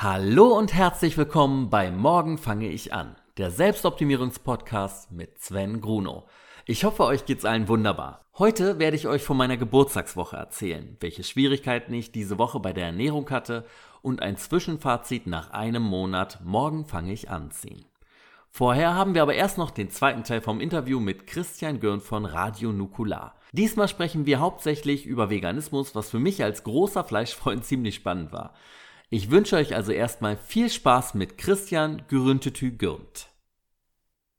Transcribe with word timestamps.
Hallo 0.00 0.56
und 0.56 0.74
herzlich 0.74 1.18
willkommen 1.18 1.70
bei 1.70 1.90
Morgen 1.90 2.38
fange 2.38 2.68
ich 2.68 2.92
an, 2.92 3.16
der 3.36 3.50
Selbstoptimierungspodcast 3.50 5.10
mit 5.10 5.40
Sven 5.40 5.80
Gruno. 5.80 6.28
Ich 6.66 6.84
hoffe, 6.84 7.02
euch 7.02 7.24
geht's 7.24 7.44
allen 7.44 7.66
wunderbar. 7.66 8.24
Heute 8.38 8.78
werde 8.78 8.94
ich 8.94 9.08
euch 9.08 9.24
von 9.24 9.36
meiner 9.36 9.56
Geburtstagswoche 9.56 10.36
erzählen, 10.36 10.96
welche 11.00 11.24
Schwierigkeiten 11.24 11.92
ich 11.94 12.12
diese 12.12 12.38
Woche 12.38 12.60
bei 12.60 12.72
der 12.72 12.86
Ernährung 12.86 13.28
hatte 13.30 13.66
und 14.00 14.22
ein 14.22 14.36
Zwischenfazit 14.36 15.26
nach 15.26 15.50
einem 15.50 15.82
Monat 15.82 16.38
Morgen 16.44 16.86
fange 16.86 17.12
ich 17.12 17.28
an 17.28 17.50
ziehen. 17.50 17.84
Vorher 18.52 18.94
haben 18.94 19.14
wir 19.14 19.22
aber 19.22 19.34
erst 19.34 19.58
noch 19.58 19.72
den 19.72 19.90
zweiten 19.90 20.22
Teil 20.22 20.42
vom 20.42 20.60
Interview 20.60 21.00
mit 21.00 21.26
Christian 21.26 21.80
Görn 21.80 22.00
von 22.00 22.24
Radio 22.24 22.72
Nukular. 22.72 23.34
Diesmal 23.50 23.88
sprechen 23.88 24.26
wir 24.26 24.38
hauptsächlich 24.38 25.06
über 25.06 25.28
Veganismus, 25.28 25.96
was 25.96 26.08
für 26.08 26.20
mich 26.20 26.44
als 26.44 26.62
großer 26.62 27.02
Fleischfreund 27.02 27.64
ziemlich 27.64 27.96
spannend 27.96 28.30
war. 28.30 28.54
Ich 29.10 29.30
wünsche 29.30 29.56
euch 29.56 29.74
also 29.74 29.90
erstmal 29.90 30.36
viel 30.36 30.68
Spaß 30.68 31.14
mit 31.14 31.38
Christian 31.38 32.02
Gürüntetü 32.08 32.72
Gürnt. 32.72 33.30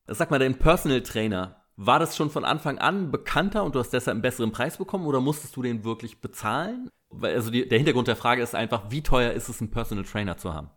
Sag 0.06 0.30
mal, 0.30 0.38
dein 0.38 0.60
Personal 0.60 1.02
Trainer, 1.02 1.66
war 1.76 1.98
das 1.98 2.16
schon 2.16 2.30
von 2.30 2.46
Anfang 2.46 2.78
an 2.78 3.10
bekannter 3.10 3.64
und 3.64 3.74
du 3.74 3.80
hast 3.80 3.92
deshalb 3.92 4.16
einen 4.16 4.22
besseren 4.22 4.52
Preis 4.52 4.78
bekommen 4.78 5.08
oder 5.08 5.22
musstest 5.22 5.56
du 5.56 5.64
den 5.64 5.84
wirklich 5.84 6.22
bezahlen? 6.22 6.92
Also 7.20 7.50
die, 7.50 7.68
der 7.68 7.80
Hintergrund 7.80 8.08
der 8.08 8.16
Frage 8.16 8.44
ist 8.44 8.54
einfach, 8.54 8.92
wie 8.92 9.02
teuer 9.02 9.32
ist 9.32 9.50
es, 9.50 9.60
einen 9.60 9.72
Personal 9.72 10.06
Trainer 10.06 10.38
zu 10.38 10.54
haben? 10.54 10.70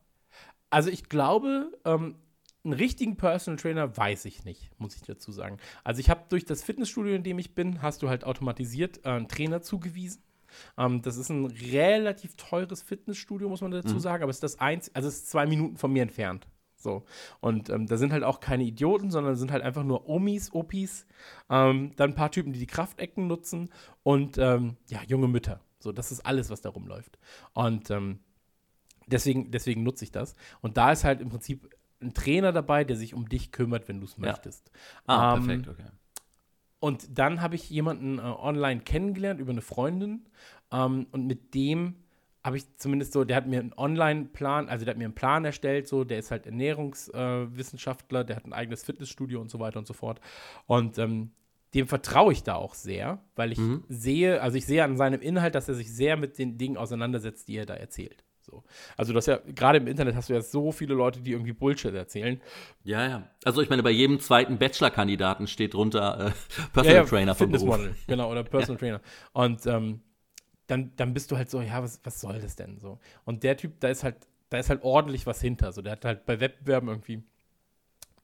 Also 0.71 0.89
ich 0.89 1.11
glaube, 1.11 1.79
ähm, 1.85 2.15
einen 2.65 2.73
richtigen 2.73 3.19
Personal 3.19 3.59
Trainer 3.59 3.95
weiß 3.95 4.25
ich 4.25 4.45
nicht, 4.45 4.71
muss 4.79 4.97
ich 4.97 5.03
dazu 5.03 5.33
sagen. 5.33 5.59
Also 5.85 6.01
ich 6.01 6.09
habe 6.09 6.23
durch 6.31 6.47
das 6.47 6.63
Fitnessstudio, 6.63 7.15
in 7.15 7.25
dem 7.25 7.39
ich 7.39 7.55
bin, 7.55 7.83
hast 7.83 8.03
du 8.03 8.09
halt 8.09 8.25
automatisiert 8.25 9.05
äh, 9.05 9.11
einen 9.11 9.29
Trainer 9.29 9.61
zugewiesen. 9.61 10.23
Ähm, 10.79 11.03
das 11.03 11.17
ist 11.17 11.31
ein 11.31 11.47
relativ 11.47 12.37
teures 12.37 12.83
Fitnessstudio, 12.83 13.49
muss 13.49 13.61
man 13.61 13.71
dazu 13.71 13.95
mhm. 13.95 14.01
sagen, 14.01 14.23
aber 14.23 14.31
es 14.31 14.37
ist 14.37 14.43
das 14.43 14.59
eins, 14.61 14.95
also 14.95 15.09
es 15.09 15.17
ist 15.17 15.31
zwei 15.31 15.47
Minuten 15.47 15.77
von 15.77 15.93
mir 15.93 16.03
entfernt. 16.03 16.47
So. 16.77 17.05
Und 17.41 17.71
ähm, 17.71 17.87
da 17.87 17.97
sind 17.97 18.13
halt 18.13 18.25
auch 18.25 18.41
keine 18.41 18.65
Idioten, 18.65 19.11
sondern 19.11 19.37
sind 19.37 19.53
halt 19.53 19.63
einfach 19.63 19.85
nur 19.85 20.09
Omis, 20.09 20.53
Opis, 20.53 21.07
ähm, 21.49 21.93
dann 21.97 22.11
ein 22.11 22.15
paar 22.17 22.31
Typen, 22.31 22.53
die 22.53 22.59
die 22.59 22.67
Kraftecken 22.67 23.27
nutzen 23.27 23.71
und 24.03 24.37
ähm, 24.39 24.77
ja, 24.89 25.01
junge 25.07 25.29
Mütter. 25.29 25.61
So, 25.79 25.93
das 25.93 26.13
ist 26.13 26.27
alles, 26.27 26.51
was 26.51 26.61
da 26.61 26.71
rumläuft. 26.71 27.19
Und 27.55 27.91
ähm, 27.91 28.21
deswegen, 29.07 29.51
deswegen 29.51 29.83
nutze 29.83 30.05
ich 30.05 30.13
das. 30.13 30.35
Und 30.61 30.77
da 30.77 30.93
ist 30.93 31.05
halt 31.05 31.21
im 31.21 31.29
Prinzip 31.29 31.69
ein 32.01 32.15
Trainer 32.15 32.53
dabei, 32.53 32.85
der 32.85 32.97
sich 32.97 33.15
um 33.15 33.29
dich 33.29 33.53
kümmert, 33.53 33.89
wenn 33.89 34.01
du 34.01 34.07
es 34.07 34.19
möchtest. 34.19 34.71
Ah, 35.07 35.37
ähm, 35.37 35.47
perfekt, 35.47 35.69
okay. 35.69 35.89
Und 36.83 37.17
dann 37.17 37.41
habe 37.41 37.55
ich 37.55 37.71
jemanden 37.71 38.19
äh, 38.19 38.23
online 38.23 38.81
kennengelernt 38.81 39.39
über 39.39 39.53
eine 39.53 39.63
Freundin 39.63 40.27
ähm, 40.73 41.07
und 41.13 41.29
mit 41.29 41.55
dem 41.55 41.95
habe 42.43 42.57
ich 42.57 42.77
zumindest 42.77 43.13
so, 43.13 43.23
der 43.23 43.37
hat 43.37 43.47
mir 43.47 43.61
einen 43.61 43.73
Online-Plan, 43.73 44.69
also 44.69 44.85
der 44.85 44.95
hat 44.95 44.99
mir 44.99 45.05
einen 45.05 45.15
Plan 45.15 45.45
erstellt, 45.45 45.87
so, 45.87 46.03
der 46.03 46.19
ist 46.19 46.33
halt 46.33 46.45
Ernährungswissenschaftler, 46.45 48.23
äh, 48.23 48.25
der 48.25 48.35
hat 48.35 48.47
ein 48.47 48.53
eigenes 48.53 48.83
Fitnessstudio 48.83 49.41
und 49.41 49.49
so 49.49 49.61
weiter 49.61 49.79
und 49.79 49.87
so 49.87 49.95
fort. 49.95 50.21
Und 50.67 50.99
ähm, 50.99 51.31
dem 51.73 51.87
vertraue 51.87 52.33
ich 52.33 52.43
da 52.43 52.57
auch 52.57 52.75
sehr, 52.75 53.23
weil 53.37 53.53
ich 53.53 53.59
mhm. 53.59 53.85
sehe, 53.89 54.43
also 54.43 54.57
ich 54.57 54.67
sehe 54.67 54.83
an 54.83 54.97
seinem 54.97 55.21
Inhalt, 55.21 55.55
dass 55.55 55.69
er 55.69 55.77
sich 55.77 55.95
sehr 55.95 56.17
mit 56.17 56.37
den 56.37 56.59
Dingen 56.59 56.77
auseinandersetzt, 56.77 57.47
die 57.47 57.59
er 57.59 57.67
da 57.67 57.75
erzählt. 57.75 58.25
So. 58.43 58.65
Also 58.97 59.13
das 59.13 59.27
ja, 59.27 59.39
gerade 59.55 59.79
im 59.79 59.87
Internet 59.87 60.15
hast 60.17 60.29
du 60.29 60.35
ja 60.35 60.41
so 60.41 60.73
viele 60.73 60.95
Leute, 60.95 61.21
die 61.21 61.33
irgendwie 61.33 61.53
Bullshit 61.53 61.95
erzählen. 61.95 62.41
Ja, 62.85 63.09
ja. 63.09 63.31
Also 63.45 63.63
ich 63.63 63.71
meine, 63.71 63.83
bei 63.83 63.91
jedem 63.91 64.21
zweiten 64.21 64.59
Bachelor-Kandidaten 64.59 65.47
steht 65.47 65.75
drunter 65.75 66.27
äh, 66.27 66.31
Personal 66.73 66.97
ja, 66.97 67.03
ja, 67.03 67.09
Trainer 67.09 67.35
vom 67.35 67.51
Model, 67.51 67.95
genau, 68.07 68.31
oder 68.31 68.43
Personal 68.45 68.79
Trainer. 68.79 69.01
Und 69.33 69.65
ähm, 69.67 70.01
dann, 70.67 70.93
dann 70.97 71.15
bist 71.15 71.31
du 71.31 71.37
halt 71.37 71.51
so, 71.51 71.61
ja, 71.61 71.83
was, 71.83 72.01
was 72.05 72.21
soll 72.21 72.41
das 72.41 72.57
denn 72.57 72.79
so? 72.79 72.99
Und 73.25 73.43
der 73.45 73.57
Typ, 73.57 73.79
da 73.81 73.89
ist 73.89 74.05
halt, 74.05 74.17
da 74.51 74.59
ist 74.59 74.71
halt 74.71 74.83
ordentlich 74.83 75.27
was 75.27 75.41
hinter. 75.41 75.73
So, 75.73 75.83
der 75.83 75.93
hat 75.93 76.05
halt 76.05 76.27
bei 76.27 76.41
Wettbewerben 76.41 76.89
irgendwie 76.89 77.23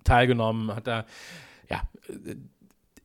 teilgenommen, 0.05 0.75
hat 0.75 0.87
da, 0.87 1.07
ja, 1.69 1.83
äh, 2.09 2.37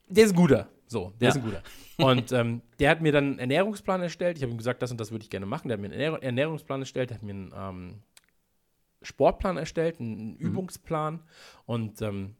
der 0.07 0.25
ist 0.25 0.31
ein 0.31 0.35
guter. 0.35 0.67
So, 0.93 1.11
der 1.19 1.29
ja. 1.29 1.29
ist 1.29 1.37
ein 1.37 1.43
guter. 1.43 1.63
Und 1.97 2.31
ähm, 2.31 2.61
der 2.79 2.91
hat 2.91 3.01
mir 3.01 3.11
dann 3.11 3.31
einen 3.31 3.39
Ernährungsplan 3.39 4.01
erstellt. 4.01 4.37
Ich 4.37 4.43
habe 4.43 4.51
ihm 4.51 4.59
gesagt, 4.59 4.83
das 4.83 4.91
und 4.91 4.99
das 4.99 5.11
würde 5.11 5.23
ich 5.23 5.31
gerne 5.31 5.47
machen. 5.47 5.67
Der 5.67 5.77
hat 5.77 5.81
mir 5.81 5.91
einen 5.91 6.21
Ernährungsplan 6.21 6.81
erstellt, 6.81 7.09
der 7.09 7.17
hat 7.17 7.23
mir 7.23 7.31
einen 7.31 7.51
ähm, 7.55 8.03
Sportplan 9.01 9.57
erstellt, 9.57 9.99
einen 9.99 10.33
mhm. 10.33 10.37
Übungsplan. 10.37 11.23
Und 11.65 11.99
ähm, 12.03 12.35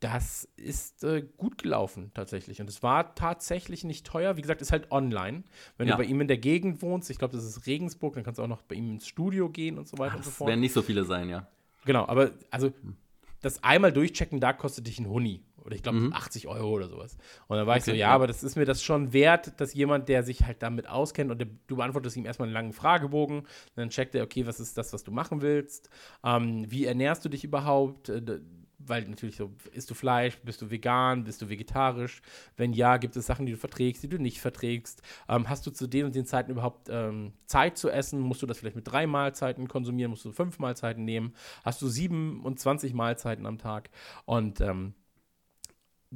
das 0.00 0.48
ist 0.56 1.04
äh, 1.04 1.22
gut 1.36 1.56
gelaufen 1.56 2.10
tatsächlich. 2.14 2.60
Und 2.60 2.68
es 2.68 2.82
war 2.82 3.14
tatsächlich 3.14 3.84
nicht 3.84 4.04
teuer. 4.04 4.36
Wie 4.36 4.42
gesagt, 4.42 4.60
ist 4.60 4.72
halt 4.72 4.90
online. 4.90 5.44
Wenn 5.78 5.86
ja. 5.86 5.94
du 5.94 6.02
bei 6.02 6.08
ihm 6.08 6.20
in 6.20 6.26
der 6.26 6.38
Gegend 6.38 6.82
wohnst, 6.82 7.08
ich 7.10 7.18
glaube, 7.18 7.36
das 7.36 7.44
ist 7.44 7.66
Regensburg, 7.66 8.14
dann 8.14 8.24
kannst 8.24 8.40
du 8.40 8.42
auch 8.42 8.48
noch 8.48 8.62
bei 8.62 8.74
ihm 8.74 8.90
ins 8.90 9.06
Studio 9.06 9.48
gehen 9.50 9.78
und 9.78 9.86
so 9.86 9.96
weiter 9.98 10.14
Ach, 10.14 10.16
und 10.16 10.24
so 10.24 10.32
fort. 10.32 10.48
werden 10.48 10.60
nicht 10.60 10.72
so 10.72 10.82
viele 10.82 11.04
sein, 11.04 11.28
ja. 11.28 11.46
Genau, 11.84 12.08
aber 12.08 12.32
also 12.50 12.72
hm. 12.82 12.96
das 13.40 13.62
einmal 13.62 13.92
durchchecken, 13.92 14.40
da 14.40 14.52
kostet 14.52 14.88
dich 14.88 14.98
ein 14.98 15.08
Huni. 15.08 15.44
Oder 15.64 15.74
ich 15.74 15.82
glaube 15.82 15.98
mhm. 15.98 16.12
80 16.12 16.46
Euro 16.48 16.70
oder 16.70 16.88
sowas. 16.88 17.16
Und 17.48 17.56
dann 17.56 17.66
war 17.66 17.74
okay, 17.74 17.78
ich 17.78 17.84
so, 17.84 17.90
ja, 17.92 17.96
ja, 17.96 18.10
aber 18.10 18.26
das 18.26 18.42
ist 18.42 18.56
mir 18.56 18.64
das 18.64 18.82
schon 18.82 19.12
wert, 19.12 19.60
dass 19.60 19.74
jemand, 19.74 20.08
der 20.08 20.22
sich 20.22 20.44
halt 20.44 20.62
damit 20.62 20.88
auskennt 20.88 21.30
und 21.30 21.38
der, 21.38 21.48
du 21.66 21.76
beantwortest 21.76 22.16
ihm 22.16 22.26
erstmal 22.26 22.48
einen 22.48 22.54
langen 22.54 22.72
Fragebogen, 22.72 23.46
dann 23.74 23.90
checkt 23.90 24.14
er, 24.14 24.24
okay, 24.24 24.46
was 24.46 24.60
ist 24.60 24.76
das, 24.76 24.92
was 24.92 25.04
du 25.04 25.10
machen 25.10 25.40
willst? 25.40 25.88
Ähm, 26.22 26.66
wie 26.68 26.84
ernährst 26.84 27.24
du 27.24 27.28
dich 27.28 27.44
überhaupt? 27.44 28.08
Äh, 28.08 28.40
weil 28.86 29.04
natürlich 29.08 29.36
so, 29.36 29.52
isst 29.72 29.90
du 29.90 29.94
Fleisch, 29.94 30.38
bist 30.42 30.60
du 30.62 30.70
vegan, 30.70 31.24
bist 31.24 31.42
du 31.42 31.48
vegetarisch? 31.48 32.22
Wenn 32.56 32.72
ja, 32.72 32.96
gibt 32.96 33.16
es 33.16 33.26
Sachen, 33.26 33.46
die 33.46 33.52
du 33.52 33.58
verträgst, 33.58 34.02
die 34.02 34.08
du 34.08 34.18
nicht 34.18 34.40
verträgst? 34.40 35.02
Ähm, 35.28 35.48
hast 35.48 35.66
du 35.66 35.70
zu 35.70 35.86
den 35.86 36.06
und 36.06 36.14
den 36.14 36.26
Zeiten 36.26 36.50
überhaupt 36.50 36.88
ähm, 36.90 37.32
Zeit 37.46 37.78
zu 37.78 37.90
essen? 37.90 38.20
Musst 38.20 38.42
du 38.42 38.46
das 38.46 38.58
vielleicht 38.58 38.76
mit 38.76 38.86
drei 38.86 39.06
Mahlzeiten 39.06 39.68
konsumieren? 39.68 40.10
Musst 40.10 40.24
du 40.24 40.32
fünf 40.32 40.58
Mahlzeiten 40.58 41.04
nehmen? 41.04 41.34
Hast 41.64 41.80
du 41.82 41.88
27 41.88 42.94
Mahlzeiten 42.94 43.46
am 43.46 43.58
Tag? 43.58 43.90
Und 44.24 44.60
ähm, 44.60 44.94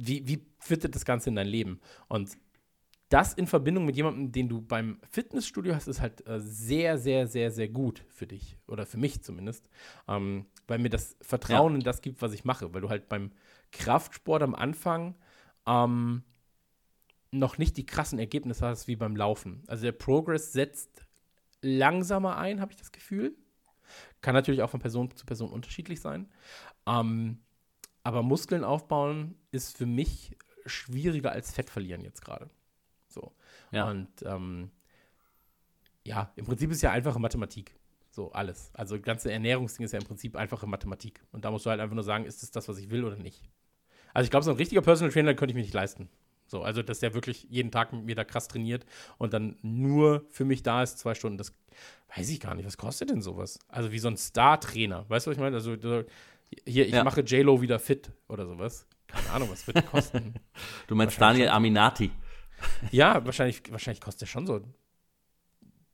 wie, 0.07 0.27
wie 0.27 0.45
fittet 0.59 0.95
das 0.95 1.05
Ganze 1.05 1.29
in 1.29 1.35
dein 1.35 1.47
Leben? 1.47 1.79
Und 2.07 2.37
das 3.09 3.33
in 3.33 3.47
Verbindung 3.47 3.85
mit 3.85 3.95
jemandem, 3.95 4.31
den 4.31 4.49
du 4.49 4.61
beim 4.61 4.99
Fitnessstudio 5.09 5.73
hast, 5.73 5.87
ist 5.87 5.99
halt 5.99 6.25
äh, 6.27 6.39
sehr, 6.39 6.99
sehr, 6.99 7.27
sehr, 7.27 7.51
sehr 7.51 7.67
gut 7.67 8.05
für 8.09 8.27
dich. 8.27 8.57
Oder 8.67 8.85
für 8.85 8.97
mich 8.97 9.23
zumindest. 9.23 9.67
Ähm, 10.07 10.45
weil 10.67 10.77
mir 10.77 10.89
das 10.89 11.17
Vertrauen 11.21 11.73
ja. 11.73 11.79
in 11.79 11.83
das 11.83 12.01
gibt, 12.01 12.21
was 12.21 12.33
ich 12.33 12.45
mache. 12.45 12.71
Weil 12.73 12.81
du 12.81 12.89
halt 12.89 13.09
beim 13.09 13.31
Kraftsport 13.71 14.43
am 14.43 14.53
Anfang 14.53 15.15
ähm, 15.65 16.23
noch 17.31 17.57
nicht 17.57 17.77
die 17.77 17.85
krassen 17.85 18.19
Ergebnisse 18.19 18.67
hast 18.67 18.87
wie 18.87 18.95
beim 18.95 19.15
Laufen. 19.15 19.63
Also 19.67 19.83
der 19.83 19.91
Progress 19.91 20.53
setzt 20.53 21.07
langsamer 21.61 22.37
ein, 22.37 22.61
habe 22.61 22.71
ich 22.71 22.77
das 22.77 22.91
Gefühl. 22.91 23.35
Kann 24.21 24.35
natürlich 24.35 24.61
auch 24.61 24.69
von 24.69 24.79
Person 24.79 25.09
zu 25.15 25.25
Person 25.25 25.49
unterschiedlich 25.49 25.99
sein. 25.99 26.29
Ähm, 26.85 27.39
aber 28.09 28.23
Muskeln 28.23 28.63
aufbauen 28.63 29.35
ist 29.51 29.77
für 29.77 29.85
mich 29.85 30.35
schwieriger 30.65 31.31
als 31.31 31.51
Fett 31.51 31.69
verlieren 31.69 32.01
jetzt 32.01 32.25
gerade. 32.25 32.49
So. 33.07 33.33
Ja. 33.71 33.87
Und 33.87 34.09
ähm, 34.23 34.71
ja, 36.03 36.33
im 36.35 36.45
Prinzip 36.45 36.71
ist 36.71 36.81
ja 36.81 36.89
einfache 36.89 37.19
Mathematik. 37.19 37.75
So, 38.09 38.31
alles. 38.31 38.71
Also, 38.73 38.95
das 38.95 39.05
ganze 39.05 39.31
Ernährungsding 39.31 39.85
ist 39.85 39.91
ja 39.91 39.99
im 39.99 40.07
Prinzip 40.07 40.35
einfache 40.35 40.65
Mathematik. 40.65 41.21
Und 41.31 41.45
da 41.45 41.51
musst 41.51 41.67
du 41.67 41.69
halt 41.69 41.79
einfach 41.79 41.93
nur 41.93 42.03
sagen, 42.03 42.25
ist 42.25 42.41
es 42.41 42.49
das, 42.49 42.67
was 42.67 42.79
ich 42.79 42.89
will 42.89 43.03
oder 43.03 43.15
nicht. 43.15 43.43
Also, 44.11 44.25
ich 44.25 44.31
glaube, 44.31 44.43
so 44.43 44.49
ein 44.49 44.57
richtiger 44.57 44.81
Personal 44.81 45.13
Trainer 45.13 45.35
könnte 45.35 45.51
ich 45.51 45.55
mir 45.55 45.61
nicht 45.61 45.75
leisten. 45.75 46.09
So, 46.47 46.63
also, 46.63 46.81
dass 46.81 46.99
der 46.99 47.13
wirklich 47.13 47.45
jeden 47.51 47.69
Tag 47.69 47.93
mit 47.93 48.05
mir 48.05 48.15
da 48.15 48.23
krass 48.23 48.47
trainiert 48.47 48.87
und 49.19 49.33
dann 49.33 49.59
nur 49.61 50.25
für 50.31 50.45
mich 50.45 50.63
da 50.63 50.81
ist, 50.81 50.97
zwei 50.97 51.13
Stunden, 51.13 51.37
das 51.37 51.53
weiß 52.17 52.27
ich 52.29 52.39
gar 52.39 52.55
nicht. 52.55 52.65
Was 52.65 52.77
kostet 52.77 53.11
denn 53.11 53.21
sowas? 53.21 53.59
Also, 53.67 53.91
wie 53.91 53.99
so 53.99 54.07
ein 54.07 54.17
Star-Trainer. 54.17 55.07
Weißt 55.07 55.27
du, 55.27 55.29
was 55.29 55.37
ich 55.37 55.41
meine? 55.41 55.57
Also, 55.57 55.75
hier, 56.65 56.85
ich 56.85 56.93
ja. 56.93 57.03
mache 57.03 57.21
JLo 57.21 57.61
wieder 57.61 57.79
fit 57.79 58.11
oder 58.27 58.45
sowas. 58.45 58.87
Keine 59.07 59.29
Ahnung, 59.31 59.49
was 59.51 59.65
wird 59.65 59.77
das 59.77 59.85
kosten? 59.87 60.35
du 60.87 60.95
meinst 60.95 61.19
Daniel 61.19 61.49
Aminati. 61.49 62.11
Ja, 62.91 63.25
wahrscheinlich, 63.25 63.63
wahrscheinlich 63.71 64.01
kostet 64.01 64.21
der 64.21 64.27
schon 64.27 64.45
so 64.45 64.61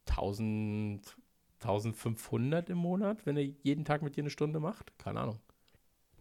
1000, 0.09 1.15
1500 1.61 2.69
im 2.69 2.77
Monat, 2.77 3.25
wenn 3.25 3.37
er 3.37 3.43
jeden 3.43 3.85
Tag 3.85 4.01
mit 4.01 4.15
dir 4.15 4.23
eine 4.23 4.29
Stunde 4.29 4.59
macht. 4.59 4.97
Keine 4.97 5.21
Ahnung. 5.21 5.39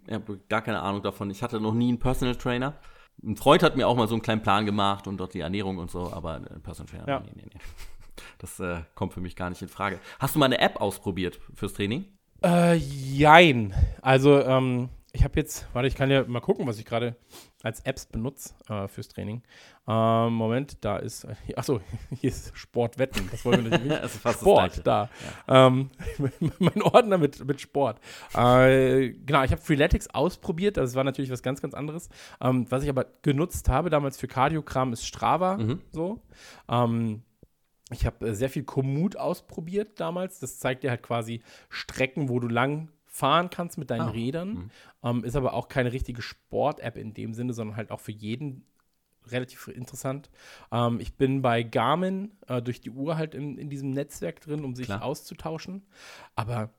Ich 0.06 0.12
habe 0.12 0.38
gar 0.48 0.62
keine 0.62 0.80
Ahnung 0.80 1.02
davon. 1.02 1.30
Ich 1.30 1.42
hatte 1.42 1.60
noch 1.60 1.74
nie 1.74 1.88
einen 1.88 1.98
Personal 1.98 2.36
Trainer. 2.36 2.78
Ein 3.22 3.36
Freund 3.36 3.62
hat 3.62 3.76
mir 3.76 3.88
auch 3.88 3.96
mal 3.96 4.08
so 4.08 4.14
einen 4.14 4.22
kleinen 4.22 4.42
Plan 4.42 4.66
gemacht 4.66 5.06
und 5.06 5.16
dort 5.16 5.34
die 5.34 5.40
Ernährung 5.40 5.78
und 5.78 5.90
so, 5.90 6.12
aber 6.12 6.34
ein 6.34 6.62
Personal 6.62 6.90
Trainer, 6.90 7.08
ja. 7.08 7.20
nee, 7.20 7.32
nee, 7.34 7.46
nee. 7.52 7.60
Das 8.38 8.60
äh, 8.60 8.82
kommt 8.94 9.12
für 9.12 9.20
mich 9.20 9.34
gar 9.34 9.50
nicht 9.50 9.60
in 9.60 9.68
Frage. 9.68 9.98
Hast 10.18 10.34
du 10.34 10.38
mal 10.38 10.46
eine 10.46 10.60
App 10.60 10.80
ausprobiert 10.80 11.40
fürs 11.52 11.72
Training? 11.72 12.06
Äh, 12.44 12.74
jein. 12.74 13.72
Also, 14.02 14.40
ähm, 14.40 14.90
ich 15.12 15.24
habe 15.24 15.38
jetzt, 15.38 15.66
warte, 15.72 15.88
ich 15.88 15.94
kann 15.94 16.10
ja 16.10 16.24
mal 16.24 16.40
gucken, 16.40 16.66
was 16.66 16.78
ich 16.78 16.84
gerade 16.84 17.16
als 17.62 17.80
Apps 17.80 18.04
benutze 18.04 18.52
äh, 18.68 18.88
fürs 18.88 19.08
Training. 19.08 19.42
Ähm, 19.88 20.34
Moment, 20.34 20.84
da 20.84 20.98
ist, 20.98 21.26
achso, 21.56 21.80
hier 22.20 22.28
ist 22.28 22.50
Sportwetten, 22.54 23.28
das 23.30 23.44
wollen 23.44 23.64
wir 23.64 23.70
natürlich 23.70 24.02
nicht. 24.02 24.10
fast 24.16 24.40
Sport, 24.40 24.80
da. 24.84 25.08
Ja. 25.48 25.68
Ähm, 25.68 25.90
mein 26.58 26.82
Ordner 26.82 27.16
mit, 27.16 27.42
mit 27.46 27.60
Sport. 27.60 27.98
Äh, 28.34 29.10
genau, 29.10 29.44
ich 29.44 29.52
habe 29.52 29.62
Freeletics 29.62 30.08
ausprobiert, 30.08 30.76
das 30.76 30.94
war 30.94 31.04
natürlich 31.04 31.30
was 31.30 31.42
ganz, 31.42 31.62
ganz 31.62 31.74
anderes. 31.74 32.10
Ähm, 32.42 32.66
was 32.68 32.82
ich 32.82 32.90
aber 32.90 33.06
genutzt 33.22 33.68
habe 33.68 33.88
damals 33.88 34.18
für 34.18 34.28
Kardiogramm 34.28 34.92
ist 34.92 35.06
Strava, 35.06 35.56
mhm. 35.56 35.80
so. 35.92 36.20
Ähm, 36.68 37.22
ich 37.90 38.06
habe 38.06 38.28
äh, 38.28 38.34
sehr 38.34 38.50
viel 38.50 38.64
Komoot 38.64 39.16
ausprobiert 39.16 40.00
damals. 40.00 40.40
Das 40.40 40.58
zeigt 40.58 40.82
dir 40.82 40.90
halt 40.90 41.02
quasi 41.02 41.42
Strecken, 41.68 42.28
wo 42.28 42.40
du 42.40 42.48
lang 42.48 42.90
fahren 43.06 43.50
kannst 43.50 43.78
mit 43.78 43.90
deinen 43.90 44.08
ah. 44.08 44.10
Rädern. 44.10 44.48
Mhm. 44.48 44.70
Ähm, 45.02 45.24
ist 45.24 45.36
aber 45.36 45.54
auch 45.54 45.68
keine 45.68 45.92
richtige 45.92 46.22
Sport-App 46.22 46.96
in 46.96 47.14
dem 47.14 47.34
Sinne, 47.34 47.52
sondern 47.52 47.76
halt 47.76 47.90
auch 47.90 48.00
für 48.00 48.12
jeden 48.12 48.64
relativ 49.26 49.68
interessant. 49.68 50.30
Ähm, 50.72 51.00
ich 51.00 51.14
bin 51.16 51.42
bei 51.42 51.62
Garmin 51.62 52.32
äh, 52.48 52.60
durch 52.60 52.80
die 52.80 52.90
Uhr 52.90 53.16
halt 53.16 53.34
in, 53.34 53.58
in 53.58 53.70
diesem 53.70 53.90
Netzwerk 53.90 54.40
drin, 54.40 54.64
um 54.64 54.74
sich 54.74 54.86
Klar. 54.86 55.02
auszutauschen. 55.02 55.86
Aber 56.34 56.70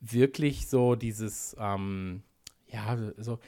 wirklich 0.00 0.68
so 0.68 0.94
dieses, 0.94 1.56
ähm, 1.58 2.22
ja, 2.66 2.98
so, 3.16 3.38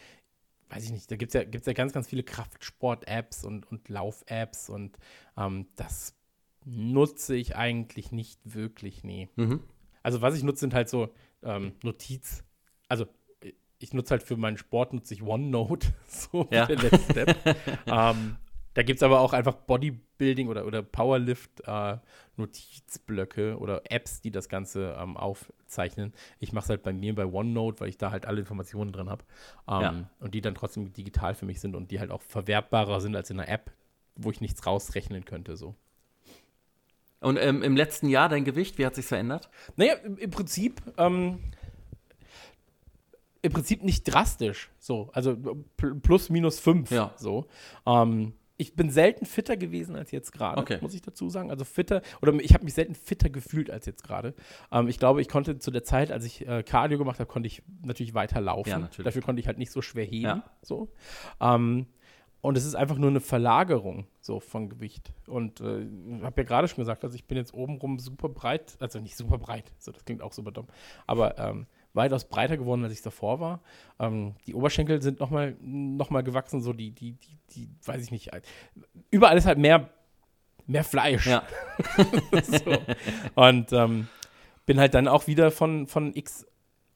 weiß 0.70 0.84
ich 0.84 0.90
nicht, 0.90 1.10
da 1.10 1.16
gibt 1.16 1.30
es 1.30 1.34
ja, 1.34 1.44
gibt's 1.44 1.66
ja 1.66 1.72
ganz, 1.72 1.92
ganz 1.92 2.08
viele 2.08 2.22
Kraftsport-Apps 2.22 3.44
und, 3.44 3.70
und 3.70 3.88
Lauf-Apps 3.88 4.70
und 4.70 4.96
ähm, 5.36 5.66
das 5.76 6.17
nutze 6.64 7.36
ich 7.36 7.56
eigentlich 7.56 8.12
nicht 8.12 8.40
wirklich, 8.44 9.04
nee. 9.04 9.28
Mhm. 9.36 9.60
Also 10.02 10.22
was 10.22 10.36
ich 10.36 10.42
nutze, 10.42 10.60
sind 10.60 10.74
halt 10.74 10.88
so 10.88 11.10
ähm, 11.42 11.72
Notiz, 11.82 12.44
also 12.88 13.06
ich 13.78 13.94
nutze 13.94 14.10
halt 14.12 14.22
für 14.22 14.36
meinen 14.36 14.58
Sport 14.58 14.92
nutze 14.92 15.14
ich 15.14 15.22
OneNote, 15.22 15.88
so 16.08 16.46
ja. 16.50 16.66
der 16.66 16.76
letzte 16.76 17.12
Step. 17.12 17.36
ähm, 17.86 18.36
da 18.74 18.82
gibt 18.84 18.98
es 18.98 19.02
aber 19.02 19.20
auch 19.20 19.32
einfach 19.32 19.54
Bodybuilding 19.54 20.48
oder, 20.48 20.66
oder 20.66 20.82
Powerlift-Notizblöcke 20.82 23.50
äh, 23.50 23.54
oder 23.54 23.90
Apps, 23.90 24.20
die 24.20 24.30
das 24.30 24.48
Ganze 24.48 24.96
ähm, 25.00 25.16
aufzeichnen. 25.16 26.12
Ich 26.38 26.52
mache 26.52 26.62
es 26.64 26.70
halt 26.70 26.84
bei 26.84 26.92
mir 26.92 27.12
bei 27.14 27.26
OneNote, 27.26 27.80
weil 27.80 27.88
ich 27.88 27.98
da 27.98 28.12
halt 28.12 28.26
alle 28.26 28.38
Informationen 28.40 28.92
drin 28.92 29.10
habe. 29.10 29.24
Ähm, 29.66 29.80
ja. 29.80 30.08
Und 30.20 30.34
die 30.34 30.40
dann 30.40 30.54
trotzdem 30.54 30.92
digital 30.92 31.34
für 31.34 31.46
mich 31.46 31.58
sind 31.60 31.74
und 31.74 31.90
die 31.90 31.98
halt 31.98 32.12
auch 32.12 32.22
verwertbarer 32.22 33.00
sind 33.00 33.16
als 33.16 33.30
in 33.30 33.40
einer 33.40 33.48
App, 33.48 33.72
wo 34.14 34.30
ich 34.30 34.40
nichts 34.40 34.64
rausrechnen 34.64 35.24
könnte. 35.24 35.56
So. 35.56 35.74
Und 37.20 37.36
ähm, 37.36 37.62
im 37.62 37.76
letzten 37.76 38.08
Jahr 38.08 38.28
dein 38.28 38.44
Gewicht, 38.44 38.78
wie 38.78 38.86
hat 38.86 38.94
sich 38.94 39.06
verändert? 39.06 39.50
Naja, 39.76 39.94
im, 39.94 40.30
Prinzip 40.30 40.80
ähm, 40.96 41.40
im 43.42 43.52
Prinzip 43.52 43.82
nicht 43.82 44.04
drastisch. 44.04 44.70
So, 44.78 45.10
also 45.12 45.36
plus 45.76 46.30
minus 46.30 46.60
fünf. 46.60 46.90
Ja. 46.90 47.12
So. 47.16 47.46
Ähm, 47.86 48.34
ich 48.60 48.74
bin 48.74 48.90
selten 48.90 49.24
fitter 49.24 49.56
gewesen 49.56 49.94
als 49.94 50.10
jetzt 50.10 50.32
gerade, 50.32 50.60
okay. 50.60 50.78
muss 50.80 50.92
ich 50.92 51.00
dazu 51.00 51.30
sagen. 51.30 51.50
Also 51.50 51.64
fitter, 51.64 52.02
oder 52.20 52.34
ich 52.34 52.54
habe 52.54 52.64
mich 52.64 52.74
selten 52.74 52.94
fitter 52.94 53.30
gefühlt 53.30 53.70
als 53.70 53.86
jetzt 53.86 54.02
gerade. 54.02 54.34
Ähm, 54.72 54.88
ich 54.88 54.98
glaube, 54.98 55.20
ich 55.20 55.28
konnte 55.28 55.58
zu 55.58 55.70
der 55.70 55.84
Zeit, 55.84 56.10
als 56.10 56.24
ich 56.24 56.46
äh, 56.46 56.64
Cardio 56.64 56.98
gemacht 56.98 57.20
habe, 57.20 57.30
konnte 57.30 57.46
ich 57.46 57.62
natürlich 57.84 58.14
weiter 58.14 58.40
laufen. 58.40 58.68
Ja, 58.68 58.78
natürlich. 58.78 59.04
Dafür 59.04 59.22
konnte 59.22 59.40
ich 59.40 59.46
halt 59.46 59.58
nicht 59.58 59.70
so 59.70 59.80
schwer 59.80 60.04
heben. 60.04 60.24
Ja. 60.24 60.44
So. 60.62 60.92
Ähm, 61.40 61.86
und 62.40 62.56
es 62.56 62.64
ist 62.64 62.74
einfach 62.74 62.98
nur 62.98 63.10
eine 63.10 63.20
Verlagerung 63.20 64.06
so 64.28 64.40
von 64.40 64.68
Gewicht. 64.68 65.12
Und 65.26 65.60
äh, 65.60 65.86
habe 66.22 66.42
ja 66.42 66.46
gerade 66.46 66.68
schon 66.68 66.76
gesagt, 66.76 67.02
also 67.02 67.16
ich 67.16 67.24
bin 67.24 67.38
jetzt 67.38 67.54
obenrum 67.54 67.98
super 67.98 68.28
breit, 68.28 68.76
also 68.78 69.00
nicht 69.00 69.16
super 69.16 69.38
breit, 69.38 69.72
so 69.78 69.90
das 69.90 70.04
klingt 70.04 70.22
auch 70.22 70.32
super 70.32 70.52
dumm, 70.52 70.68
aber 71.06 71.38
ähm, 71.38 71.66
weitaus 71.94 72.26
breiter 72.26 72.58
geworden, 72.58 72.84
als 72.84 72.92
ich 72.92 73.02
davor 73.02 73.40
war. 73.40 73.60
Ähm, 73.98 74.34
die 74.46 74.54
Oberschenkel 74.54 75.00
sind 75.02 75.18
nochmal 75.18 75.56
noch 75.60 76.10
mal 76.10 76.22
gewachsen, 76.22 76.60
so 76.60 76.72
die, 76.72 76.92
die, 76.92 77.12
die, 77.12 77.38
die, 77.54 77.68
weiß 77.84 78.02
ich 78.04 78.10
nicht. 78.10 78.30
Überall 79.10 79.38
ist 79.38 79.46
halt 79.46 79.58
mehr, 79.58 79.88
mehr 80.66 80.84
Fleisch. 80.84 81.26
Ja. 81.26 81.42
so. 82.42 82.78
Und 83.34 83.72
ähm, 83.72 84.08
bin 84.66 84.78
halt 84.78 84.92
dann 84.92 85.08
auch 85.08 85.26
wieder 85.26 85.50
von, 85.50 85.86
von 85.86 86.14
X 86.14 86.46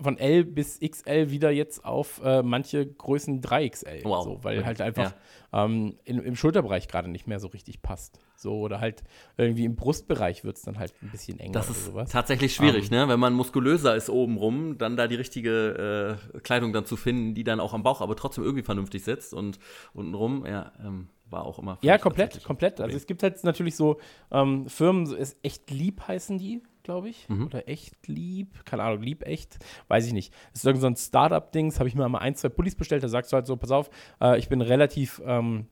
von 0.02 0.18
L 0.18 0.44
bis 0.44 0.80
XL 0.80 1.30
wieder 1.30 1.50
jetzt 1.50 1.84
auf 1.84 2.20
äh, 2.24 2.42
manche 2.42 2.86
Größen 2.86 3.40
3XL. 3.40 4.04
Wow. 4.04 4.24
So, 4.24 4.44
weil 4.44 4.64
halt 4.64 4.80
einfach 4.80 5.14
ja. 5.52 5.64
ähm, 5.64 5.96
in, 6.04 6.18
im 6.18 6.36
Schulterbereich 6.36 6.88
gerade 6.88 7.08
nicht 7.08 7.26
mehr 7.26 7.40
so 7.40 7.48
richtig 7.48 7.82
passt. 7.82 8.18
So, 8.36 8.58
oder 8.60 8.80
halt 8.80 9.02
irgendwie 9.36 9.64
im 9.64 9.76
Brustbereich 9.76 10.44
wird 10.44 10.56
es 10.56 10.62
dann 10.62 10.78
halt 10.78 10.92
ein 11.02 11.10
bisschen 11.10 11.38
enger. 11.38 11.52
Das 11.52 11.70
ist 11.70 11.86
sowas. 11.86 12.10
tatsächlich 12.10 12.54
schwierig, 12.54 12.90
um, 12.90 12.94
ähm, 12.94 13.02
ne? 13.02 13.08
Wenn 13.08 13.20
man 13.20 13.34
muskulöser 13.34 13.94
ist 13.94 14.10
obenrum, 14.10 14.78
dann 14.78 14.96
da 14.96 15.06
die 15.06 15.14
richtige 15.14 16.18
äh, 16.34 16.38
Kleidung 16.40 16.72
dann 16.72 16.86
zu 16.86 16.96
finden, 16.96 17.34
die 17.34 17.44
dann 17.44 17.60
auch 17.60 17.74
am 17.74 17.82
Bauch 17.82 18.00
aber 18.00 18.16
trotzdem 18.16 18.44
irgendwie 18.44 18.64
vernünftig 18.64 19.04
sitzt 19.04 19.34
und 19.34 19.58
untenrum, 19.94 20.44
ja, 20.46 20.72
ähm, 20.84 21.08
war 21.32 21.44
auch 21.44 21.58
immer. 21.58 21.78
Ja, 21.82 21.98
komplett, 21.98 22.44
komplett. 22.44 22.80
Also 22.80 22.96
es 22.96 23.06
gibt 23.06 23.22
halt 23.22 23.42
natürlich 23.42 23.74
so 23.74 23.98
ähm, 24.30 24.68
Firmen, 24.68 25.06
so 25.06 25.16
ist 25.16 25.36
echt 25.42 25.70
lieb 25.70 26.06
heißen 26.06 26.38
die, 26.38 26.62
glaube 26.82 27.08
ich. 27.08 27.28
Mhm. 27.28 27.46
Oder 27.46 27.68
echt 27.68 28.08
lieb. 28.08 28.64
Keine 28.64 28.82
Ahnung, 28.82 29.02
lieb 29.02 29.26
echt. 29.26 29.58
Weiß 29.88 30.06
ich 30.06 30.12
nicht. 30.12 30.32
Das 30.52 30.60
ist 30.60 30.66
irgend 30.66 30.80
so 30.80 30.86
ein 30.86 30.96
Startup-Dings. 30.96 31.78
Habe 31.78 31.88
ich 31.88 31.94
mir 31.94 32.08
mal 32.08 32.18
ein, 32.18 32.34
zwei 32.34 32.48
Pullis 32.48 32.74
bestellt. 32.74 33.02
Da 33.02 33.08
sagst 33.08 33.32
du 33.32 33.36
halt 33.36 33.46
so: 33.46 33.56
Pass 33.56 33.70
auf, 33.70 33.90
äh, 34.20 34.38
ich 34.38 34.48
bin 34.48 34.60
relativ. 34.60 35.22
Ähm, 35.24 35.66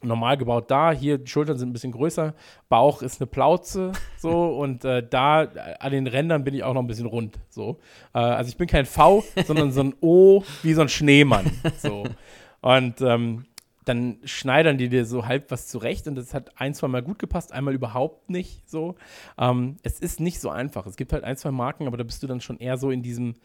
normal 0.00 0.36
gebaut 0.36 0.70
da, 0.70 0.92
hier 0.92 1.18
die 1.18 1.28
Schultern 1.28 1.58
sind 1.58 1.70
ein 1.70 1.72
bisschen 1.72 1.90
größer, 1.90 2.32
Bauch 2.68 3.02
ist 3.02 3.20
eine 3.20 3.26
Plauze 3.26 3.90
so 4.16 4.56
und 4.56 4.84
äh, 4.84 5.04
da 5.04 5.42
äh, 5.42 5.74
an 5.80 5.90
den 5.90 6.06
Rändern 6.06 6.44
bin 6.44 6.54
ich 6.54 6.62
auch 6.62 6.72
noch 6.72 6.82
ein 6.82 6.86
bisschen 6.86 7.06
rund 7.06 7.40
so. 7.48 7.78
Äh, 8.14 8.18
also 8.18 8.48
ich 8.48 8.56
bin 8.56 8.68
kein 8.68 8.86
V, 8.86 9.24
sondern 9.44 9.72
so 9.72 9.80
ein 9.80 9.94
O 10.00 10.44
wie 10.62 10.74
so 10.74 10.82
ein 10.82 10.88
Schneemann 10.88 11.50
so. 11.78 12.04
Und 12.60 13.00
ähm, 13.02 13.44
dann 13.88 14.18
schneidern 14.24 14.78
die 14.78 14.88
dir 14.88 15.04
so 15.04 15.26
halb 15.26 15.50
was 15.50 15.66
zurecht 15.66 16.06
und 16.06 16.14
das 16.14 16.34
hat 16.34 16.60
ein, 16.60 16.74
zwei 16.74 16.88
Mal 16.88 17.02
gut 17.02 17.18
gepasst, 17.18 17.52
einmal 17.52 17.74
überhaupt 17.74 18.30
nicht 18.30 18.68
so. 18.68 18.96
Ähm, 19.38 19.76
es 19.82 20.00
ist 20.00 20.20
nicht 20.20 20.40
so 20.40 20.50
einfach. 20.50 20.86
Es 20.86 20.96
gibt 20.96 21.12
halt 21.12 21.24
ein, 21.24 21.36
zwei 21.36 21.50
Marken, 21.50 21.86
aber 21.86 21.96
da 21.96 22.04
bist 22.04 22.22
du 22.22 22.26
dann 22.26 22.40
schon 22.40 22.58
eher 22.58 22.76
so 22.76 22.90
in 22.90 23.02
diesem, 23.02 23.36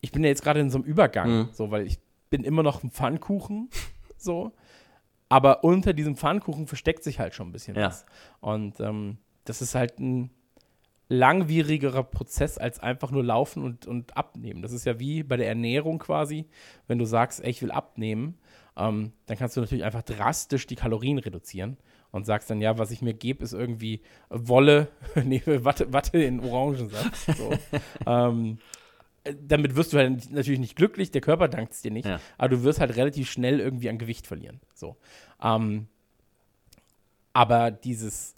ich 0.00 0.12
bin 0.12 0.22
ja 0.22 0.28
jetzt 0.28 0.42
gerade 0.42 0.60
in 0.60 0.70
so 0.70 0.78
einem 0.78 0.86
Übergang, 0.86 1.30
mhm. 1.30 1.48
so, 1.52 1.70
weil 1.70 1.86
ich 1.86 1.98
bin 2.30 2.44
immer 2.44 2.62
noch 2.62 2.82
ein 2.82 2.90
Pfannkuchen, 2.90 3.70
so. 4.18 4.52
Aber 5.30 5.64
unter 5.64 5.92
diesem 5.92 6.16
Pfannkuchen 6.16 6.66
versteckt 6.66 7.04
sich 7.04 7.18
halt 7.18 7.34
schon 7.34 7.48
ein 7.48 7.52
bisschen 7.52 7.76
ja. 7.76 7.86
was. 7.86 8.06
Und 8.40 8.80
ähm, 8.80 9.18
das 9.44 9.60
ist 9.60 9.74
halt 9.74 9.98
ein 9.98 10.30
langwierigerer 11.08 12.02
Prozess 12.02 12.58
als 12.58 12.80
einfach 12.80 13.10
nur 13.10 13.24
laufen 13.24 13.62
und, 13.62 13.86
und 13.86 14.16
abnehmen. 14.16 14.62
Das 14.62 14.72
ist 14.72 14.84
ja 14.84 15.00
wie 15.00 15.22
bei 15.22 15.36
der 15.36 15.48
Ernährung 15.48 15.98
quasi, 15.98 16.46
wenn 16.86 16.98
du 16.98 17.06
sagst, 17.06 17.42
ey, 17.42 17.50
ich 17.50 17.62
will 17.62 17.70
abnehmen, 17.70 18.38
ähm, 18.78 19.12
dann 19.26 19.36
kannst 19.36 19.56
du 19.56 19.60
natürlich 19.60 19.84
einfach 19.84 20.02
drastisch 20.02 20.66
die 20.66 20.76
Kalorien 20.76 21.18
reduzieren 21.18 21.76
und 22.10 22.24
sagst 22.24 22.48
dann, 22.48 22.60
ja, 22.60 22.78
was 22.78 22.90
ich 22.90 23.02
mir 23.02 23.12
gebe, 23.12 23.44
ist 23.44 23.52
irgendwie 23.52 24.00
Wolle, 24.30 24.88
nee, 25.24 25.42
Watte, 25.44 25.92
Watte 25.92 26.22
in 26.22 26.40
Orangensaft. 26.40 27.36
So. 27.36 27.52
ähm, 28.06 28.58
damit 29.42 29.76
wirst 29.76 29.92
du 29.92 29.98
halt 29.98 30.30
natürlich 30.30 30.60
nicht 30.60 30.76
glücklich, 30.76 31.10
der 31.10 31.20
Körper 31.20 31.48
dankt 31.48 31.74
es 31.74 31.82
dir 31.82 31.90
nicht, 31.90 32.06
ja. 32.06 32.20
aber 32.38 32.48
du 32.48 32.62
wirst 32.62 32.80
halt 32.80 32.96
relativ 32.96 33.30
schnell 33.30 33.60
irgendwie 33.60 33.90
an 33.90 33.98
Gewicht 33.98 34.26
verlieren. 34.26 34.60
So. 34.74 34.96
Ähm, 35.42 35.88
aber 37.34 37.70
dieses 37.70 38.34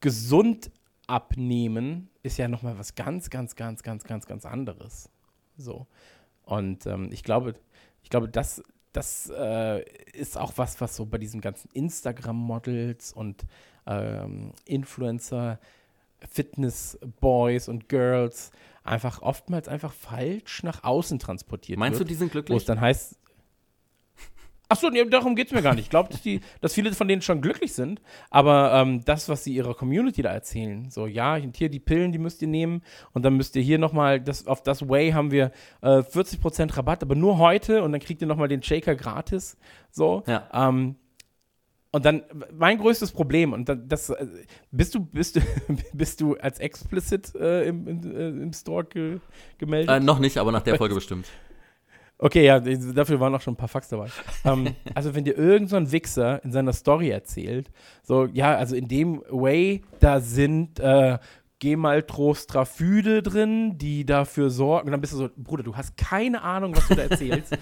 gesund 0.00 0.70
abnehmen 1.06 2.08
ist 2.22 2.38
ja 2.38 2.48
nochmal 2.48 2.78
was 2.78 2.94
ganz, 2.94 3.28
ganz, 3.28 3.54
ganz, 3.56 3.82
ganz, 3.82 4.04
ganz, 4.04 4.26
ganz 4.26 4.46
anderes. 4.46 5.10
So. 5.58 5.86
Und 6.44 6.86
ähm, 6.86 7.10
ich 7.12 7.22
glaube, 7.22 7.54
ich 8.02 8.10
glaube, 8.10 8.28
das, 8.28 8.62
das 8.94 9.30
äh, 9.36 9.84
ist 10.12 10.38
auch 10.38 10.52
was, 10.56 10.80
was 10.80 10.96
so 10.96 11.04
bei 11.04 11.18
diesen 11.18 11.40
ganzen 11.40 11.68
Instagram-Models 11.72 13.12
und 13.12 13.44
ähm, 13.86 14.52
Influencer, 14.64 15.58
Fitness-Boys 16.30 17.68
und 17.68 17.88
Girls 17.88 18.50
einfach 18.84 19.20
oftmals 19.20 19.68
einfach 19.68 19.92
falsch 19.92 20.62
nach 20.62 20.84
außen 20.84 21.18
transportiert 21.18 21.78
Meinst 21.78 21.98
wird. 21.98 22.08
Meinst 22.08 22.10
du, 22.10 22.14
die 22.14 22.18
sind 22.18 22.32
glücklich? 22.32 22.54
Wo 22.54 22.58
es 22.58 22.64
dann 22.64 22.80
heißt, 22.80 23.16
Achso, 24.68 24.88
nee, 24.88 25.04
darum 25.04 25.36
geht 25.36 25.48
es 25.48 25.52
mir 25.52 25.62
gar 25.62 25.74
nicht. 25.74 25.84
Ich 25.84 25.90
glaube, 25.90 26.10
dass, 26.10 26.22
dass 26.60 26.74
viele 26.74 26.92
von 26.92 27.06
denen 27.06 27.22
schon 27.22 27.42
glücklich 27.42 27.74
sind, 27.74 28.00
aber 28.30 28.72
ähm, 28.72 29.04
das, 29.04 29.28
was 29.28 29.44
sie 29.44 29.54
ihrer 29.54 29.74
Community 29.74 30.22
da 30.22 30.30
erzählen, 30.30 30.90
so, 30.90 31.06
ja, 31.06 31.36
hier 31.36 31.68
die 31.68 31.80
Pillen, 31.80 32.12
die 32.12 32.18
müsst 32.18 32.40
ihr 32.40 32.48
nehmen 32.48 32.82
und 33.12 33.24
dann 33.24 33.36
müsst 33.36 33.56
ihr 33.56 33.62
hier 33.62 33.78
nochmal, 33.78 34.22
auf 34.46 34.62
das 34.62 34.88
Way 34.88 35.12
haben 35.12 35.30
wir 35.30 35.52
äh, 35.82 35.98
40% 35.98 36.76
Rabatt, 36.76 37.02
aber 37.02 37.14
nur 37.14 37.38
heute 37.38 37.82
und 37.82 37.92
dann 37.92 38.00
kriegt 38.00 38.22
ihr 38.22 38.26
nochmal 38.26 38.48
den 38.48 38.62
Shaker 38.62 38.94
gratis, 38.94 39.58
so. 39.90 40.22
Ja. 40.26 40.48
Ähm, 40.52 40.96
und 41.94 42.04
dann, 42.04 42.22
mein 42.52 42.78
größtes 42.78 43.12
Problem, 43.12 43.52
und 43.52 43.68
das, 43.68 44.10
äh, 44.10 44.26
bist 44.72 44.96
du, 44.96 45.00
bist 45.04 45.36
du, 45.36 45.40
bist 45.92 46.20
du 46.20 46.34
als 46.34 46.58
explicit 46.58 47.32
äh, 47.36 47.68
im, 47.68 47.86
im, 47.86 48.16
äh, 48.16 48.28
im, 48.30 48.52
Store 48.52 48.84
ge, 48.84 49.20
gemeldet? 49.58 49.94
Äh, 49.94 50.00
noch 50.00 50.18
nicht, 50.18 50.38
aber 50.38 50.50
nach 50.50 50.62
der 50.62 50.76
Folge 50.76 50.94
bestimmt. 50.96 51.26
Okay, 52.18 52.44
ja, 52.44 52.60
dafür 52.60 53.18
waren 53.18 53.34
auch 53.34 53.40
schon 53.40 53.54
ein 53.54 53.58
paar 53.58 53.68
Fax 53.68 53.88
dabei. 53.88 54.08
ähm, 54.44 54.74
also, 54.94 55.14
wenn 55.14 55.24
dir 55.24 55.36
irgendein 55.36 55.86
so 55.86 55.92
Wichser 55.92 56.42
in 56.44 56.52
seiner 56.52 56.72
Story 56.72 57.10
erzählt, 57.10 57.70
so, 58.02 58.26
ja, 58.26 58.56
also 58.56 58.76
in 58.76 58.88
dem 58.88 59.22
Way, 59.28 59.82
da 60.00 60.20
sind 60.20 60.78
äh, 60.80 61.18
Gemaltrostraphyde 61.58 63.22
drin, 63.22 63.78
die 63.78 64.04
dafür 64.06 64.50
sorgen, 64.50 64.88
und 64.88 64.92
dann 64.92 65.00
bist 65.00 65.12
du 65.12 65.16
so, 65.16 65.28
Bruder, 65.36 65.62
du 65.62 65.76
hast 65.76 65.96
keine 65.96 66.42
Ahnung, 66.42 66.76
was 66.76 66.86
du 66.88 66.94
da 66.94 67.02
erzählst. 67.02 67.56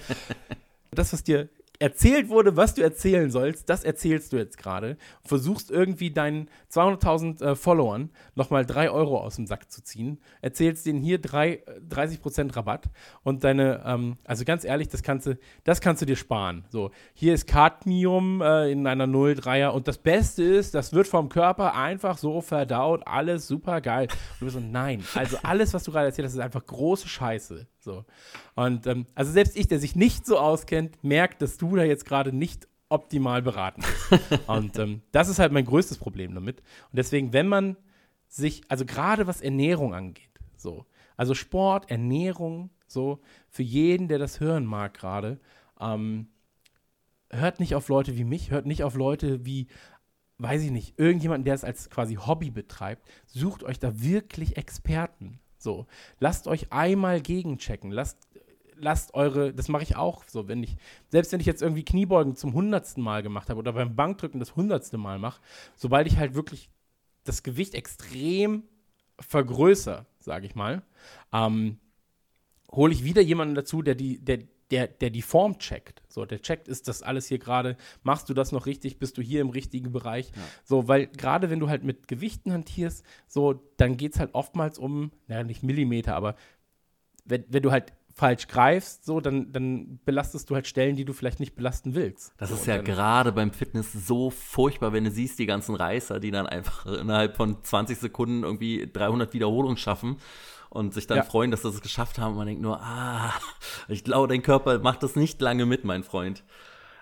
das, 0.91 1.13
was 1.13 1.23
dir 1.23 1.49
erzählt 1.79 2.29
wurde, 2.29 2.55
was 2.55 2.75
du 2.75 2.81
erzählen 2.81 3.31
sollst, 3.31 3.69
das 3.69 3.83
erzählst 3.83 4.31
du 4.31 4.37
jetzt 4.37 4.57
gerade. 4.57 4.97
Versuchst 5.23 5.71
irgendwie 5.71 6.11
deinen 6.11 6.49
200.000 6.71 7.43
äh, 7.43 7.55
Followern 7.55 8.11
nochmal 8.35 8.65
3 8.65 8.89
Euro 8.89 9.19
aus 9.19 9.35
dem 9.35 9.47
Sack 9.47 9.71
zu 9.71 9.83
ziehen. 9.83 10.19
Erzählst 10.41 10.85
denen 10.85 11.01
hier 11.01 11.19
drei, 11.19 11.63
30% 11.89 12.55
Rabatt 12.55 12.89
und 13.23 13.43
deine, 13.43 13.83
ähm, 13.85 14.17
also 14.23 14.45
ganz 14.45 14.63
ehrlich, 14.63 14.87
das 14.87 15.03
kannst 15.03 15.27
du, 15.27 15.37
das 15.63 15.81
kannst 15.81 16.01
du 16.01 16.05
dir 16.05 16.15
sparen. 16.15 16.65
So, 16.69 16.91
hier 17.13 17.33
ist 17.33 17.47
Cadmium 17.47 18.41
äh, 18.41 18.71
in 18.71 18.87
einer 18.87 19.05
0,3er 19.05 19.69
und 19.69 19.87
das 19.87 19.97
Beste 19.97 20.43
ist, 20.43 20.75
das 20.75 20.93
wird 20.93 21.07
vom 21.07 21.29
Körper 21.29 21.75
einfach 21.75 22.17
so 22.17 22.41
verdaut, 22.41 23.01
alles 23.05 23.47
super 23.47 23.81
geil. 23.81 24.07
Und 24.09 24.41
du 24.41 24.45
bist 24.45 24.55
so, 24.55 24.61
nein, 24.61 25.03
also 25.15 25.37
alles, 25.43 25.73
was 25.73 25.83
du 25.83 25.91
gerade 25.91 26.07
erzählt 26.07 26.27
hast, 26.27 26.35
ist 26.35 26.39
einfach 26.39 26.65
große 26.65 27.07
Scheiße. 27.07 27.67
So. 27.83 28.05
Und 28.55 28.87
ähm, 28.87 29.05
also 29.13 29.31
selbst 29.31 29.57
ich, 29.57 29.67
der 29.67 29.79
sich 29.79 29.95
nicht 29.95 30.25
so 30.25 30.39
auskennt, 30.39 31.03
merkt, 31.03 31.41
dass 31.41 31.57
du 31.57 31.75
da 31.75 31.83
jetzt 31.83 32.05
gerade 32.05 32.31
nicht 32.33 32.67
optimal 32.89 33.41
beraten 33.41 33.81
bist. 33.81 34.39
und 34.47 34.79
ähm, 34.79 35.01
das 35.11 35.27
ist 35.27 35.39
halt 35.39 35.51
mein 35.51 35.65
größtes 35.65 35.97
Problem 35.97 36.33
damit. 36.33 36.59
Und 36.59 36.97
deswegen, 36.97 37.33
wenn 37.33 37.47
man 37.47 37.75
sich, 38.27 38.61
also 38.69 38.85
gerade 38.85 39.27
was 39.27 39.41
Ernährung 39.41 39.93
angeht, 39.93 40.29
so, 40.55 40.85
also 41.17 41.33
Sport, 41.33 41.91
Ernährung, 41.91 42.69
so, 42.87 43.19
für 43.49 43.63
jeden, 43.63 44.07
der 44.07 44.19
das 44.19 44.39
hören 44.39 44.65
mag 44.65 44.93
gerade, 44.93 45.39
ähm, 45.79 46.27
hört 47.29 47.59
nicht 47.59 47.75
auf 47.75 47.89
Leute 47.89 48.15
wie 48.15 48.23
mich, 48.23 48.51
hört 48.51 48.65
nicht 48.65 48.83
auf 48.83 48.95
Leute 48.95 49.45
wie, 49.45 49.67
weiß 50.37 50.61
ich 50.63 50.71
nicht, 50.71 50.97
irgendjemanden, 50.99 51.45
der 51.45 51.55
es 51.55 51.63
als 51.63 51.89
quasi 51.89 52.15
Hobby 52.15 52.51
betreibt. 52.51 53.07
Sucht 53.25 53.63
euch 53.63 53.79
da 53.79 54.01
wirklich 54.01 54.57
Experten. 54.57 55.39
So, 55.63 55.87
lasst 56.19 56.47
euch 56.47 56.73
einmal 56.73 57.21
gegenchecken. 57.21 57.89
Lasst, 57.89 58.17
lasst 58.75 59.13
eure, 59.13 59.53
das 59.53 59.69
mache 59.69 59.83
ich 59.83 59.95
auch 59.95 60.25
so, 60.27 60.49
wenn 60.49 60.61
ich, 60.61 60.75
selbst 61.07 61.31
wenn 61.31 61.39
ich 61.39 61.45
jetzt 61.45 61.61
irgendwie 61.61 61.85
Kniebeugen 61.85 62.35
zum 62.35 62.53
hundertsten 62.53 63.01
Mal 63.01 63.23
gemacht 63.23 63.49
habe 63.49 63.59
oder 63.59 63.71
beim 63.71 63.95
Bankdrücken 63.95 64.41
das 64.41 64.57
hundertste 64.57 64.97
Mal 64.97 65.19
mache, 65.19 65.41
sobald 65.77 66.05
ich 66.07 66.17
halt 66.17 66.35
wirklich 66.35 66.69
das 67.23 67.43
Gewicht 67.43 67.75
extrem 67.75 68.63
vergrößere, 69.21 70.05
sage 70.19 70.45
ich 70.45 70.53
mal, 70.53 70.83
ähm, 71.31 71.79
hole 72.69 72.91
ich 72.91 73.05
wieder 73.05 73.21
jemanden 73.21 73.55
dazu, 73.55 73.81
der 73.81 73.95
die, 73.95 74.19
der, 74.19 74.39
der, 74.73 74.87
der 74.87 75.11
die 75.11 75.21
Form 75.21 75.59
checkt. 75.59 76.01
So, 76.09 76.25
der 76.25 76.41
checkt, 76.41 76.67
ist 76.67 76.87
das 76.87 77.03
alles 77.03 77.27
hier 77.27 77.37
gerade, 77.37 77.77
machst 78.01 78.27
du 78.27 78.33
das 78.33 78.51
noch 78.51 78.65
richtig, 78.65 78.97
bist 78.97 79.19
du 79.19 79.21
hier 79.21 79.39
im 79.39 79.51
richtigen 79.51 79.91
Bereich? 79.91 80.31
Ja. 80.35 80.41
So, 80.63 80.87
weil 80.87 81.05
gerade 81.05 81.51
wenn 81.51 81.59
du 81.59 81.69
halt 81.69 81.83
mit 81.83 82.07
Gewichten 82.07 82.51
hantierst, 82.51 83.05
so, 83.27 83.61
dann 83.77 83.97
geht 83.97 84.13
es 84.13 84.19
halt 84.19 84.31
oftmals 84.33 84.79
um, 84.79 85.11
naja, 85.27 85.43
nicht 85.43 85.61
Millimeter, 85.61 86.15
aber 86.15 86.35
wenn, 87.23 87.45
wenn 87.49 87.61
du 87.61 87.71
halt 87.71 87.93
falsch 88.15 88.47
greifst, 88.47 89.05
so, 89.05 89.19
dann, 89.21 89.51
dann 89.51 89.99
belastest 90.05 90.49
du 90.49 90.55
halt 90.55 90.65
Stellen, 90.65 90.95
die 90.95 91.05
du 91.05 91.13
vielleicht 91.13 91.39
nicht 91.39 91.55
belasten 91.55 91.93
willst. 91.93 92.33
Das 92.37 92.49
so, 92.49 92.55
ist 92.55 92.65
ja 92.65 92.81
gerade 92.81 93.31
beim 93.31 93.51
Fitness 93.51 93.93
so 93.93 94.31
furchtbar, 94.31 94.91
wenn 94.91 95.03
du 95.03 95.11
siehst, 95.11 95.37
die 95.37 95.45
ganzen 95.45 95.75
Reißer, 95.75 96.19
die 96.19 96.31
dann 96.31 96.47
einfach 96.47 96.85
innerhalb 96.99 97.37
von 97.37 97.63
20 97.63 97.99
Sekunden 97.99 98.43
irgendwie 98.43 98.89
300 98.91 99.33
Wiederholungen 99.33 99.77
schaffen 99.77 100.17
und 100.73 100.93
sich 100.93 101.05
dann 101.05 101.17
ja. 101.17 101.23
freuen, 101.23 101.51
dass 101.51 101.61
sie 101.61 101.69
es 101.69 101.81
geschafft 101.81 102.17
haben. 102.17 102.31
Und 102.31 102.37
man 102.37 102.47
denkt 102.47 102.61
nur, 102.61 102.81
ah, 102.81 103.31
ich 103.87 104.03
glaube, 104.03 104.27
dein 104.27 104.41
Körper 104.41 104.79
macht 104.79 105.03
das 105.03 105.15
nicht 105.15 105.39
lange 105.39 105.67
mit, 105.67 105.83
mein 105.83 106.03
Freund. 106.03 106.43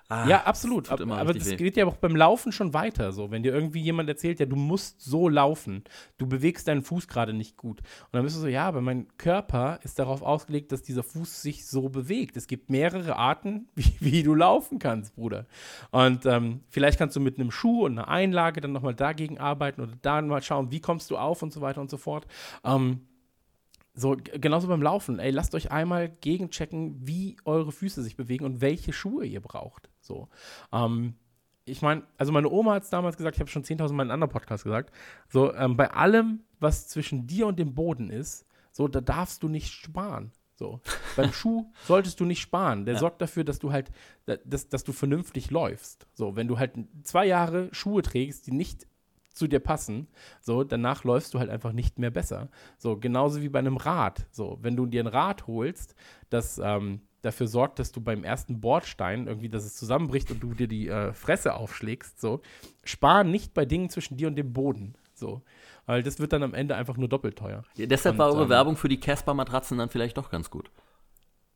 Ah, 0.10 0.28
ja, 0.28 0.44
absolut. 0.44 0.92
Aber, 0.92 1.18
aber 1.18 1.34
das 1.34 1.52
weh. 1.52 1.56
geht 1.56 1.78
ja 1.78 1.86
auch 1.86 1.96
beim 1.96 2.18
Laufen 2.18 2.52
schon 2.52 2.74
weiter. 2.74 3.14
So, 3.14 3.32
wenn 3.32 3.44
dir 3.44 3.54
irgendwie 3.54 3.80
jemand 3.80 4.10
erzählt, 4.10 4.42
ja, 4.42 4.46
du 4.46 4.58
musst 4.58 5.00
so 5.00 5.30
laufen, 5.30 5.86
du 6.18 6.28
bewegst 6.28 6.68
deinen 6.68 6.82
Fuß 6.82 7.08
gerade 7.08 7.32
nicht 7.32 7.56
gut. 7.56 7.80
Und 7.80 8.10
dann 8.12 8.24
bist 8.24 8.36
du 8.36 8.42
so, 8.42 8.48
ja, 8.48 8.68
aber 8.68 8.82
mein 8.82 9.08
Körper 9.18 9.80
ist 9.84 10.00
darauf 10.00 10.22
ausgelegt, 10.22 10.74
dass 10.74 10.84
dieser 10.84 11.04
Fuß 11.04 11.42
sich 11.42 11.66
so 11.66 11.88
bewegt. 11.88 12.36
Es 12.36 12.48
gibt 12.48 12.70
mehrere 12.70 13.16
Arten, 13.16 13.70
wie, 13.76 13.94
wie 14.02 14.24
du 14.24 14.36
laufen 14.36 14.80
kannst, 14.80 15.16
Bruder. 15.16 15.46
Und 15.92 16.26
ähm, 16.26 16.60
vielleicht 16.68 16.98
kannst 16.98 17.16
du 17.16 17.22
mit 17.22 17.40
einem 17.40 17.50
Schuh 17.50 17.86
und 17.86 17.94
einer 17.94 18.10
Einlage 18.10 18.60
dann 18.60 18.74
nochmal 18.74 18.96
dagegen 18.96 19.38
arbeiten 19.38 19.80
oder 19.80 19.94
da 20.02 20.22
mal 20.22 20.44
schauen, 20.44 20.72
wie 20.72 20.82
kommst 20.82 21.10
du 21.10 21.16
auf 21.16 21.42
und 21.42 21.54
so 21.54 21.62
weiter 21.62 21.80
und 21.80 21.90
so 21.90 21.96
fort. 21.96 22.28
Ähm, 22.66 23.00
so, 24.02 24.18
genauso 24.18 24.68
beim 24.68 24.82
Laufen. 24.82 25.20
Ey, 25.20 25.32
lasst 25.32 25.56
euch 25.56 25.72
einmal 25.72 26.10
gegenchecken, 26.10 26.96
wie 27.08 27.38
eure 27.46 27.72
Füße 27.72 28.04
sich 28.04 28.18
bewegen 28.18 28.46
und 28.46 28.62
welche 28.62 28.94
Schuhe 28.94 29.26
ihr 29.26 29.42
braucht. 29.42 29.90
So. 30.02 30.28
Ähm, 30.74 31.16
ich 31.66 31.82
meine, 31.82 32.04
also 32.18 32.32
meine 32.32 32.50
Oma 32.50 32.74
hat 32.74 32.84
es 32.84 32.90
damals 32.90 33.18
gesagt, 33.18 33.36
ich 33.36 33.40
habe 33.40 33.50
schon 33.50 33.64
10.000 33.64 33.94
Mal 33.94 34.04
in 34.04 34.12
einem 34.12 34.12
anderen 34.12 34.32
Podcast 34.32 34.64
gesagt, 34.64 34.92
so, 35.30 35.54
ähm, 35.54 35.78
bei 35.78 35.92
allem, 35.92 36.42
was 36.60 36.88
zwischen 36.88 37.28
dir 37.28 37.48
und 37.48 37.60
dem 37.60 37.74
Boden 37.76 38.10
ist, 38.10 38.46
so, 38.72 38.88
da 38.88 39.02
darfst 39.02 39.44
du 39.44 39.48
nicht 39.48 39.72
sparen. 39.72 40.32
So. 40.56 40.80
Beim 41.16 41.34
Schuh 41.34 41.72
solltest 41.86 42.20
du 42.20 42.26
nicht 42.26 42.42
sparen. 42.42 42.86
Der 42.86 42.96
ja. 42.96 43.00
sorgt 43.00 43.22
dafür, 43.22 43.44
dass 43.44 43.60
du 43.60 43.72
halt, 43.72 43.92
dass, 44.26 44.70
dass 44.70 44.84
du 44.84 44.92
vernünftig 44.92 45.52
läufst. 45.52 46.08
So, 46.14 46.36
wenn 46.36 46.48
du 46.48 46.60
halt 46.60 46.74
zwei 47.04 47.26
Jahre 47.26 47.70
Schuhe 47.72 48.02
trägst, 48.02 48.48
die 48.48 48.52
nicht 48.52 48.88
zu 49.34 49.48
dir 49.48 49.60
passen, 49.60 50.08
so, 50.42 50.64
danach 50.64 51.04
läufst 51.04 51.34
du 51.34 51.40
halt 51.40 51.50
einfach 51.50 51.72
nicht 51.72 52.00
mehr 52.00 52.12
besser. 52.12 52.50
So, 52.78 52.98
genauso 52.98 53.42
wie 53.42 53.50
bei 53.50 53.60
einem 53.60 53.78
Rad. 53.78 54.26
So, 54.32 54.60
wenn 54.62 54.76
du 54.76 54.86
dir 54.86 55.04
ein 55.04 55.08
Rad 55.08 55.48
holst, 55.48 55.96
das 56.30 56.60
ähm, 56.64 57.02
dafür 57.22 57.48
sorgt, 57.48 57.80
dass 57.80 57.92
du 57.92 58.02
beim 58.02 58.24
ersten 58.24 58.62
Bordstein 58.62 59.28
irgendwie, 59.28 59.50
dass 59.50 59.64
es 59.64 59.76
zusammenbricht 59.76 60.32
und 60.32 60.42
du 60.42 60.54
dir 60.54 60.68
die 60.68 60.88
äh, 60.88 61.14
Fresse 61.14 61.54
aufschlägst, 61.56 62.20
so, 62.20 62.42
spar 62.84 63.24
nicht 63.24 63.54
bei 63.54 63.66
Dingen 63.66 63.90
zwischen 63.90 64.18
dir 64.18 64.28
und 64.28 64.36
dem 64.36 64.54
Boden. 64.54 64.96
So. 65.14 65.42
Weil 65.86 66.04
das 66.04 66.20
wird 66.20 66.34
dann 66.34 66.44
am 66.44 66.54
Ende 66.54 66.76
einfach 66.76 66.98
nur 66.98 67.10
doppelt 67.10 67.38
teuer. 67.38 67.64
Ja, 67.76 67.86
deshalb 67.86 68.16
und, 68.16 68.20
war 68.20 68.30
eure 68.30 68.44
ähm, 68.44 68.50
Werbung 68.50 68.76
für 68.76 68.90
die 68.90 69.00
Casper-Matratzen 69.00 69.78
dann 69.78 69.90
vielleicht 69.90 70.18
doch 70.18 70.30
ganz 70.30 70.50
gut. 70.50 70.72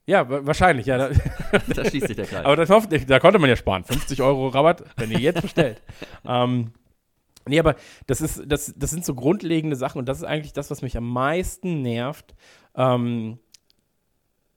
Ja, 0.08 0.46
wahrscheinlich, 0.46 0.86
ja. 0.86 1.10
Da, 1.52 1.60
da 1.74 1.86
schließt 1.86 2.08
sich 2.08 2.16
der 2.16 2.28
Kreis. 2.28 2.46
Aber 2.46 2.56
das, 2.56 2.70
da 3.08 3.20
konnte 3.20 3.40
man 3.40 3.50
ja 3.50 3.56
sparen. 3.56 3.84
50 3.84 4.22
Euro 4.22 4.50
Rabatt, 4.50 4.84
wenn 4.98 5.10
ihr 5.10 5.20
jetzt 5.20 5.42
bestellt. 5.42 5.82
ähm, 6.26 6.72
Nee, 7.48 7.60
aber 7.60 7.76
das 8.08 8.22
ist, 8.22 8.44
das, 8.48 8.74
das 8.76 8.90
sind 8.90 9.06
so 9.06 9.14
grundlegende 9.14 9.76
Sachen 9.76 10.00
und 10.00 10.10
das 10.10 10.18
ist 10.20 10.24
eigentlich 10.24 10.54
das, 10.54 10.72
was 10.72 10.82
mich 10.82 10.98
am 10.98 11.08
meisten 11.10 11.82
nervt. 11.82 12.36
Ähm, 12.76 13.40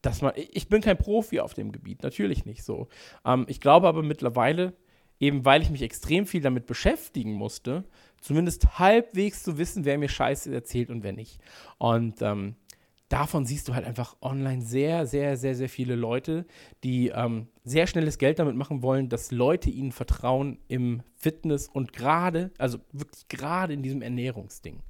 dass 0.03 0.23
man, 0.23 0.33
ich 0.37 0.69
bin 0.69 0.81
kein 0.81 0.97
Profi 0.97 1.41
auf 1.41 1.55
dem 1.55 1.73
Gebiet, 1.73 2.03
natürlich 2.03 2.45
nicht 2.47 2.63
so. 2.63 2.89
Ähm, 3.25 3.47
ich 3.49 3.61
glaube 3.61 3.89
aber 3.89 4.03
mittlerweile, 4.03 4.75
eben 5.21 5.45
weil 5.45 5.63
ich 5.63 5.71
mich 5.71 5.83
extrem 5.83 6.27
viel 6.27 6.41
damit 6.41 6.67
beschäftigen 6.67 7.33
musste, 7.33 7.85
zumindest 8.21 8.79
halbwegs 8.79 9.43
zu 9.43 9.59
wissen, 9.59 9.85
wer 9.85 9.99
mir 9.99 10.09
Scheiße 10.09 10.55
erzählt 10.55 10.91
und 10.91 11.03
wer 11.03 11.13
nicht. 11.13 11.41
Und 11.79 12.23
ähm, 12.23 12.55
davon 13.09 13.47
siehst 13.47 13.69
du 13.69 13.75
halt 13.75 13.87
einfach 13.87 14.17
online 14.21 14.63
sehr, 14.63 15.07
sehr, 15.07 15.37
sehr, 15.37 15.55
sehr 15.55 15.69
viele 15.69 15.95
Leute, 15.95 16.47
die 16.85 17.09
ähm, 17.09 17.49
sehr 17.65 17.87
schnelles 17.87 18.19
Geld 18.19 18.39
damit 18.39 18.57
machen 18.57 18.83
wollen, 18.83 19.09
dass 19.09 19.31
Leute 19.31 19.71
ihnen 19.71 19.93
vertrauen 19.93 20.59
im 20.69 21.03
Fitness 21.17 21.69
und 21.69 21.93
gerade, 21.93 22.51
also 22.59 22.79
wirklich 22.93 23.29
gerade 23.29 23.73
in 23.73 23.83
diesem 23.83 24.03
Ernährungsding. 24.03 24.83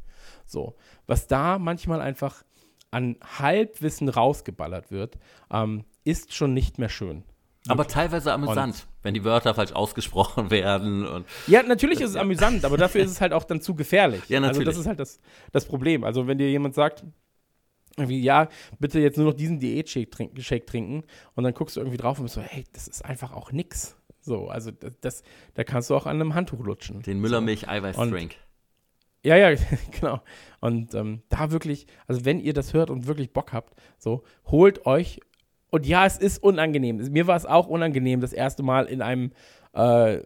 So, 0.47 0.77
was 1.07 1.27
da 1.27 1.59
manchmal 1.59 2.01
einfach 2.01 2.45
an 2.91 3.17
Halbwissen 3.23 4.09
rausgeballert 4.09 4.91
wird, 4.91 5.19
ähm, 5.51 5.85
ist 6.05 6.35
schon 6.35 6.55
nicht 6.55 6.79
mehr 6.79 6.89
schön. 6.89 7.25
Aber 7.67 7.87
teilweise 7.87 8.33
amüsant, 8.33 8.75
und, 8.75 8.87
wenn 9.03 9.15
die 9.15 9.25
Wörter 9.25 9.55
falsch 9.55 9.73
ausgesprochen 9.73 10.51
werden. 10.51 11.07
Und 11.07 11.27
ja, 11.47 11.63
natürlich 11.63 12.01
ist 12.01 12.11
es 12.11 12.17
amüsant, 12.17 12.65
aber 12.65 12.79
dafür 12.79 13.03
ist 13.03 13.11
es 13.11 13.21
halt 13.21 13.33
auch 13.33 13.45
dann 13.45 13.61
zu 13.61 13.75
gefährlich. 13.75 14.23
Ja, 14.29 14.41
natürlich. 14.41 14.69
Also 14.69 14.71
das 14.71 14.81
ist 14.81 14.87
halt 14.87 15.01
das, 15.01 15.21
das 15.53 15.67
Problem. 15.67 16.05
Also 16.05 16.27
wenn 16.27 16.39
dir 16.39 16.51
jemand 16.51 16.75
sagt, 16.75 17.05
irgendwie, 17.99 18.21
ja, 18.21 18.49
bitte 18.78 19.00
jetzt 19.00 19.17
nur 19.17 19.26
noch 19.26 19.35
diesen 19.35 19.61
Diät-Shake 19.61 20.11
trinken, 20.11 20.37
trinken. 20.67 21.05
Und 21.35 21.45
dann 21.45 21.55
guckst 21.55 21.76
du 21.76 21.81
irgendwie 21.81 21.99
drauf 21.99 22.19
und 22.19 22.25
bist 22.25 22.35
so, 22.35 22.40
hey, 22.40 22.64
das 22.73 22.88
ist 22.88 23.05
einfach 23.05 23.33
auch 23.33 23.52
nix. 23.52 23.97
So, 24.21 24.49
also 24.49 24.71
das, 24.71 24.93
das 25.00 25.23
da 25.55 25.64
kannst 25.64 25.90
du 25.90 25.95
auch 25.95 26.07
an 26.07 26.21
einem 26.21 26.35
Handtuch 26.35 26.61
lutschen. 26.61 27.02
Den 27.02 27.21
Müllermilch-Eiweiß-Drink. 27.21 28.37
Ja, 29.25 29.37
ja, 29.37 29.59
genau. 30.00 30.21
Und 30.61 30.95
ähm, 30.95 31.23
da 31.28 31.50
wirklich, 31.50 31.87
also 32.07 32.25
wenn 32.25 32.40
ihr 32.40 32.52
das 32.52 32.73
hört 32.75 32.90
und 32.90 33.07
wirklich 33.07 33.33
Bock 33.33 33.52
habt, 33.52 33.75
so, 33.99 34.23
holt 34.47 34.87
euch. 34.87 35.21
Und 35.71 35.87
ja, 35.87 36.07
es 36.07 36.17
ist 36.17 36.43
unangenehm. 36.43 36.97
Mir 36.97 37.26
war 37.26 37.37
es 37.37 37.45
auch 37.45 37.67
unangenehm, 37.67 38.21
das 38.21 38.33
erste 38.33 38.62
Mal 38.62 38.87
in 38.87 39.02
einem, 39.02 39.33
äh, 39.75 40.19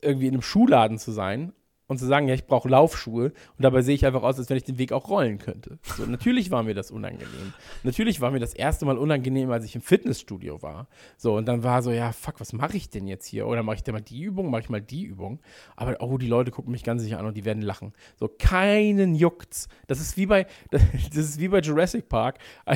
irgendwie 0.00 0.26
in 0.26 0.34
einem 0.34 0.42
Schuhladen 0.42 0.98
zu 0.98 1.12
sein 1.12 1.52
und 1.86 1.98
zu 1.98 2.06
sagen, 2.06 2.28
ja, 2.28 2.34
ich 2.34 2.46
brauche 2.46 2.68
Laufschuhe 2.68 3.26
und 3.26 3.62
dabei 3.62 3.82
sehe 3.82 3.94
ich 3.94 4.06
einfach 4.06 4.22
aus, 4.22 4.38
als 4.38 4.48
wenn 4.48 4.56
ich 4.56 4.64
den 4.64 4.78
Weg 4.78 4.92
auch 4.92 5.08
rollen 5.08 5.38
könnte. 5.38 5.78
So, 5.82 6.04
natürlich 6.06 6.50
war 6.50 6.62
mir 6.62 6.74
das 6.74 6.90
unangenehm. 6.90 7.52
Natürlich 7.82 8.20
war 8.20 8.30
mir 8.30 8.40
das 8.40 8.54
erste 8.54 8.86
Mal 8.86 8.98
unangenehm, 8.98 9.50
als 9.50 9.64
ich 9.64 9.74
im 9.74 9.82
Fitnessstudio 9.82 10.62
war. 10.62 10.88
So, 11.16 11.36
und 11.36 11.46
dann 11.46 11.62
war 11.62 11.82
so, 11.82 11.90
ja, 11.90 12.12
fuck, 12.12 12.40
was 12.40 12.52
mache 12.52 12.76
ich 12.76 12.90
denn 12.90 13.06
jetzt 13.06 13.26
hier? 13.26 13.46
Oder 13.46 13.62
mache 13.62 13.76
ich 13.76 13.82
denn 13.82 13.94
mal 13.94 14.00
die 14.00 14.22
Übung, 14.22 14.50
mache 14.50 14.62
ich 14.62 14.70
mal 14.70 14.80
die 14.80 15.04
Übung? 15.04 15.40
Aber, 15.76 15.96
oh, 16.00 16.18
die 16.18 16.28
Leute 16.28 16.50
gucken 16.50 16.72
mich 16.72 16.84
ganz 16.84 17.02
sicher 17.02 17.18
an 17.18 17.26
und 17.26 17.36
die 17.36 17.44
werden 17.44 17.62
lachen. 17.62 17.92
So, 18.16 18.28
keinen 18.28 19.14
juckt's. 19.14 19.68
Das 19.86 20.00
ist 20.00 20.16
wie 20.16 20.26
bei, 20.26 20.46
das 20.70 21.16
ist 21.16 21.40
wie 21.40 21.48
bei 21.48 21.60
Jurassic 21.60 22.08
Park. 22.08 22.38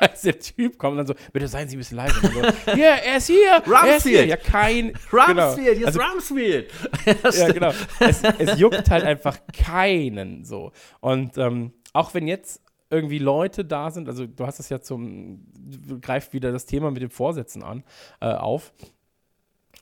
als 0.00 0.22
der 0.22 0.38
Typ 0.38 0.78
kommt 0.78 0.92
und 0.92 0.96
dann 0.98 1.06
so, 1.06 1.14
bitte 1.32 1.46
seien 1.46 1.68
Sie 1.68 1.76
ein 1.76 1.78
bisschen 1.78 1.98
leiser. 1.98 2.20
So, 2.20 2.40
ja, 2.76 2.96
er 2.96 3.18
ist 3.18 3.26
hier. 3.26 3.62
Rumsfield. 3.66 4.28
Ja, 4.28 4.36
kein. 4.36 4.92
Rumsfield, 5.12 5.26
genau. 5.36 5.54
hier 5.56 5.80
ist 5.80 5.86
also, 5.86 6.00
Rumsfield. 6.00 6.70
ja, 7.06 7.52
genau. 7.52 7.72
Es, 8.00 8.22
es, 8.38 8.58
juckt 8.58 8.90
halt 8.90 9.04
einfach 9.04 9.38
keinen 9.52 10.44
so. 10.44 10.72
Und 11.00 11.38
ähm, 11.38 11.72
auch 11.92 12.14
wenn 12.14 12.26
jetzt 12.26 12.62
irgendwie 12.90 13.18
Leute 13.18 13.64
da 13.64 13.90
sind, 13.90 14.08
also 14.08 14.26
du 14.26 14.46
hast 14.46 14.58
es 14.58 14.68
ja 14.68 14.80
zum, 14.80 15.46
du 15.54 16.00
greifst 16.00 16.32
wieder 16.32 16.52
das 16.52 16.66
Thema 16.66 16.90
mit 16.90 17.02
den 17.02 17.10
Vorsätzen 17.10 17.62
an, 17.62 17.84
äh, 18.20 18.26
auf. 18.26 18.72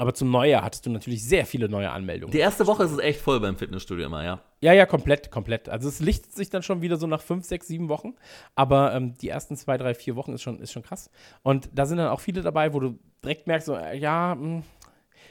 Aber 0.00 0.14
zum 0.14 0.30
Neujahr 0.30 0.62
hattest 0.62 0.86
du 0.86 0.90
natürlich 0.90 1.24
sehr 1.24 1.44
viele 1.44 1.68
neue 1.68 1.90
Anmeldungen. 1.90 2.30
Die 2.30 2.38
erste 2.38 2.68
Woche 2.68 2.84
ist 2.84 2.92
es 2.92 2.98
echt 2.98 3.20
voll 3.20 3.40
beim 3.40 3.56
Fitnessstudio 3.56 4.06
immer, 4.06 4.22
ja. 4.22 4.40
Ja, 4.60 4.72
ja, 4.72 4.86
komplett, 4.86 5.32
komplett. 5.32 5.68
Also 5.68 5.88
es 5.88 5.98
lichtet 5.98 6.32
sich 6.32 6.50
dann 6.50 6.62
schon 6.62 6.82
wieder 6.82 6.96
so 6.96 7.08
nach 7.08 7.20
fünf, 7.20 7.44
sechs, 7.44 7.66
sieben 7.66 7.88
Wochen. 7.88 8.14
Aber 8.54 8.94
ähm, 8.94 9.14
die 9.18 9.28
ersten 9.28 9.56
zwei, 9.56 9.76
drei, 9.76 9.94
vier 9.94 10.14
Wochen 10.14 10.32
ist 10.34 10.42
schon, 10.42 10.60
ist 10.60 10.70
schon 10.70 10.84
krass. 10.84 11.10
Und 11.42 11.68
da 11.72 11.84
sind 11.84 11.98
dann 11.98 12.08
auch 12.08 12.20
viele 12.20 12.42
dabei, 12.42 12.74
wo 12.74 12.80
du 12.80 12.98
direkt 13.24 13.48
merkst, 13.48 13.66
so, 13.66 13.74
äh, 13.74 13.96
ja, 13.96 14.36
mh, 14.36 14.42
hm, 14.42 14.62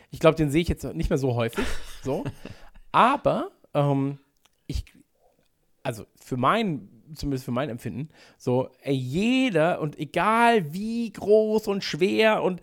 ich 0.10 0.20
glaube, 0.20 0.36
den 0.36 0.50
sehe 0.52 0.62
ich 0.62 0.68
jetzt 0.68 0.84
nicht 0.94 1.10
mehr 1.10 1.18
so 1.18 1.36
häufig. 1.36 1.66
So. 2.04 2.24
Aber 2.92 3.52
ähm, 3.74 4.20
ich, 4.68 4.86
also 5.84 6.06
für 6.20 6.38
mein, 6.38 6.90
zumindest 7.14 7.46
für 7.46 7.52
mein 7.52 7.70
Empfinden, 7.70 8.10
so, 8.38 8.70
ey, 8.82 8.96
jeder 8.96 9.82
und 9.82 9.98
egal 10.00 10.74
wie 10.74 11.12
groß 11.12 11.68
und 11.68 11.84
schwer 11.84 12.44
und 12.44 12.62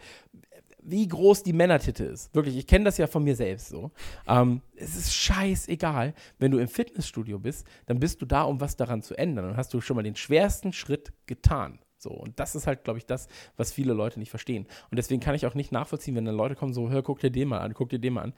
wie 0.84 1.08
groß 1.08 1.42
die 1.42 1.54
Männertitte 1.54 2.04
ist. 2.04 2.34
Wirklich, 2.34 2.56
ich 2.56 2.66
kenne 2.66 2.84
das 2.84 2.98
ja 2.98 3.06
von 3.06 3.24
mir 3.24 3.34
selbst 3.34 3.68
so. 3.68 3.90
Ähm, 4.28 4.60
es 4.76 4.96
ist 4.96 5.14
scheißegal. 5.14 6.14
Wenn 6.38 6.50
du 6.50 6.58
im 6.58 6.68
Fitnessstudio 6.68 7.38
bist, 7.38 7.66
dann 7.86 7.98
bist 7.98 8.20
du 8.20 8.26
da, 8.26 8.42
um 8.42 8.60
was 8.60 8.76
daran 8.76 9.02
zu 9.02 9.14
ändern. 9.14 9.46
Dann 9.46 9.56
hast 9.56 9.72
du 9.72 9.80
schon 9.80 9.96
mal 9.96 10.02
den 10.02 10.16
schwersten 10.16 10.72
Schritt 10.72 11.12
getan. 11.26 11.78
So, 11.96 12.10
und 12.10 12.38
das 12.38 12.54
ist 12.54 12.66
halt, 12.66 12.84
glaube 12.84 12.98
ich, 12.98 13.06
das, 13.06 13.28
was 13.56 13.72
viele 13.72 13.94
Leute 13.94 14.18
nicht 14.18 14.28
verstehen. 14.28 14.66
Und 14.90 14.98
deswegen 14.98 15.22
kann 15.22 15.34
ich 15.34 15.46
auch 15.46 15.54
nicht 15.54 15.72
nachvollziehen, 15.72 16.14
wenn 16.16 16.26
dann 16.26 16.36
Leute 16.36 16.54
kommen, 16.54 16.74
so, 16.74 16.90
hör, 16.90 17.02
guck 17.02 17.20
dir 17.20 17.30
den 17.30 17.48
mal 17.48 17.60
an, 17.60 17.72
guck 17.72 17.88
dir 17.88 17.98
den 17.98 18.12
mal 18.12 18.22
an. 18.22 18.34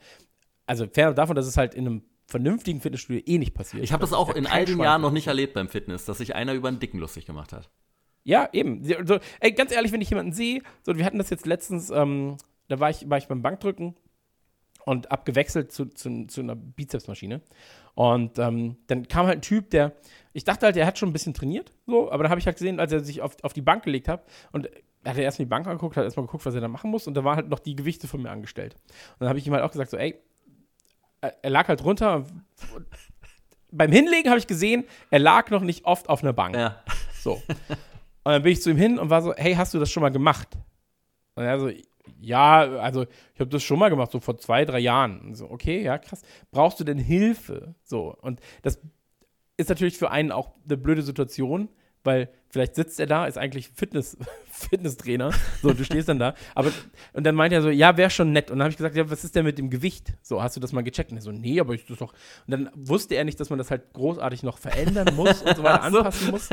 Also 0.67 0.85
fern 0.87 1.15
davon, 1.15 1.35
dass 1.35 1.47
es 1.47 1.57
halt 1.57 1.73
in 1.73 1.87
einem 1.87 2.03
vernünftigen 2.27 2.81
Fitnessstudio 2.81 3.23
eh 3.25 3.37
nicht 3.37 3.53
passiert. 3.53 3.83
Ich 3.83 3.93
habe 3.93 4.01
das 4.01 4.13
auch 4.13 4.35
in 4.35 4.45
all 4.45 4.65
den 4.65 4.79
Jahren 4.79 5.01
noch 5.01 5.11
nicht 5.11 5.27
erlebt 5.27 5.53
beim 5.53 5.69
Fitness, 5.69 6.05
dass 6.05 6.19
sich 6.19 6.35
einer 6.35 6.53
über 6.53 6.67
einen 6.67 6.79
Dicken 6.79 6.99
lustig 6.99 7.25
gemacht 7.25 7.53
hat. 7.53 7.69
Ja, 8.23 8.49
eben. 8.51 8.83
So, 8.83 9.19
ey, 9.39 9.53
ganz 9.53 9.71
ehrlich, 9.71 9.93
wenn 9.93 10.01
ich 10.01 10.09
jemanden 10.09 10.33
sehe, 10.33 10.61
so, 10.83 10.97
wir 10.97 11.05
hatten 11.05 11.17
das 11.17 11.29
jetzt 11.29 11.45
letztens, 11.45 11.89
ähm, 11.89 12.35
da 12.67 12.79
war 12.81 12.89
ich, 12.89 13.09
war 13.09 13.17
ich 13.17 13.27
beim 13.27 13.41
Bankdrücken 13.41 13.95
und 14.85 15.11
abgewechselt 15.11 15.71
zu, 15.71 15.85
zu, 15.85 16.27
zu 16.27 16.41
einer 16.41 16.55
Bizepsmaschine. 16.55 17.41
Und 17.95 18.37
ähm, 18.37 18.77
dann 18.87 19.07
kam 19.07 19.27
halt 19.27 19.39
ein 19.39 19.41
Typ, 19.41 19.69
der, 19.69 19.93
ich 20.33 20.43
dachte 20.43 20.65
halt, 20.65 20.75
er 20.75 20.85
hat 20.85 20.99
schon 20.99 21.09
ein 21.09 21.13
bisschen 21.13 21.33
trainiert, 21.33 21.71
so, 21.85 22.11
aber 22.11 22.23
dann 22.23 22.29
habe 22.29 22.39
ich 22.39 22.45
halt 22.45 22.57
gesehen, 22.57 22.79
als 22.79 22.91
er 22.91 22.99
sich 22.99 23.21
auf, 23.21 23.37
auf 23.43 23.53
die 23.53 23.61
Bank 23.61 23.83
gelegt 23.83 24.09
hat 24.09 24.25
und 24.51 24.69
er 25.03 25.11
hat 25.11 25.17
erst 25.17 25.39
die 25.39 25.45
Bank 25.45 25.65
angeguckt, 25.65 25.95
hat 25.95 26.03
erstmal 26.03 26.25
geguckt, 26.25 26.45
was 26.45 26.53
er 26.53 26.61
da 26.61 26.67
machen 26.67 26.91
muss 26.91 27.07
und 27.07 27.13
da 27.13 27.23
waren 27.23 27.37
halt 27.37 27.49
noch 27.49 27.59
die 27.59 27.75
Gewichte 27.75 28.07
von 28.07 28.21
mir 28.21 28.29
angestellt. 28.29 28.75
Und 28.75 29.21
dann 29.21 29.29
habe 29.29 29.39
ich 29.39 29.47
ihm 29.47 29.53
halt 29.53 29.63
auch 29.63 29.71
gesagt, 29.71 29.89
so, 29.89 29.97
ey, 29.97 30.15
er 31.21 31.49
lag 31.49 31.67
halt 31.67 31.83
runter. 31.83 32.25
Beim 33.71 33.91
Hinlegen 33.91 34.29
habe 34.29 34.39
ich 34.39 34.47
gesehen, 34.47 34.85
er 35.09 35.19
lag 35.19 35.49
noch 35.49 35.61
nicht 35.61 35.85
oft 35.85 36.09
auf 36.09 36.23
einer 36.23 36.33
Bank. 36.33 36.55
Ja. 36.55 36.81
So. 37.21 37.41
Und 38.23 38.33
dann 38.33 38.43
bin 38.43 38.51
ich 38.51 38.61
zu 38.61 38.69
ihm 38.69 38.77
hin 38.77 38.99
und 38.99 39.09
war 39.09 39.21
so, 39.21 39.33
hey, 39.35 39.55
hast 39.55 39.73
du 39.73 39.79
das 39.79 39.91
schon 39.91 40.01
mal 40.01 40.09
gemacht? 40.09 40.49
Und 41.35 41.43
er 41.43 41.59
so, 41.59 41.69
ja, 42.19 42.59
also 42.79 43.05
ich 43.33 43.39
habe 43.39 43.49
das 43.49 43.63
schon 43.63 43.79
mal 43.79 43.89
gemacht, 43.89 44.11
so 44.11 44.19
vor 44.19 44.37
zwei, 44.37 44.65
drei 44.65 44.79
Jahren. 44.79 45.21
Und 45.21 45.35
so, 45.35 45.49
okay, 45.49 45.83
ja, 45.83 45.97
krass. 45.97 46.21
Brauchst 46.51 46.79
du 46.79 46.83
denn 46.83 46.97
Hilfe? 46.97 47.75
So, 47.83 48.15
und 48.21 48.39
das 48.61 48.79
ist 49.57 49.69
natürlich 49.69 49.97
für 49.97 50.11
einen 50.11 50.31
auch 50.31 50.51
eine 50.65 50.77
blöde 50.77 51.01
Situation, 51.01 51.69
weil 52.03 52.29
vielleicht 52.49 52.75
sitzt 52.75 52.99
er 52.99 53.05
da, 53.05 53.25
ist 53.25 53.37
eigentlich 53.37 53.69
Fitness, 53.69 54.17
Fitnesstrainer. 54.51 55.31
So, 55.61 55.73
du 55.73 55.83
stehst 55.83 56.09
dann 56.09 56.19
da. 56.19 56.33
Aber, 56.55 56.71
und 57.13 57.25
dann 57.25 57.35
meint 57.35 57.53
er 57.53 57.61
so, 57.61 57.69
ja, 57.69 57.97
wäre 57.97 58.09
schon 58.09 58.31
nett. 58.31 58.49
Und 58.49 58.59
dann 58.59 58.65
habe 58.65 58.71
ich 58.71 58.77
gesagt, 58.77 58.95
ja, 58.95 59.09
was 59.09 59.23
ist 59.23 59.35
denn 59.35 59.45
mit 59.45 59.57
dem 59.57 59.69
Gewicht? 59.69 60.13
So, 60.21 60.41
hast 60.41 60.55
du 60.55 60.59
das 60.59 60.73
mal 60.73 60.83
gecheckt? 60.83 61.11
Und 61.11 61.17
er 61.17 61.21
so, 61.21 61.31
nee, 61.31 61.59
aber 61.59 61.73
ich 61.73 61.85
das 61.85 61.97
doch. 61.97 62.13
Und 62.47 62.51
dann 62.51 62.69
wusste 62.75 63.15
er 63.15 63.25
nicht, 63.25 63.39
dass 63.39 63.49
man 63.49 63.59
das 63.59 63.71
halt 63.71 63.93
großartig 63.93 64.43
noch 64.43 64.57
verändern 64.57 65.15
muss 65.15 65.41
und 65.41 65.55
so 65.55 65.63
weiter 65.63 65.83
anpassen 65.83 66.31
muss. 66.31 66.49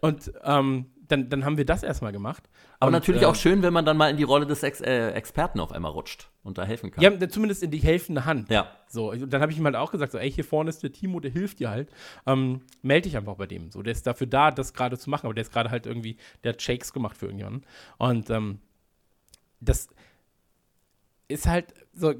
Und 0.00 0.32
ähm, 0.44 0.86
dann, 1.10 1.28
dann 1.28 1.44
haben 1.44 1.56
wir 1.56 1.64
das 1.64 1.82
erstmal 1.82 2.12
gemacht. 2.12 2.48
Aber 2.78 2.88
und, 2.88 2.92
natürlich 2.92 3.22
äh, 3.22 3.26
auch 3.26 3.34
schön, 3.34 3.62
wenn 3.62 3.72
man 3.72 3.84
dann 3.84 3.96
mal 3.96 4.10
in 4.10 4.16
die 4.16 4.22
Rolle 4.22 4.46
des 4.46 4.62
Ex 4.62 4.80
äh, 4.80 5.10
Experten 5.10 5.60
auf 5.60 5.72
einmal 5.72 5.90
rutscht 5.90 6.30
und 6.42 6.58
da 6.58 6.64
helfen 6.64 6.90
kann. 6.90 7.02
Ja, 7.02 7.28
zumindest 7.28 7.62
in 7.62 7.70
die 7.70 7.78
helfende 7.78 8.24
Hand. 8.24 8.50
Ja. 8.50 8.70
So, 8.88 9.12
dann 9.14 9.42
habe 9.42 9.52
ich 9.52 9.58
ihm 9.58 9.64
halt 9.64 9.76
auch 9.76 9.90
gesagt, 9.90 10.12
so, 10.12 10.18
ey, 10.18 10.30
hier 10.30 10.44
vorne 10.44 10.70
ist 10.70 10.82
der 10.82 10.92
Timo, 10.92 11.20
der 11.20 11.30
hilft 11.30 11.60
dir 11.60 11.70
halt. 11.70 11.90
Ähm, 12.26 12.62
melde 12.82 13.08
dich 13.08 13.16
einfach 13.16 13.34
bei 13.34 13.46
dem. 13.46 13.70
So, 13.70 13.82
der 13.82 13.92
ist 13.92 14.06
dafür 14.06 14.26
da, 14.26 14.50
das 14.50 14.72
gerade 14.72 14.98
zu 14.98 15.10
machen, 15.10 15.26
aber 15.26 15.34
der 15.34 15.42
ist 15.42 15.52
gerade 15.52 15.70
halt 15.70 15.86
irgendwie, 15.86 16.16
der 16.44 16.52
hat 16.52 16.62
Shakes 16.62 16.92
gemacht 16.92 17.16
für 17.16 17.26
irgendjemanden. 17.26 17.64
Und 17.98 18.30
ähm, 18.30 18.60
das 19.60 19.88
ist 21.28 21.46
halt 21.46 21.74
so, 21.92 22.14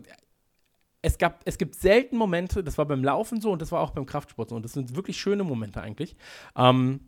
es, 1.02 1.18
gab, 1.18 1.40
es 1.44 1.58
gibt 1.58 1.74
selten 1.74 2.16
Momente, 2.16 2.62
das 2.62 2.76
war 2.78 2.84
beim 2.84 3.02
Laufen 3.02 3.40
so 3.40 3.50
und 3.52 3.62
das 3.62 3.72
war 3.72 3.80
auch 3.80 3.90
beim 3.90 4.06
Kraftsport 4.06 4.50
so. 4.50 4.56
Und 4.56 4.64
das 4.64 4.72
sind 4.72 4.96
wirklich 4.96 5.18
schöne 5.18 5.44
Momente 5.44 5.80
eigentlich. 5.80 6.16
Ähm, 6.56 7.00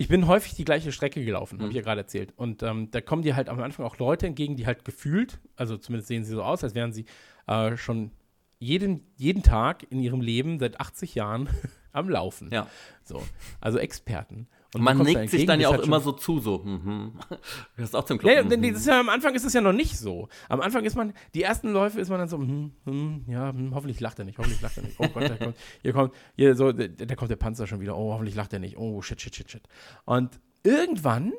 ich 0.00 0.08
bin 0.08 0.26
häufig 0.26 0.54
die 0.54 0.64
gleiche 0.64 0.92
Strecke 0.92 1.22
gelaufen, 1.22 1.58
mhm. 1.58 1.60
habe 1.60 1.72
ich 1.72 1.76
ja 1.76 1.82
gerade 1.82 2.00
erzählt. 2.00 2.32
Und 2.34 2.62
ähm, 2.62 2.90
da 2.90 3.02
kommen 3.02 3.20
dir 3.20 3.36
halt 3.36 3.50
am 3.50 3.60
Anfang 3.60 3.84
auch 3.84 3.98
Leute 3.98 4.26
entgegen, 4.26 4.56
die 4.56 4.64
halt 4.64 4.86
gefühlt, 4.86 5.38
also 5.56 5.76
zumindest 5.76 6.08
sehen 6.08 6.24
sie 6.24 6.30
so 6.30 6.42
aus, 6.42 6.64
als 6.64 6.74
wären 6.74 6.94
sie 6.94 7.04
äh, 7.46 7.76
schon 7.76 8.10
jeden, 8.58 9.04
jeden 9.18 9.42
Tag 9.42 9.84
in 9.90 10.00
ihrem 10.00 10.22
Leben 10.22 10.58
seit 10.58 10.80
80 10.80 11.16
Jahren 11.16 11.50
am 11.92 12.08
Laufen. 12.08 12.48
Ja. 12.50 12.66
So, 13.04 13.22
also 13.60 13.76
Experten. 13.76 14.48
Und 14.72 14.82
man 14.82 14.98
nickt 14.98 15.30
sich 15.30 15.46
dann 15.46 15.58
ja 15.58 15.68
auch 15.68 15.80
immer 15.80 16.00
so 16.00 16.12
zu, 16.12 16.38
so, 16.38 16.58
mhm. 16.58 17.12
Du 17.76 17.82
hast 17.82 17.96
auch 17.96 18.04
zum. 18.04 18.20
Ja, 18.22 18.42
denn 18.42 18.62
das 18.72 18.86
ja, 18.86 19.00
am 19.00 19.08
Anfang 19.08 19.34
ist 19.34 19.44
es 19.44 19.52
ja 19.52 19.60
noch 19.60 19.72
nicht 19.72 19.98
so. 19.98 20.28
Am 20.48 20.60
Anfang 20.60 20.84
ist 20.84 20.94
man, 20.96 21.12
die 21.34 21.42
ersten 21.42 21.72
Läufe 21.72 22.00
ist 22.00 22.08
man 22.08 22.20
dann 22.20 22.28
so, 22.28 22.38
hm, 22.38 22.72
hm, 22.84 23.24
ja, 23.26 23.50
hm, 23.50 23.74
hoffentlich 23.74 23.98
lacht 23.98 24.20
er 24.20 24.24
nicht, 24.24 24.38
hoffentlich 24.38 24.60
lacht 24.60 24.76
er 24.76 24.84
nicht. 24.84 24.94
Oh 24.98 25.08
Gott, 25.08 25.28
da 25.28 25.36
kommt, 25.36 25.56
hier 25.82 25.92
kommt, 25.92 26.14
hier 26.36 26.54
so, 26.54 26.70
da 26.70 27.14
kommt 27.16 27.30
der 27.30 27.36
Panzer 27.36 27.66
schon 27.66 27.80
wieder, 27.80 27.96
oh, 27.96 28.12
hoffentlich 28.12 28.36
lacht 28.36 28.52
er 28.52 28.60
nicht, 28.60 28.76
oh, 28.78 29.02
shit, 29.02 29.20
shit, 29.20 29.34
shit, 29.34 29.50
shit. 29.50 29.62
Und 30.04 30.38
irgendwann 30.62 31.32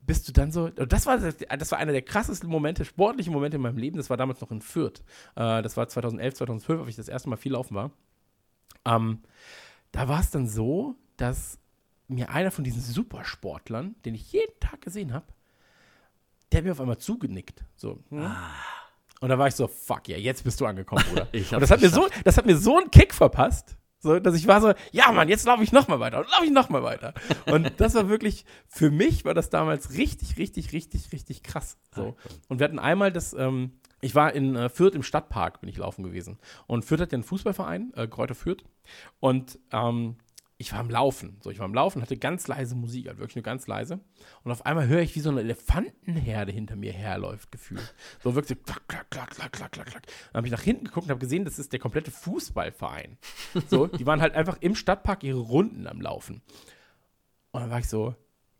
bist 0.00 0.28
du 0.28 0.32
dann 0.32 0.50
so, 0.50 0.68
das 0.68 1.06
war, 1.06 1.18
das 1.18 1.70
war 1.70 1.78
einer 1.78 1.92
der 1.92 2.02
krassesten 2.02 2.50
Momente, 2.50 2.84
sportlichen 2.84 3.32
Momente 3.32 3.56
in 3.56 3.62
meinem 3.62 3.78
Leben, 3.78 3.96
das 3.96 4.10
war 4.10 4.16
damals 4.16 4.40
noch 4.40 4.50
in 4.50 4.60
Fürth. 4.60 5.02
Äh, 5.36 5.62
das 5.62 5.76
war 5.76 5.88
2011, 5.88 6.34
2012, 6.34 6.80
als 6.80 6.88
ich 6.88 6.96
das 6.96 7.08
erste 7.08 7.28
Mal 7.28 7.36
viel 7.36 7.52
laufen 7.52 7.74
war. 7.74 7.92
Ähm, 8.84 9.20
da 9.92 10.08
war 10.08 10.20
es 10.20 10.30
dann 10.30 10.48
so, 10.48 10.96
dass 11.16 11.58
mir 12.08 12.30
einer 12.30 12.50
von 12.50 12.64
diesen 12.64 12.82
Supersportlern, 12.82 13.96
den 14.04 14.14
ich 14.14 14.32
jeden 14.32 14.58
Tag 14.60 14.82
gesehen 14.82 15.12
habe, 15.12 15.26
der 16.52 16.58
hat 16.58 16.64
mir 16.64 16.72
auf 16.72 16.80
einmal 16.80 16.98
zugenickt. 16.98 17.64
So. 17.76 17.98
Hm? 18.10 18.22
Ah. 18.22 18.50
Und 19.20 19.30
da 19.30 19.38
war 19.38 19.48
ich 19.48 19.54
so, 19.54 19.66
fuck 19.66 20.08
ja, 20.08 20.16
jetzt 20.18 20.44
bist 20.44 20.60
du 20.60 20.66
angekommen, 20.66 21.04
Bruder. 21.08 21.28
und 21.32 21.60
das 21.60 21.70
hat, 21.70 21.80
mir 21.80 21.88
so, 21.88 22.08
das 22.24 22.36
hat 22.36 22.46
mir 22.46 22.56
so 22.56 22.78
einen 22.78 22.90
Kick 22.90 23.14
verpasst, 23.14 23.76
so, 24.04 24.20
dass 24.20 24.34
ich 24.34 24.46
war 24.46 24.60
so, 24.60 24.74
ja 24.92 25.10
Mann, 25.12 25.30
jetzt 25.30 25.46
laufe 25.46 25.62
ich 25.62 25.72
noch 25.72 25.88
mal 25.88 25.98
weiter 25.98 26.18
und 26.18 26.30
laufe 26.30 26.44
ich 26.44 26.50
noch 26.50 26.68
mal 26.68 26.82
weiter. 26.82 27.14
Und 27.46 27.72
das 27.78 27.94
war 27.94 28.10
wirklich, 28.10 28.44
für 28.68 28.90
mich 28.90 29.24
war 29.24 29.32
das 29.32 29.48
damals 29.48 29.94
richtig, 29.94 30.36
richtig, 30.36 30.74
richtig, 30.74 31.10
richtig 31.10 31.42
krass. 31.42 31.78
So. 31.94 32.14
Ah, 32.18 32.30
und 32.48 32.58
wir 32.58 32.64
hatten 32.64 32.78
einmal 32.78 33.10
das, 33.10 33.32
ähm, 33.32 33.80
ich 34.02 34.14
war 34.14 34.34
in 34.34 34.56
äh, 34.56 34.68
Fürth 34.68 34.94
im 34.94 35.02
Stadtpark, 35.02 35.62
bin 35.62 35.70
ich 35.70 35.78
laufen 35.78 36.02
gewesen. 36.02 36.38
Und 36.66 36.84
Fürth 36.84 37.00
hat 37.00 37.12
ja 37.12 37.16
einen 37.16 37.24
Fußballverein, 37.24 37.94
äh, 37.96 38.06
Kräuter 38.06 38.34
Fürth. 38.34 38.62
Und 39.20 39.58
ähm, 39.72 40.16
ich 40.64 40.72
war 40.72 40.80
am 40.80 40.88
Laufen. 40.88 41.36
So, 41.40 41.50
ich 41.50 41.58
war 41.58 41.66
am 41.66 41.74
Laufen, 41.74 42.00
hatte 42.00 42.16
ganz 42.16 42.48
leise 42.48 42.74
Musik, 42.74 43.08
halt 43.08 43.18
wirklich 43.18 43.36
nur 43.36 43.42
ganz 43.42 43.66
leise. 43.66 44.00
Und 44.44 44.50
auf 44.50 44.64
einmal 44.64 44.88
höre 44.88 45.02
ich, 45.02 45.14
wie 45.14 45.20
so 45.20 45.28
eine 45.28 45.40
Elefantenherde 45.40 46.52
hinter 46.52 46.74
mir 46.74 46.92
herläuft, 46.92 47.52
gefühlt. 47.52 47.94
So 48.22 48.34
wirklich 48.34 48.58
so 48.58 48.64
klack, 48.64 48.88
klack, 48.88 49.10
klack, 49.10 49.30
klack, 49.30 49.52
klack, 49.52 49.72
klack, 49.72 49.86
klack. 49.88 50.06
Dann 50.06 50.38
habe 50.38 50.46
ich 50.46 50.52
nach 50.52 50.62
hinten 50.62 50.86
geguckt 50.86 51.04
und 51.04 51.10
habe 51.10 51.20
gesehen, 51.20 51.44
das 51.44 51.58
ist 51.58 51.74
der 51.74 51.80
komplette 51.80 52.10
Fußballverein. 52.10 53.18
So, 53.68 53.88
die 53.88 54.06
waren 54.06 54.22
halt 54.22 54.34
einfach 54.34 54.56
im 54.60 54.74
Stadtpark 54.74 55.22
ihre 55.22 55.38
Runden 55.38 55.86
am 55.86 56.00
Laufen. 56.00 56.40
Und 57.50 57.60
dann 57.60 57.70
war 57.70 57.80
ich 57.80 57.88
so, 57.88 58.14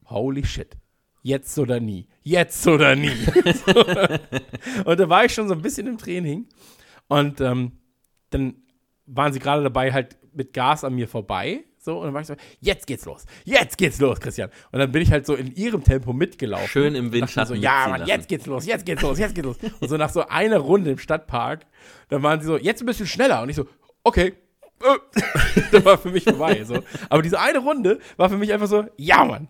holy 0.05 0.45
shit. 0.45 0.77
Jetzt 1.23 1.59
oder 1.59 1.81
nie. 1.81 2.07
Jetzt 2.23 2.67
oder 2.67 2.95
nie. 2.97 3.09
und 4.85 5.01
da 5.01 5.09
war 5.09 5.25
ich 5.25 5.33
schon 5.33 5.49
so 5.49 5.55
ein 5.55 5.63
bisschen 5.63 5.87
im 5.87 5.97
Training. 5.97 6.49
Und 7.09 7.41
ähm, 7.41 7.73
dann 8.29 8.57
waren 9.07 9.33
sie 9.33 9.39
gerade 9.39 9.63
dabei, 9.63 9.93
halt 9.93 10.19
mit 10.35 10.53
Gas 10.53 10.85
an 10.85 10.95
mir 10.95 11.09
vorbei 11.09 11.65
so, 11.85 11.99
und 11.99 12.07
dann 12.07 12.15
war 12.15 12.23
ich 12.23 12.27
so, 12.27 12.35
jetzt 12.61 12.87
geht's 12.87 13.05
los. 13.05 13.27
Jetzt 13.45 13.77
geht's 13.77 14.01
los, 14.01 14.19
Christian. 14.19 14.49
Und 14.73 14.79
dann 14.79 14.91
bin 14.91 15.03
ich 15.03 15.13
halt 15.13 15.27
so 15.27 15.35
in 15.35 15.55
ihrem 15.55 15.85
Tempo 15.85 16.15
mitgelaufen. 16.15 16.67
Schön 16.69 16.95
im 16.95 17.13
Windschatten. 17.13 17.57
So, 17.57 17.63
ja, 17.63 17.89
Mann, 17.89 18.07
jetzt 18.07 18.27
geht's 18.27 18.47
los, 18.47 18.65
jetzt 18.65 18.87
geht's 18.87 19.03
los, 19.03 19.19
jetzt 19.19 19.35
geht's 19.35 19.47
los. 19.47 19.57
Und 19.81 19.89
so 19.89 19.99
nach 19.99 20.09
so 20.09 20.27
einer 20.27 20.59
Runde 20.59 20.93
im 20.93 20.99
Stadtpark, 20.99 21.67
dann 22.09 22.23
waren 22.23 22.41
sie 22.41 22.47
so, 22.47 22.57
jetzt 22.57 22.81
ein 22.81 22.87
bisschen 22.87 23.07
schneller. 23.07 23.43
Und 23.43 23.51
ich 23.51 23.57
so, 23.57 23.67
okay. 24.03 24.33
das 25.73 25.85
war 25.85 25.99
für 25.99 26.11
mich 26.11 26.25
vorbei. 26.25 26.65
So. 26.65 26.79
Aber 27.09 27.23
diese 27.23 27.39
eine 27.39 27.59
Runde 27.59 28.01
war 28.17 28.29
für 28.29 28.37
mich 28.37 28.53
einfach 28.53 28.67
so, 28.67 28.85
ja, 28.97 29.25
Mann. 29.25 29.49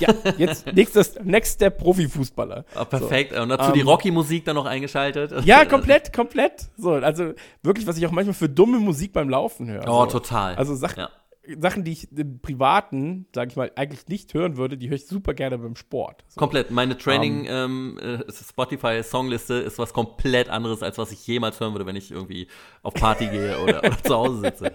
Ja, 0.00 0.08
jetzt 0.36 0.66
nächstes, 0.72 1.18
next 1.22 1.54
Step 1.54 1.78
Profifußballer. 1.78 2.64
Oh, 2.78 2.84
perfekt. 2.84 3.34
So. 3.34 3.42
Und 3.42 3.50
dazu 3.50 3.68
um, 3.68 3.72
die 3.74 3.80
ähm, 3.80 3.88
Rocky-Musik 3.88 4.44
dann 4.44 4.56
noch 4.56 4.66
eingeschaltet. 4.66 5.32
Ja, 5.44 5.64
komplett, 5.66 6.12
komplett. 6.12 6.70
So, 6.76 6.92
also 6.92 7.34
wirklich, 7.62 7.86
was 7.86 7.98
ich 7.98 8.06
auch 8.06 8.10
manchmal 8.10 8.34
für 8.34 8.48
dumme 8.48 8.78
Musik 8.78 9.12
beim 9.12 9.28
Laufen 9.28 9.68
höre. 9.68 9.84
Oh, 9.86 10.04
so. 10.04 10.18
total. 10.18 10.54
Also 10.56 10.74
Sachen, 10.74 11.00
ja. 11.00 11.10
Sachen, 11.58 11.84
die 11.84 11.92
ich 11.92 12.10
im 12.12 12.40
Privaten, 12.40 13.26
sage 13.34 13.50
ich 13.50 13.56
mal, 13.56 13.70
eigentlich 13.76 14.08
nicht 14.08 14.34
hören 14.34 14.56
würde, 14.56 14.78
die 14.78 14.88
höre 14.88 14.96
ich 14.96 15.06
super 15.06 15.34
gerne 15.34 15.58
beim 15.58 15.76
Sport. 15.76 16.24
So. 16.28 16.38
Komplett. 16.38 16.70
Meine 16.70 16.96
Training 16.96 17.40
um, 17.42 17.48
ähm, 17.48 17.98
ähm 18.02 18.24
äh, 18.26 18.32
Spotify 18.32 19.02
Songliste 19.02 19.54
ist 19.54 19.78
was 19.78 19.92
komplett 19.92 20.48
anderes, 20.48 20.82
als 20.82 20.98
was 20.98 21.12
ich 21.12 21.26
jemals 21.26 21.60
hören 21.60 21.72
würde, 21.72 21.86
wenn 21.86 21.96
ich 21.96 22.10
irgendwie 22.10 22.48
auf 22.82 22.94
Party 22.94 23.26
gehe 23.26 23.58
oder, 23.62 23.78
oder 23.78 24.02
zu 24.02 24.14
Hause 24.14 24.40
sitze. 24.40 24.72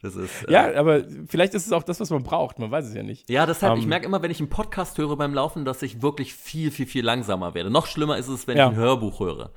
Das 0.00 0.14
ist, 0.14 0.44
äh, 0.44 0.52
ja, 0.52 0.74
aber 0.74 1.04
vielleicht 1.26 1.54
ist 1.54 1.66
es 1.66 1.72
auch 1.72 1.82
das, 1.82 1.98
was 1.98 2.10
man 2.10 2.22
braucht. 2.22 2.58
Man 2.58 2.70
weiß 2.70 2.86
es 2.86 2.94
ja 2.94 3.02
nicht. 3.02 3.28
Ja, 3.28 3.46
deshalb, 3.46 3.72
um, 3.72 3.78
ich 3.78 3.84
ähm, 3.84 3.88
merke 3.88 4.06
immer, 4.06 4.22
wenn 4.22 4.30
ich 4.30 4.38
einen 4.38 4.48
Podcast 4.48 4.98
höre 4.98 5.16
beim 5.16 5.34
Laufen, 5.34 5.64
dass 5.64 5.82
ich 5.82 6.02
wirklich 6.02 6.34
viel, 6.34 6.70
viel, 6.70 6.86
viel 6.86 7.04
langsamer 7.04 7.54
werde. 7.54 7.70
Noch 7.70 7.86
schlimmer 7.86 8.16
ist 8.16 8.28
es, 8.28 8.46
wenn 8.46 8.56
ja. 8.56 8.66
ich 8.66 8.72
ein 8.72 8.76
Hörbuch 8.76 9.20
höre. 9.20 9.50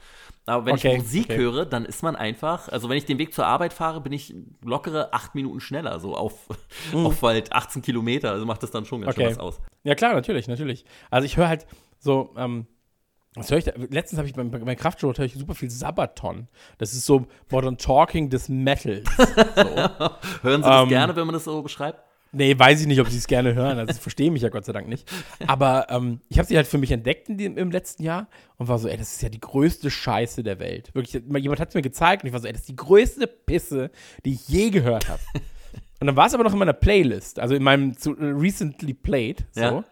Aber 0.45 0.65
wenn 0.65 0.73
okay, 0.73 0.93
ich 0.95 1.03
Musik 1.03 1.25
okay. 1.25 1.37
höre, 1.37 1.65
dann 1.65 1.85
ist 1.85 2.01
man 2.01 2.15
einfach, 2.15 2.67
also 2.69 2.89
wenn 2.89 2.97
ich 2.97 3.05
den 3.05 3.19
Weg 3.19 3.33
zur 3.33 3.45
Arbeit 3.45 3.73
fahre, 3.73 4.01
bin 4.01 4.11
ich 4.11 4.33
lockere 4.63 5.13
acht 5.13 5.35
Minuten 5.35 5.59
schneller, 5.59 5.99
so 5.99 6.15
auf, 6.15 6.47
mhm. 6.93 7.05
auf 7.05 7.21
halt 7.21 7.53
18 7.53 7.81
Kilometer. 7.81 8.31
Also 8.31 8.45
macht 8.45 8.63
das 8.63 8.71
dann 8.71 8.85
schon 8.85 9.01
ganz 9.01 9.15
okay. 9.15 9.27
schön 9.27 9.31
was 9.31 9.39
aus. 9.39 9.61
Ja, 9.83 9.95
klar, 9.95 10.13
natürlich, 10.13 10.47
natürlich. 10.47 10.85
Also 11.09 11.25
ich 11.25 11.37
höre 11.37 11.47
halt 11.47 11.67
so, 11.99 12.33
ähm, 12.37 12.65
was 13.35 13.49
höre 13.49 13.59
ich 13.59 13.65
da? 13.65 13.71
Letztens 13.75 14.17
habe 14.17 14.27
ich 14.27 14.33
beim, 14.33 14.51
beim 14.51 14.75
Kraftsport 14.75 15.17
höre 15.17 15.25
ich 15.25 15.35
super 15.35 15.55
viel 15.55 15.69
Sabaton. 15.69 16.49
Das 16.77 16.91
ist 16.91 17.05
so 17.05 17.27
Modern 17.49 17.77
Talking 17.77 18.29
des 18.29 18.49
Metals. 18.49 19.07
So. 19.55 20.47
Hören 20.47 20.63
Sie 20.63 20.69
das 20.69 20.83
ähm, 20.83 20.89
gerne, 20.89 21.15
wenn 21.15 21.25
man 21.25 21.33
das 21.33 21.43
so 21.45 21.61
beschreibt? 21.61 22.03
Nee, 22.33 22.57
weiß 22.57 22.81
ich 22.81 22.87
nicht, 22.87 23.01
ob 23.01 23.09
sie 23.09 23.17
es 23.17 23.27
gerne 23.27 23.53
hören. 23.55 23.77
Also, 23.77 23.93
sie 23.93 23.99
verstehen 23.99 24.31
mich 24.31 24.41
ja 24.41 24.49
Gott 24.49 24.63
sei 24.63 24.71
Dank 24.71 24.87
nicht. 24.87 25.11
Aber 25.47 25.87
ähm, 25.89 26.21
ich 26.29 26.37
habe 26.37 26.47
sie 26.47 26.55
halt 26.55 26.67
für 26.67 26.77
mich 26.77 26.91
entdeckt 26.91 27.27
in 27.27 27.37
dem, 27.37 27.57
im 27.57 27.71
letzten 27.71 28.03
Jahr 28.03 28.29
und 28.57 28.69
war 28.69 28.79
so, 28.79 28.87
ey, 28.87 28.95
das 28.95 29.13
ist 29.13 29.21
ja 29.21 29.29
die 29.29 29.41
größte 29.41 29.91
Scheiße 29.91 30.41
der 30.41 30.59
Welt. 30.59 30.95
Wirklich, 30.95 31.13
jemand 31.13 31.59
hat 31.59 31.69
es 31.69 31.75
mir 31.75 31.81
gezeigt 31.81 32.23
und 32.23 32.27
ich 32.27 32.33
war 32.33 32.39
so, 32.39 32.47
ey, 32.47 32.53
das 32.53 32.61
ist 32.61 32.69
die 32.69 32.75
größte 32.75 33.27
Pisse, 33.27 33.91
die 34.23 34.33
ich 34.33 34.47
je 34.47 34.69
gehört 34.69 35.09
habe. 35.09 35.21
und 35.99 36.07
dann 36.07 36.15
war 36.15 36.27
es 36.27 36.33
aber 36.33 36.45
noch 36.45 36.53
in 36.53 36.59
meiner 36.59 36.73
Playlist, 36.73 37.37
also 37.37 37.53
in 37.53 37.63
meinem 37.63 37.97
zu, 37.97 38.11
uh, 38.11 38.15
Recently 38.19 38.93
Played. 38.93 39.45
So. 39.51 39.61
Ja. 39.61 39.83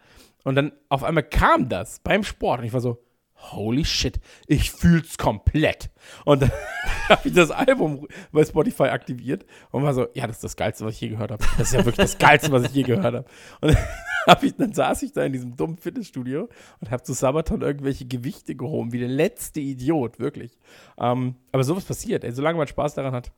Und 0.45 0.56
dann 0.56 0.71
auf 0.88 1.04
einmal 1.04 1.23
kam 1.23 1.67
das 1.67 1.99
beim 1.99 2.23
Sport 2.23 2.62
und 2.62 2.65
ich 2.65 2.73
war 2.73 2.80
so, 2.80 3.04
holy 3.39 3.86
shit, 3.86 4.19
ich 4.47 4.71
fühl's 4.71 5.17
komplett. 5.17 5.89
Und 6.25 6.41
dann 6.41 6.52
habe 7.10 7.28
ich 7.28 7.34
das 7.34 7.52
Album 7.52 8.08
bei 8.32 8.43
Spotify 8.43 8.84
aktiviert 8.84 9.45
und 9.71 9.84
war 9.84 9.93
so, 9.93 10.08
ja, 10.13 10.28
das 10.28 10.38
ist 10.38 10.43
das 10.43 10.56
Geilste, 10.56 10.86
was 10.86 10.95
ich 10.95 11.02
je 11.02 11.10
gehört 11.10 11.32
habe. 11.32 11.43
Das 11.58 11.67
ist 11.67 11.73
ja 11.73 11.80
wirklich 11.80 11.97
das 11.97 12.17
Geilste, 12.17 12.52
was 12.52 12.63
ich 12.63 12.73
je 12.73 12.84
gehört 12.84 13.06
habe. 13.06 13.25
Und 13.62 13.73
dann, 13.73 14.38
ich, 14.41 14.56
dann 14.56 14.73
saß 14.73 15.04
ich 15.04 15.13
da 15.13 15.23
in 15.23 15.34
diesem 15.34 15.56
dummen 15.56 15.78
Fitnessstudio 15.78 16.49
und 16.80 16.91
habe 16.91 17.04
zu 17.04 17.13
Sabaton 17.13 17.62
irgendwelche 17.62 18.06
Gewichte 18.06 18.56
gehoben, 18.56 18.91
wie 18.91 18.99
der 18.99 19.10
letzte 19.10 19.60
Idiot, 19.60 20.19
wirklich. 20.19 20.58
Ähm, 20.97 21.36
aber 21.52 21.63
sowas 21.63 21.86
passiert, 21.86 22.23
ey, 22.23 22.32
solange 22.32 22.58
man 22.58 22.67
Spaß 22.67 22.95
daran 22.95 23.13
hat, 23.13 23.32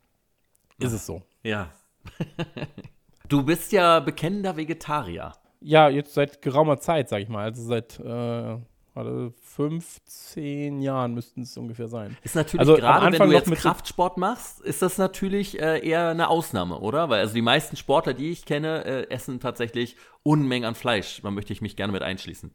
ist 0.79 0.93
es 0.93 1.05
so. 1.05 1.21
Ja. 1.43 1.71
du 3.29 3.43
bist 3.43 3.71
ja 3.71 3.99
bekennender 3.99 4.57
Vegetarier. 4.57 5.33
Ja, 5.63 5.89
jetzt 5.89 6.15
seit 6.15 6.41
geraumer 6.41 6.79
Zeit, 6.79 7.09
sag 7.09 7.21
ich 7.21 7.29
mal. 7.29 7.43
Also 7.43 7.63
seit 7.63 7.99
äh, 7.99 8.57
also 8.93 9.33
15 9.41 10.81
Jahren 10.81 11.13
müssten 11.13 11.43
es 11.43 11.55
ungefähr 11.55 11.87
sein. 11.87 12.17
Ist 12.23 12.35
natürlich 12.35 12.59
also 12.59 12.75
gerade, 12.75 13.17
wenn 13.17 13.29
du 13.29 13.33
jetzt 13.33 13.51
Kraftsport 13.51 14.17
machst, 14.17 14.59
ist 14.61 14.81
das 14.81 14.97
natürlich 14.97 15.61
äh, 15.61 15.79
eher 15.87 16.09
eine 16.09 16.27
Ausnahme, 16.27 16.79
oder? 16.79 17.09
Weil 17.09 17.21
also 17.21 17.33
die 17.33 17.41
meisten 17.41 17.77
Sportler, 17.77 18.13
die 18.13 18.31
ich 18.31 18.43
kenne, 18.43 18.83
äh, 18.83 19.09
essen 19.09 19.39
tatsächlich 19.39 19.95
Unmengen 20.23 20.67
an 20.67 20.75
Fleisch. 20.75 21.21
Da 21.21 21.31
möchte 21.31 21.53
ich 21.53 21.61
mich 21.61 21.77
gerne 21.77 21.93
mit 21.93 22.01
einschließen. 22.01 22.53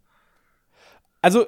Also 1.23 1.47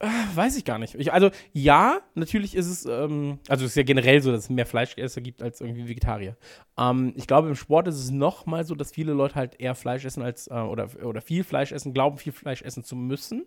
weiß 0.00 0.56
ich 0.56 0.64
gar 0.64 0.78
nicht. 0.78 0.94
Ich, 0.94 1.12
also, 1.12 1.30
ja, 1.52 2.00
natürlich 2.14 2.54
ist 2.54 2.66
es, 2.66 2.86
ähm, 2.86 3.40
also 3.48 3.64
es 3.64 3.72
ist 3.72 3.76
ja 3.76 3.82
generell 3.82 4.22
so, 4.22 4.30
dass 4.30 4.44
es 4.44 4.50
mehr 4.50 4.66
Fleischesser 4.66 5.20
gibt 5.20 5.42
als 5.42 5.60
irgendwie 5.60 5.88
Vegetarier. 5.88 6.36
Ähm, 6.78 7.12
ich 7.16 7.26
glaube, 7.26 7.48
im 7.48 7.56
Sport 7.56 7.88
ist 7.88 7.96
es 7.96 8.10
noch 8.10 8.46
mal 8.46 8.64
so, 8.64 8.76
dass 8.76 8.92
viele 8.92 9.12
Leute 9.12 9.34
halt 9.34 9.60
eher 9.60 9.74
Fleisch 9.74 10.04
essen 10.04 10.22
als, 10.22 10.46
äh, 10.46 10.54
oder, 10.54 10.88
oder 11.02 11.20
viel 11.20 11.42
Fleisch 11.42 11.72
essen, 11.72 11.94
glauben, 11.94 12.18
viel 12.18 12.32
Fleisch 12.32 12.62
essen 12.62 12.84
zu 12.84 12.94
müssen. 12.94 13.46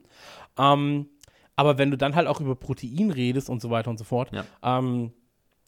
Ähm, 0.57 1.07
aber 1.55 1.77
wenn 1.77 1.89
du 1.89 1.97
dann 1.97 2.15
halt 2.15 2.27
auch 2.27 2.41
über 2.41 2.55
Protein 2.55 3.11
redest 3.11 3.49
und 3.49 3.61
so 3.61 3.69
weiter 3.69 3.89
und 3.89 3.97
so 3.97 4.03
fort, 4.03 4.31
ja. 4.33 4.43
ähm, 4.61 5.13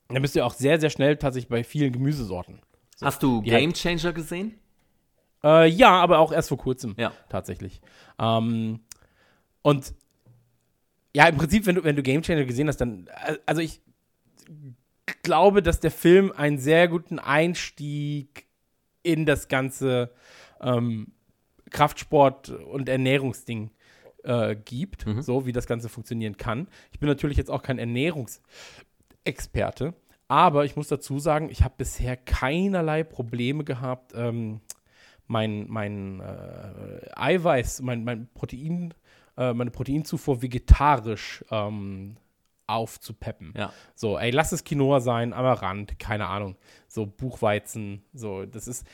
dann 0.10 0.22
bist 0.22 0.36
du 0.36 0.40
ja 0.40 0.46
auch 0.46 0.54
sehr, 0.54 0.80
sehr 0.80 0.90
schnell 0.90 1.16
tatsächlich 1.16 1.50
bei 1.50 1.64
vielen 1.64 1.94
Gemüsesorten. 1.94 2.60
So, 2.98 3.06
Hast 3.06 3.24
du 3.24 3.42
Game 3.42 3.74
Changer 3.74 4.04
halt, 4.04 4.16
gesehen? 4.16 4.60
Äh, 5.44 5.70
ja, 5.70 5.92
aber 5.92 6.20
auch 6.20 6.34
erst 6.34 6.50
vor 6.50 6.58
kurzem. 6.58 6.96
Ja. 6.98 7.14
Tatsächlich. 7.30 7.82
Ähm, 8.20 8.82
und 9.62 9.94
ja, 11.16 11.28
im 11.28 11.38
Prinzip, 11.38 11.66
wenn 11.66 11.76
du, 11.76 11.84
wenn 11.84 11.96
du 11.96 12.04
Game 12.04 12.22
Changer 12.22 12.46
gesehen 12.46 12.68
hast, 12.68 12.78
dann, 12.78 13.10
also 13.46 13.62
ich 13.62 13.82
glaube, 15.22 15.62
dass 15.62 15.80
der 15.80 15.92
Film 15.92 16.32
einen 16.36 16.58
sehr 16.58 16.88
guten 16.88 17.20
Einstieg 17.20 18.48
in 19.04 19.26
das 19.26 19.48
ganze 19.48 20.12
ähm, 20.62 21.14
Kraftsport- 21.70 22.50
und 22.50 22.90
Ernährungsding 22.90 23.72
äh, 24.24 24.56
gibt, 24.56 25.06
mhm. 25.06 25.22
so 25.22 25.46
wie 25.46 25.52
das 25.52 25.68
Ganze 25.68 25.90
funktionieren 25.90 26.38
kann. 26.38 26.68
Ich 26.92 27.00
bin 27.00 27.10
natürlich 27.10 27.38
jetzt 27.38 27.52
auch 27.52 27.62
kein 27.62 27.80
Ernährungsexperte, 27.80 29.94
aber 30.28 30.66
ich 30.66 30.76
muss 30.76 30.88
dazu 30.88 31.20
sagen, 31.20 31.50
ich 31.50 31.64
habe 31.64 31.76
bisher 31.78 32.18
keinerlei 32.18 33.04
Probleme 33.04 33.64
gehabt, 33.64 34.14
ähm, 34.16 34.62
mein, 35.28 35.68
mein 35.70 36.22
äh, 36.22 37.10
Eiweiß, 37.16 37.82
mein, 37.82 38.04
mein 38.04 38.28
Protein 38.34 38.94
äh, 39.38 39.54
meine 39.54 39.72
Proteinzufuhr 39.72 40.42
vegetarisch 40.42 41.44
ähm, 41.52 42.18
aufzupeppen. 42.68 43.54
Ja. 43.56 43.74
So, 43.96 44.18
ey, 44.18 44.32
lass 44.32 44.52
es 44.52 44.64
Quinoa 44.64 45.02
sein, 45.02 45.34
Amaranth, 45.34 46.00
keine 46.00 46.28
Ahnung. 46.28 46.56
So 46.88 47.06
Buchweizen, 47.06 48.04
so, 48.14 48.46
das 48.46 48.68
ist. 48.68 48.86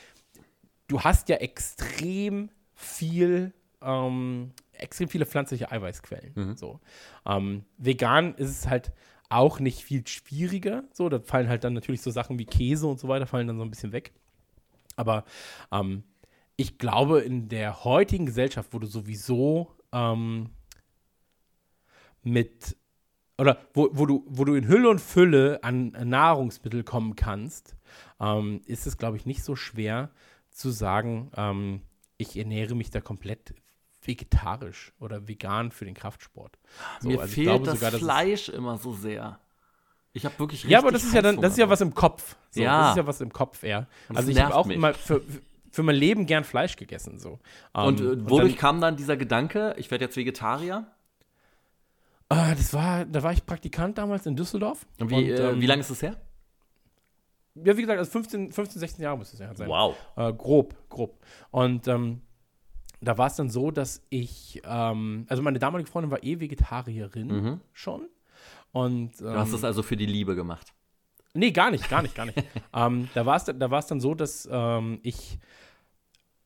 Du 0.88 1.00
hast 1.02 1.28
ja 1.28 1.36
extrem 1.36 2.50
viel, 2.74 3.52
ähm, 3.80 4.50
extrem 4.72 5.08
viele 5.08 5.24
pflanzliche 5.24 5.70
Eiweißquellen. 5.70 6.32
Mhm. 6.34 6.56
So. 6.56 6.80
Ähm, 7.24 7.64
vegan 7.78 8.34
ist 8.34 8.50
es 8.50 8.66
halt 8.66 8.92
auch 9.28 9.60
nicht 9.60 9.84
viel 9.84 10.04
schwieriger. 10.06 10.82
So, 10.92 11.08
da 11.08 11.20
fallen 11.20 11.48
halt 11.48 11.62
dann 11.62 11.74
natürlich 11.74 12.02
so 12.02 12.10
Sachen 12.10 12.38
wie 12.38 12.46
Käse 12.46 12.88
und 12.88 12.98
so 12.98 13.06
weiter, 13.06 13.26
fallen 13.26 13.46
dann 13.46 13.58
so 13.58 13.64
ein 13.64 13.70
bisschen 13.70 13.92
weg. 13.92 14.12
Aber 14.96 15.24
ähm, 15.70 16.02
ich 16.56 16.76
glaube, 16.76 17.20
in 17.20 17.48
der 17.48 17.84
heutigen 17.84 18.26
Gesellschaft, 18.26 18.74
wo 18.74 18.80
du 18.80 18.86
sowieso 18.86 19.68
ähm, 19.92 20.50
mit 22.22 22.76
oder 23.38 23.56
wo, 23.72 23.88
wo, 23.92 24.04
du, 24.04 24.24
wo 24.26 24.44
du 24.44 24.54
in 24.54 24.68
Hülle 24.68 24.90
und 24.90 25.00
Fülle 25.00 25.60
an 25.62 25.92
Nahrungsmittel 25.92 26.84
kommen 26.84 27.16
kannst, 27.16 27.74
ähm, 28.20 28.60
ist 28.66 28.86
es, 28.86 28.98
glaube 28.98 29.16
ich, 29.16 29.24
nicht 29.24 29.42
so 29.42 29.56
schwer 29.56 30.10
zu 30.50 30.70
sagen, 30.70 31.30
ähm, 31.36 31.80
ich 32.18 32.36
ernähre 32.36 32.74
mich 32.74 32.90
da 32.90 33.00
komplett 33.00 33.54
vegetarisch 34.02 34.92
oder 34.98 35.26
vegan 35.26 35.70
für 35.70 35.86
den 35.86 35.94
Kraftsport. 35.94 36.58
So, 37.00 37.08
Mir 37.08 37.20
also 37.20 37.32
fehlt 37.32 37.46
glaube, 37.46 37.64
das 37.64 37.80
sogar, 37.80 37.92
Fleisch 37.92 38.50
immer 38.50 38.76
so 38.76 38.92
sehr. 38.92 39.40
Ich 40.12 40.24
habe 40.24 40.38
wirklich 40.38 40.64
Ja, 40.64 40.78
aber 40.78 40.90
das 40.90 41.04
ist 41.04 41.14
ja 41.14 41.22
dann, 41.22 41.40
das 41.40 41.52
ist 41.52 41.58
ja 41.58 41.68
was 41.68 41.80
im 41.80 41.94
Kopf. 41.94 42.36
So, 42.50 42.60
ja. 42.60 42.82
Das 42.82 42.90
ist 42.90 42.96
ja 42.96 43.06
was 43.06 43.20
im 43.20 43.32
Kopf 43.32 43.62
eher. 43.62 43.86
Also 44.12 44.30
ich 44.30 44.40
habe 44.40 44.54
auch 44.54 44.66
mich. 44.66 44.76
immer 44.76 44.92
für, 44.92 45.22
für 45.70 45.82
mein 45.82 45.96
Leben 45.96 46.26
gern 46.26 46.44
Fleisch 46.44 46.76
gegessen. 46.76 47.18
So. 47.18 47.38
Und 47.72 48.00
ähm, 48.00 48.06
äh, 48.06 48.30
wodurch 48.30 48.30
und 48.30 48.50
dann, 48.50 48.56
kam 48.56 48.80
dann 48.80 48.96
dieser 48.96 49.16
Gedanke, 49.16 49.74
ich 49.78 49.90
werde 49.90 50.04
jetzt 50.04 50.16
Vegetarier? 50.16 50.86
Äh, 52.28 52.54
das 52.54 52.72
war, 52.72 53.04
da 53.04 53.22
war 53.22 53.32
ich 53.32 53.44
Praktikant 53.46 53.98
damals 53.98 54.26
in 54.26 54.36
Düsseldorf. 54.36 54.86
Und 54.98 55.10
wie, 55.10 55.32
und, 55.32 55.38
äh, 55.38 55.50
ähm, 55.50 55.60
wie 55.60 55.66
lange 55.66 55.80
ist 55.80 55.90
das 55.90 56.02
her? 56.02 56.16
Ja, 57.54 57.76
wie 57.76 57.82
gesagt, 57.82 57.98
also 57.98 58.10
15, 58.10 58.52
15 58.52 58.80
16 58.80 59.02
Jahre 59.02 59.18
muss 59.18 59.32
es 59.32 59.38
ja 59.38 59.54
sein. 59.54 59.68
Wow. 59.68 59.96
Äh, 60.16 60.32
grob, 60.32 60.74
grob. 60.88 61.18
Und 61.50 61.88
ähm, 61.88 62.22
da 63.00 63.18
war 63.18 63.26
es 63.26 63.36
dann 63.36 63.50
so, 63.50 63.70
dass 63.70 64.02
ich, 64.08 64.62
ähm, 64.64 65.26
also 65.28 65.42
meine 65.42 65.58
damalige 65.58 65.90
Freundin 65.90 66.10
war 66.10 66.22
eh 66.22 66.38
Vegetarierin 66.38 67.26
mhm. 67.26 67.60
schon. 67.72 68.08
Und, 68.72 69.20
du 69.20 69.30
hast 69.30 69.52
es 69.52 69.60
ähm, 69.60 69.66
also 69.66 69.82
für 69.82 69.96
die 69.96 70.06
Liebe 70.06 70.36
gemacht. 70.36 70.72
Nee, 71.34 71.52
gar 71.52 71.70
nicht, 71.70 71.88
gar 71.88 72.02
nicht, 72.02 72.14
gar 72.14 72.26
nicht. 72.26 72.38
ähm, 72.74 73.08
da 73.14 73.26
war 73.26 73.36
es 73.36 73.44
da 73.44 73.52
dann 73.52 74.00
so, 74.00 74.14
dass 74.14 74.48
ähm, 74.50 75.00
ich 75.02 75.38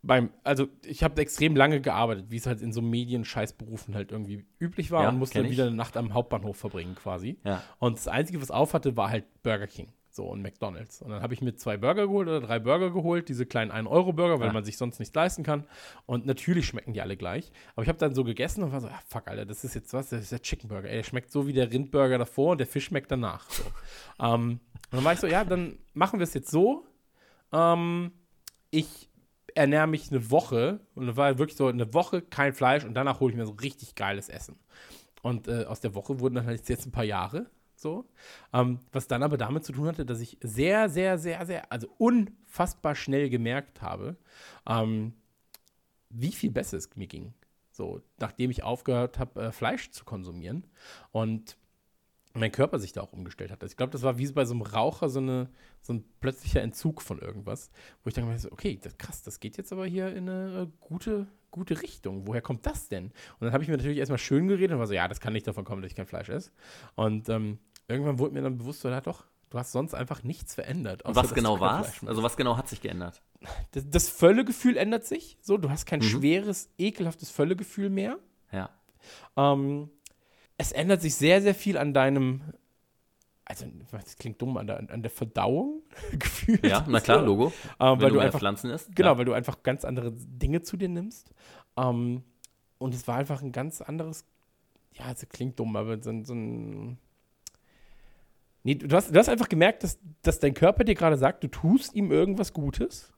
beim, 0.03 0.31
also 0.42 0.68
ich 0.85 1.03
habe 1.03 1.20
extrem 1.23 1.57
lange 1.57 1.81
gearbeitet, 1.81 2.27
wie 2.29 2.37
es 2.37 2.47
halt 2.47 2.61
in 2.61 2.73
so 2.73 2.83
Medien-Scheißberufen 2.83 3.94
halt 3.94 4.12
irgendwie 4.12 4.44
üblich 4.59 4.90
war 4.90 5.05
ja, 5.05 5.09
und 5.09 5.18
musste 5.18 5.40
dann 5.40 5.51
wieder 5.51 5.66
eine 5.66 5.75
Nacht 5.75 5.97
am 5.97 6.12
Hauptbahnhof 6.12 6.57
verbringen 6.57 6.94
quasi. 6.94 7.38
Ja. 7.44 7.62
Und 7.79 7.97
das 7.97 8.09
Einzige, 8.09 8.40
was 8.42 8.51
auf 8.51 8.75
hatte, 8.75 8.97
war 8.97 9.09
halt 9.09 9.25
Burger 9.42 9.66
King. 9.66 9.88
So, 10.14 10.27
und 10.27 10.42
McDonalds. 10.42 11.03
Und 11.03 11.11
dann 11.11 11.22
habe 11.22 11.35
ich 11.35 11.42
mir 11.42 11.57
zwei 11.57 11.77
Burger 11.77 12.07
geholt 12.07 12.29
oder 12.29 12.40
drei 12.40 12.61
Burger 12.61 12.92
geholt, 12.92 13.29
diese 13.29 13.46
kleinen 13.46 13.72
1-Euro-Burger, 13.72 14.38
weil 14.38 14.46
ja. 14.46 14.53
man 14.53 14.64
sich 14.64 14.77
sonst 14.77 15.00
nichts 15.00 15.12
leisten 15.12 15.42
kann. 15.42 15.66
Und 16.07 16.24
natürlich 16.24 16.68
schmecken 16.68 16.92
die 16.92 17.00
alle 17.00 17.16
gleich. 17.16 17.50
Aber 17.74 17.83
ich 17.83 17.88
habe 17.88 17.98
dann 17.98 18.14
so 18.14 18.22
gegessen 18.22 18.62
und 18.62 18.70
war 18.70 18.81
so, 18.81 18.87
ah, 18.87 19.00
fuck, 19.09 19.27
Alter, 19.27 19.44
das 19.44 19.64
ist 19.64 19.74
jetzt 19.74 19.92
was, 19.92 20.11
das 20.11 20.20
ist 20.20 20.31
der 20.31 20.40
Chicken 20.40 20.68
Burger. 20.68 20.88
Ey, 20.88 20.98
der 20.98 21.03
schmeckt 21.03 21.33
so 21.33 21.48
wie 21.48 21.53
der 21.53 21.72
Rindburger 21.72 22.16
davor 22.16 22.53
und 22.53 22.59
der 22.59 22.68
Fisch 22.68 22.85
schmeckt 22.85 23.11
danach. 23.11 23.50
So. 23.50 23.64
ähm, 24.20 24.61
und 24.92 24.92
dann 24.92 25.03
war 25.03 25.14
ich 25.14 25.18
so, 25.18 25.27
ja, 25.27 25.44
dann 25.44 25.79
machen 25.94 26.20
wir 26.20 26.24
es 26.24 26.35
jetzt 26.35 26.53
so. 26.53 26.87
Ähm, 27.53 28.12
ich 28.70 29.11
ernähre 29.57 29.88
mich 29.88 30.12
eine 30.12 30.31
Woche 30.31 30.79
und 30.94 31.09
dann 31.09 31.16
war 31.16 31.38
wirklich 31.38 31.57
so 31.57 31.66
eine 31.66 31.92
Woche 31.92 32.22
kein 32.22 32.53
Fleisch 32.53 32.85
und 32.85 32.94
danach 32.94 33.18
hole 33.18 33.33
ich 33.33 33.37
mir 33.37 33.46
so 33.46 33.55
richtig 33.55 33.96
geiles 33.96 34.29
Essen. 34.29 34.61
Und 35.22 35.48
äh, 35.48 35.64
aus 35.64 35.81
der 35.81 35.96
Woche 35.96 36.20
wurden 36.20 36.37
dann 36.37 36.46
halt 36.46 36.68
jetzt 36.68 36.87
ein 36.87 36.92
paar 36.92 37.03
Jahre. 37.03 37.46
So. 37.77 38.05
Ähm, 38.53 38.79
was 38.93 39.09
dann 39.09 39.23
aber 39.23 39.37
damit 39.37 39.65
zu 39.65 39.73
tun 39.73 39.87
hatte, 39.87 40.07
dass 40.07 40.21
ich 40.21 40.39
sehr, 40.41 40.89
sehr, 40.89 41.19
sehr, 41.19 41.45
sehr, 41.47 41.73
also 41.73 41.89
unfassbar 41.99 42.95
schnell 42.95 43.29
gemerkt 43.31 43.83
habe, 43.83 44.17
ähm, 44.67 45.13
wie 46.11 46.33
viel 46.33 46.51
besser 46.51 46.77
es 46.77 46.95
mir 46.97 47.09
ging. 47.09 47.35
So, 47.71 48.03
nachdem 48.19 48.51
ich 48.51 48.63
aufgehört 48.63 49.19
habe, 49.19 49.47
äh, 49.47 49.53
Fleisch 49.53 49.91
zu 49.91 50.05
konsumieren. 50.05 50.65
Und 51.11 51.57
mein 52.35 52.53
Körper 52.53 52.79
sich 52.79 52.93
da 52.93 53.01
auch 53.01 53.13
umgestellt 53.13 53.53
hat. 53.53 53.63
Also 53.63 53.73
ich 53.73 53.77
glaube, 53.77 53.93
das 53.93 54.03
war 54.03 54.19
wie 54.19 54.31
bei 54.33 54.45
so 54.45 54.55
einem 54.55 54.63
Raucher 54.63 55.09
so, 55.09 55.21
eine, 55.21 55.49
so 55.81 55.93
ein 55.93 56.05
plötzlicher 56.21 56.63
Entzug 56.63 57.01
von 57.01 57.21
irgendwas, 57.21 57.71
wo 58.03 58.09
ich 58.09 58.15
dann 58.15 58.39
so, 58.39 58.51
okay, 58.51 58.79
das, 58.83 58.99
krass, 58.99 59.23
das 59.23 59.39
geht 59.39 59.57
jetzt 59.57 59.73
aber 59.73 59.87
hier 59.87 60.15
in 60.15 60.29
eine 60.29 60.71
gute, 60.81 61.29
gute 61.55 61.81
Richtung. 61.81 62.27
Woher 62.27 62.43
kommt 62.43 62.67
das 62.67 62.88
denn? 62.88 63.05
Und 63.07 63.40
dann 63.40 63.53
habe 63.53 63.62
ich 63.62 63.69
mir 63.69 63.77
natürlich 63.77 63.99
erstmal 63.99 64.19
schön 64.19 64.49
geredet 64.49 64.73
und 64.73 64.81
war 64.81 64.88
so, 64.88 64.93
ja, 64.93 65.07
das 65.07 65.21
kann 65.21 65.33
nicht 65.33 65.47
davon 65.47 65.64
kommen, 65.64 65.83
dass 65.83 65.90
ich 65.90 65.97
kein 65.97 66.07
Fleisch 66.07 66.29
esse. 66.29 66.51
Und 66.97 67.29
ähm, 67.29 67.59
irgendwann 67.87 68.19
wurde 68.19 68.35
mir 68.35 68.43
dann 68.43 68.59
bewusst, 68.59 68.81
so, 68.81 68.88
ja 68.88 69.01
doch, 69.01 69.25
du 69.51 69.59
hast 69.59 69.71
sonst 69.71 69.95
einfach 69.95 70.25
nichts 70.25 70.55
verändert. 70.55 71.07
Außer, 71.07 71.14
was 71.14 71.33
genau 71.33 71.61
war 71.61 71.83
es? 71.83 72.05
Also 72.07 72.25
was 72.25 72.37
genau 72.37 72.57
hat 72.57 72.69
sich 72.69 72.81
geändert? 72.81 73.23
Das, 73.71 73.88
das 73.88 74.09
Völlegefühl 74.09 74.77
ändert 74.77 75.05
sich. 75.05 75.38
So, 75.40 75.57
du 75.57 75.71
hast 75.71 75.87
kein 75.87 76.01
mhm. 76.01 76.05
schweres, 76.05 76.71
ekelhaftes 76.77 77.31
Völlegefühl 77.31 77.88
mehr. 77.88 78.19
Ja. 78.51 78.71
Ähm, 79.37 79.90
es 80.59 80.73
ändert 80.73 81.03
sich 81.03 81.14
sehr, 81.14 81.40
sehr 81.40 81.55
viel 81.55 81.79
an 81.79 81.95
deinem, 81.95 82.43
also 83.47 83.67
das 83.91 84.17
klingt 84.17 84.41
dumm, 84.41 84.57
an 84.57 84.67
der, 84.67 84.79
an 84.91 85.03
der 85.03 85.11
Verdauung 85.11 85.83
gefühlt. 86.13 86.65
Ja, 86.65 86.85
na 86.89 87.01
klar, 87.01 87.23
Logo. 87.23 87.53
Ähm, 87.79 88.01
weil 88.01 88.11
du, 88.11 88.19
einfach 88.19 88.39
Pflanzen 88.39 88.71
isst. 88.71 88.95
Genau, 88.97 89.13
ja. 89.13 89.19
weil 89.19 89.25
du 89.27 89.33
einfach 89.35 89.63
ganz 89.63 89.85
andere 89.85 90.13
Dinge 90.13 90.63
zu 90.63 90.77
dir 90.77 90.89
nimmst. 90.89 91.31
Ähm, 91.77 92.23
und 92.79 92.95
es 92.95 93.07
war 93.07 93.17
einfach 93.17 93.43
ein 93.43 93.53
ganz 93.53 93.81
anderes, 93.83 94.25
ja, 94.93 95.11
es 95.11 95.29
klingt 95.29 95.59
dumm, 95.61 95.77
aber 95.77 96.03
so, 96.03 96.13
so 96.25 96.35
ein. 96.35 96.99
Nee, 98.63 98.77
du 98.77 98.97
hast, 98.97 99.15
du 99.15 99.19
hast 99.19 99.29
einfach 99.29 99.51
gemerkt, 99.51 99.83
dass, 99.83 99.99
dass 100.23 100.39
dein 100.39 100.55
Körper 100.55 100.85
dir 100.85 100.95
gerade 100.95 101.19
sagt, 101.19 101.45
du 101.45 101.49
tust 101.49 101.95
ihm 101.95 102.11
irgendwas 102.11 102.55
Gutes, 102.55 103.13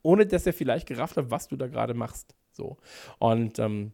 ohne 0.00 0.26
dass 0.26 0.46
er 0.46 0.54
vielleicht 0.54 0.88
gerafft 0.88 1.18
hat, 1.18 1.30
was 1.30 1.48
du 1.48 1.56
da 1.56 1.66
gerade 1.66 1.92
machst. 1.92 2.34
So. 2.52 2.78
Und 3.18 3.58
ähm, 3.58 3.92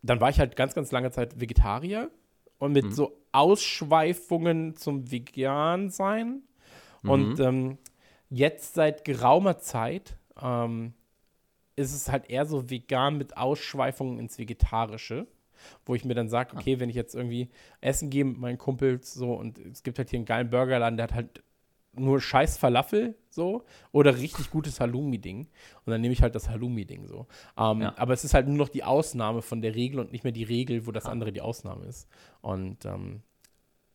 dann 0.00 0.20
war 0.20 0.30
ich 0.30 0.38
halt 0.38 0.56
ganz, 0.56 0.74
ganz 0.74 0.92
lange 0.92 1.10
Zeit 1.10 1.40
Vegetarier 1.40 2.10
und 2.62 2.70
mit 2.70 2.84
mhm. 2.84 2.92
so 2.92 3.18
Ausschweifungen 3.32 4.76
zum 4.76 5.10
Vegan-Sein. 5.10 6.42
Mhm. 7.02 7.10
Und 7.10 7.40
ähm, 7.40 7.78
jetzt 8.30 8.74
seit 8.74 9.04
geraumer 9.04 9.58
Zeit 9.58 10.16
ähm, 10.40 10.92
ist 11.74 11.92
es 11.92 12.08
halt 12.08 12.30
eher 12.30 12.46
so 12.46 12.70
vegan 12.70 13.18
mit 13.18 13.36
Ausschweifungen 13.36 14.20
ins 14.20 14.38
Vegetarische, 14.38 15.26
wo 15.84 15.96
ich 15.96 16.04
mir 16.04 16.14
dann 16.14 16.28
sage, 16.28 16.56
okay, 16.56 16.78
wenn 16.78 16.88
ich 16.88 16.94
jetzt 16.94 17.16
irgendwie 17.16 17.48
essen 17.80 18.10
gehe 18.10 18.24
mit 18.24 18.38
meinen 18.38 18.58
Kumpels 18.58 19.12
so 19.12 19.34
und 19.34 19.58
es 19.58 19.82
gibt 19.82 19.98
halt 19.98 20.10
hier 20.10 20.20
einen 20.20 20.26
geilen 20.26 20.50
Burgerladen, 20.50 20.96
der 20.96 21.08
hat 21.08 21.14
halt 21.14 21.42
nur 21.94 22.20
scheiß 22.20 22.58
Falafel 22.58 23.16
so 23.28 23.64
oder 23.92 24.16
richtig 24.16 24.50
gutes 24.50 24.80
Halloumi-Ding. 24.80 25.48
Und 25.84 25.90
dann 25.90 26.00
nehme 26.00 26.12
ich 26.12 26.22
halt 26.22 26.34
das 26.34 26.48
Halloumi-Ding 26.48 27.06
so. 27.06 27.26
Ähm, 27.58 27.82
ja. 27.82 27.94
Aber 27.96 28.12
es 28.12 28.24
ist 28.24 28.34
halt 28.34 28.48
nur 28.48 28.56
noch 28.56 28.68
die 28.68 28.84
Ausnahme 28.84 29.42
von 29.42 29.60
der 29.62 29.74
Regel 29.74 30.00
und 30.00 30.12
nicht 30.12 30.24
mehr 30.24 30.32
die 30.32 30.44
Regel, 30.44 30.86
wo 30.86 30.92
das 30.92 31.06
andere 31.06 31.32
die 31.32 31.40
Ausnahme 31.40 31.86
ist. 31.86 32.08
Und 32.40 32.84
ähm, 32.84 33.22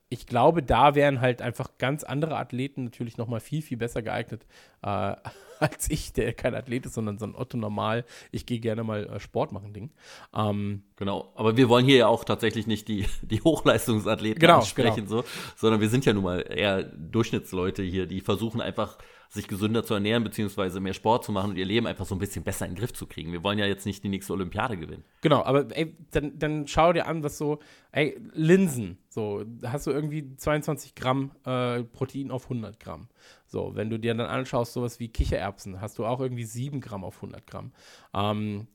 ich 0.10 0.26
glaube, 0.26 0.64
da 0.64 0.96
wären 0.96 1.20
halt 1.20 1.42
einfach 1.42 1.78
ganz 1.78 2.04
andere 2.04 2.38
Athleten 2.38 2.86
natürlich 2.86 3.18
noch 3.18 3.28
mal 3.28 3.40
viel, 3.40 3.62
viel 3.62 3.78
besser 3.78 4.02
geeignet 4.02 4.46
äh, 4.82 5.16
als 5.60 5.90
ich, 5.90 6.14
der 6.14 6.34
kein 6.34 6.56
Athlet 6.56 6.86
ist, 6.86 6.94
sondern 6.94 7.18
so 7.18 7.26
ein 7.26 7.36
Otto 7.36 7.58
normal, 7.58 8.06
ich 8.32 8.46
gehe 8.46 8.60
gerne 8.60 8.84
mal 8.84 9.08
äh, 9.08 9.20
Sport 9.20 9.52
machen 9.52 9.74
Ding. 9.74 9.92
Ähm, 10.34 10.84
genau, 10.96 11.32
aber 11.36 11.58
wir 11.58 11.68
wollen 11.68 11.86
hier 11.86 11.98
ja 11.98 12.08
auch 12.08 12.24
tatsächlich 12.24 12.68
nicht 12.68 12.88
die, 12.88 13.06
die 13.22 13.42
Hochleistungsathleten 13.42 14.40
genau, 14.40 14.60
ansprechen, 14.60 15.08
genau. 15.08 15.22
So, 15.22 15.24
sondern 15.56 15.82
wir 15.82 15.90
sind 15.90 16.06
ja 16.06 16.14
nun 16.14 16.24
mal 16.24 16.42
eher 16.42 16.84
Durchschnittsleute 16.84 17.84
hier, 17.84 18.06
die 18.06 18.22
versuchen 18.22 18.62
einfach 18.62 18.98
sich 19.30 19.48
gesünder 19.48 19.84
zu 19.84 19.94
ernähren, 19.94 20.24
beziehungsweise 20.24 20.80
mehr 20.80 20.94
Sport 20.94 21.26
zu 21.26 21.32
machen 21.32 21.52
und 21.52 21.58
ihr 21.58 21.66
Leben 21.66 21.88
einfach 21.88 22.06
so 22.06 22.16
ein 22.16 22.20
bisschen 22.20 22.44
besser 22.44 22.66
in 22.66 22.74
den 22.74 22.80
Griff 22.80 22.94
zu 22.94 23.06
kriegen. 23.06 23.32
Wir 23.32 23.44
wollen 23.44 23.60
ja 23.60 23.66
jetzt 23.66 23.86
nicht 23.86 24.04
die 24.04 24.10
nächste 24.10 24.34
Olympiade 24.34 24.78
gewinnen. 24.78 25.04
Genau, 25.22 25.44
aber 25.44 25.68
ey, 25.76 25.96
dann, 26.12 26.38
dann 26.40 26.68
schau 26.68 26.94
dir 26.94 27.08
an, 27.08 27.24
was 27.24 27.38
so, 27.38 27.60
ey, 27.92 28.20
Linsen, 28.34 28.98
so, 29.10 29.44
hast 29.64 29.88
du 29.88 29.92
irgendwie 29.92 30.36
22 30.36 30.96
Gramm 30.96 31.32
äh, 31.46 31.84
Protein 31.84 32.32
auf 32.32 32.44
100 32.44 32.80
Gramm. 32.80 33.08
So, 33.46 33.76
wenn 33.76 33.90
du 33.90 33.98
dir 33.98 34.14
dann 34.14 34.28
anschaust, 34.28 34.74
sowas 34.74 35.00
wie 35.00 35.08
Kichererbsen, 35.08 35.82
hast 35.82 35.98
du 35.98 36.06
auch 36.06 36.20
irgendwie 36.20 36.44
7 36.44 36.82
Gramm 36.82 37.04
auf 37.04 37.16
100 37.18 37.46
Gramm. 37.48 37.72
Ähm, 38.14 38.68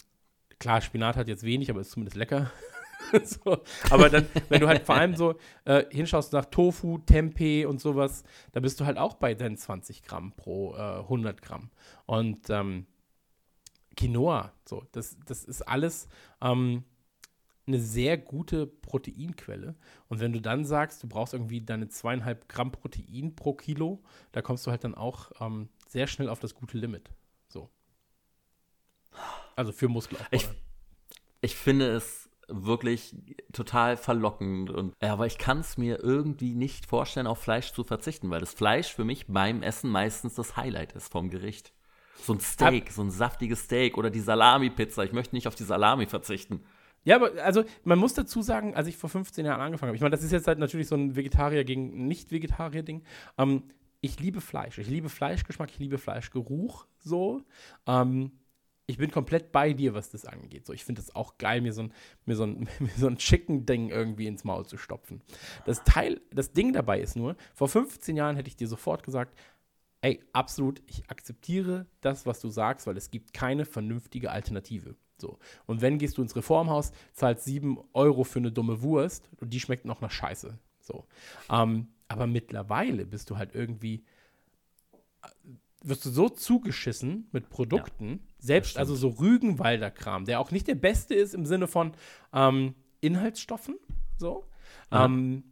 klar, 0.59 0.81
Spinat 0.81 1.17
hat 1.17 1.29
jetzt 1.29 1.45
wenig, 1.45 1.71
aber 1.71 1.81
ist 1.81 1.93
zumindest 1.93 2.17
lecker. 2.17 2.51
so. 3.25 3.63
Aber 3.91 4.09
dann, 4.09 4.27
wenn 4.49 4.61
du 4.61 4.69
halt 4.69 4.83
vor 4.87 4.95
allem 4.95 5.17
so 5.17 5.35
äh, 5.65 5.85
hinschaust 5.91 6.33
nach 6.33 6.47
Tofu, 6.47 6.99
Tempeh 6.99 7.67
und 7.67 7.81
sowas, 7.81 8.25
da 8.53 8.61
bist 8.61 8.81
du 8.81 8.87
halt 8.87 8.99
auch 8.99 9.15
bei 9.15 9.35
deinen 9.35 9.57
20 9.57 10.03
Gramm 10.03 10.33
pro 10.33 10.75
äh, 10.75 11.01
100 11.01 11.43
Gramm. 11.43 11.71
Und 12.07 12.51
ähm, 12.51 12.87
Quinoa, 13.97 14.53
so, 14.65 14.85
das, 14.93 15.17
das 15.27 15.45
ist 15.45 15.63
alles 15.63 16.09
ähm, 16.41 16.85
eine 17.67 17.81
sehr 17.81 18.19
gute 18.19 18.67
Proteinquelle. 18.67 19.77
Und 20.09 20.21
wenn 20.21 20.33
du 20.33 20.41
dann 20.41 20.65
sagst, 20.65 21.03
du 21.03 21.09
brauchst 21.09 21.35
irgendwie 21.35 21.61
deine 21.61 21.89
zweieinhalb 21.89 22.49
Gramm 22.49 22.73
Protein 22.73 23.37
pro 23.37 23.55
Kilo, 23.55 24.03
da 24.33 24.43
kommst 24.43 24.67
du 24.67 24.71
halt 24.71 24.85
dann 24.85 24.95
auch 24.95 25.31
ähm, 25.41 25.69
sehr 25.89 26.07
schnell 26.07 26.29
auf 26.29 26.41
das 26.41 26.55
gute 26.55 26.79
Limit. 26.79 27.11
So. 27.49 27.71
Also 29.57 29.73
für 29.73 29.89
Muskelaufbau. 29.89 30.37
Ich, 30.37 30.49
ich 31.41 31.57
finde 31.57 31.95
es 31.95 32.22
wirklich 32.49 33.15
total 33.53 33.97
verlockend. 33.97 34.71
Und, 34.71 34.95
ja, 35.03 35.13
aber 35.13 35.27
ich 35.27 35.39
kann 35.39 35.61
es 35.61 35.77
mir 35.77 36.03
irgendwie 36.03 36.55
nicht 36.55 36.87
vorstellen, 36.87 37.27
auf 37.27 37.39
Fleisch 37.39 37.73
zu 37.73 37.85
verzichten, 37.85 38.31
weil 38.31 38.41
das 38.41 38.53
Fleisch 38.53 38.93
für 38.93 39.05
mich 39.05 39.27
beim 39.27 39.63
Essen 39.63 39.91
meistens 39.91 40.35
das 40.35 40.57
Highlight 40.57 40.93
ist 40.93 41.11
vom 41.11 41.31
Gericht. 41.31 41.73
So 42.17 42.35
ein 42.35 42.41
Steak, 42.41 42.87
Ab 42.87 42.93
so 42.93 43.03
ein 43.03 43.11
saftiges 43.11 43.65
Steak 43.65 43.99
oder 43.99 44.11
die 44.11 44.21
Salami-Pizza. 44.21 45.05
Ich 45.05 45.13
möchte 45.13 45.35
nicht 45.35 45.49
auf 45.49 45.55
die 45.55 45.65
Salami 45.65 46.07
verzichten. 46.07 46.63
Ja, 47.05 47.17
aber 47.17 47.43
also 47.43 47.65
man 47.85 47.99
muss 47.99 48.15
dazu 48.15 48.43
sagen, 48.43 48.75
als 48.77 48.87
ich 48.87 48.97
vor 48.97 49.11
15 49.11 49.45
Jahren 49.45 49.61
angefangen 49.61 49.89
habe, 49.89 49.97
ich 49.97 50.03
meine, 50.03 50.15
das 50.15 50.23
ist 50.23 50.31
jetzt 50.31 50.47
halt 50.47 50.59
natürlich 50.59 50.87
so 50.87 50.95
ein 50.95 51.17
Vegetarier 51.17 51.65
gegen 51.65 52.07
Nicht-Vegetarier-Ding. 52.07 53.03
Ähm, 53.39 53.65
ich 54.01 54.21
liebe 54.21 54.41
Fleisch. 54.41 54.79
Ich 54.79 54.89
liebe 54.89 55.09
Fleischgeschmack, 55.09 55.71
ich 55.71 55.79
liebe 55.79 55.99
Fleischgeruch 55.99 56.87
so. 56.99 57.43
Ähm, 57.87 58.33
ich 58.87 58.99
bin 58.99 59.11
komplett 59.11 59.53
bei 59.53 59.73
dir, 59.73 59.95
was 59.95 60.11
das 60.11 60.25
angeht. 60.25 60.67
So, 60.67 60.73
ich 60.73 60.85
finde 60.85 61.01
es 61.01 61.15
auch 61.15 61.39
geil, 61.39 61.61
mir 61.61 61.73
so 61.73 61.85
ein, 61.85 61.93
mir 62.27 62.37
so 62.37 62.45
ein, 62.45 62.69
mir 62.79 62.91
so 62.97 63.07
ein 63.07 63.17
Chicken-Ding 63.17 63.91
irgendwie 63.91 64.27
ins 64.27 64.45
Maul 64.45 64.67
zu 64.67 64.77
stopfen. 64.77 65.23
Das 65.65 65.85
Teil, 65.85 66.21
das 66.31 66.53
Ding 66.53 66.73
dabei 66.73 67.01
ist 67.01 67.17
nur, 67.17 67.37
vor 67.55 67.69
15 67.69 68.17
Jahren 68.17 68.37
hätte 68.37 68.49
ich 68.49 68.57
dir 68.57 68.69
sofort 68.69 69.03
gesagt, 69.03 69.39
ey, 70.03 70.21
absolut, 70.33 70.83
ich 70.87 71.09
akzeptiere 71.09 71.87
das, 72.01 72.27
was 72.27 72.41
du 72.41 72.49
sagst, 72.49 72.87
weil 72.87 72.97
es 72.97 73.11
gibt 73.11 73.33
keine 73.33 73.65
vernünftige 73.65 74.31
Alternative. 74.31 74.97
So. 75.17 75.39
Und 75.67 75.81
wenn 75.81 75.99
gehst 75.99 76.19
du 76.19 76.23
ins 76.23 76.35
Reformhaus, 76.35 76.93
zahlst 77.13 77.45
7 77.45 77.79
Euro 77.93 78.25
für 78.25 78.41
eine 78.41 78.51
dumme 78.51 78.83
Wurst 78.83 79.31
und 79.41 79.53
die 79.53 79.61
schmeckt 79.61 79.85
noch 79.85 80.01
nach 80.01 80.11
Scheiße. 80.11 80.59
So. 80.81 81.07
Ähm, 81.49 81.89
aber 82.09 82.27
mittlerweile 82.27 83.07
bist 83.07 83.31
du 83.31 83.39
halt 83.39 83.55
irgendwie, 83.55 84.05
wirst 85.85 86.05
du 86.07 86.11
so 86.11 86.29
zugeschissen 86.29 87.29
mit 87.33 87.51
Produkten, 87.51 88.11
ja, 88.11 88.19
selbst 88.39 88.79
also 88.79 88.95
so 88.95 89.09
Rügenwalder 89.09 89.91
Kram, 89.91 90.25
der 90.25 90.41
auch 90.41 90.51
nicht 90.51 90.69
der 90.69 90.75
beste 90.75 91.15
ist 91.15 91.35
im 91.35 91.47
Sinne 91.47 91.67
von 91.67 91.93
ähm, 92.33 92.75
Inhaltsstoffen, 93.01 93.77
so. 94.17 94.47
Ähm, 94.91 95.45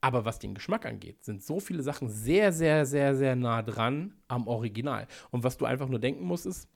aber 0.00 0.24
was 0.24 0.40
den 0.40 0.54
Geschmack 0.54 0.84
angeht, 0.84 1.24
sind 1.24 1.42
so 1.42 1.60
viele 1.60 1.82
Sachen 1.82 2.08
sehr, 2.08 2.52
sehr, 2.52 2.84
sehr, 2.86 3.14
sehr 3.14 3.36
nah 3.36 3.62
dran 3.62 4.14
am 4.26 4.48
Original. 4.48 5.06
Und 5.30 5.44
was 5.44 5.56
du 5.58 5.64
einfach 5.64 5.88
nur 5.88 6.00
denken 6.00 6.24
musst, 6.24 6.44
ist, 6.44 6.68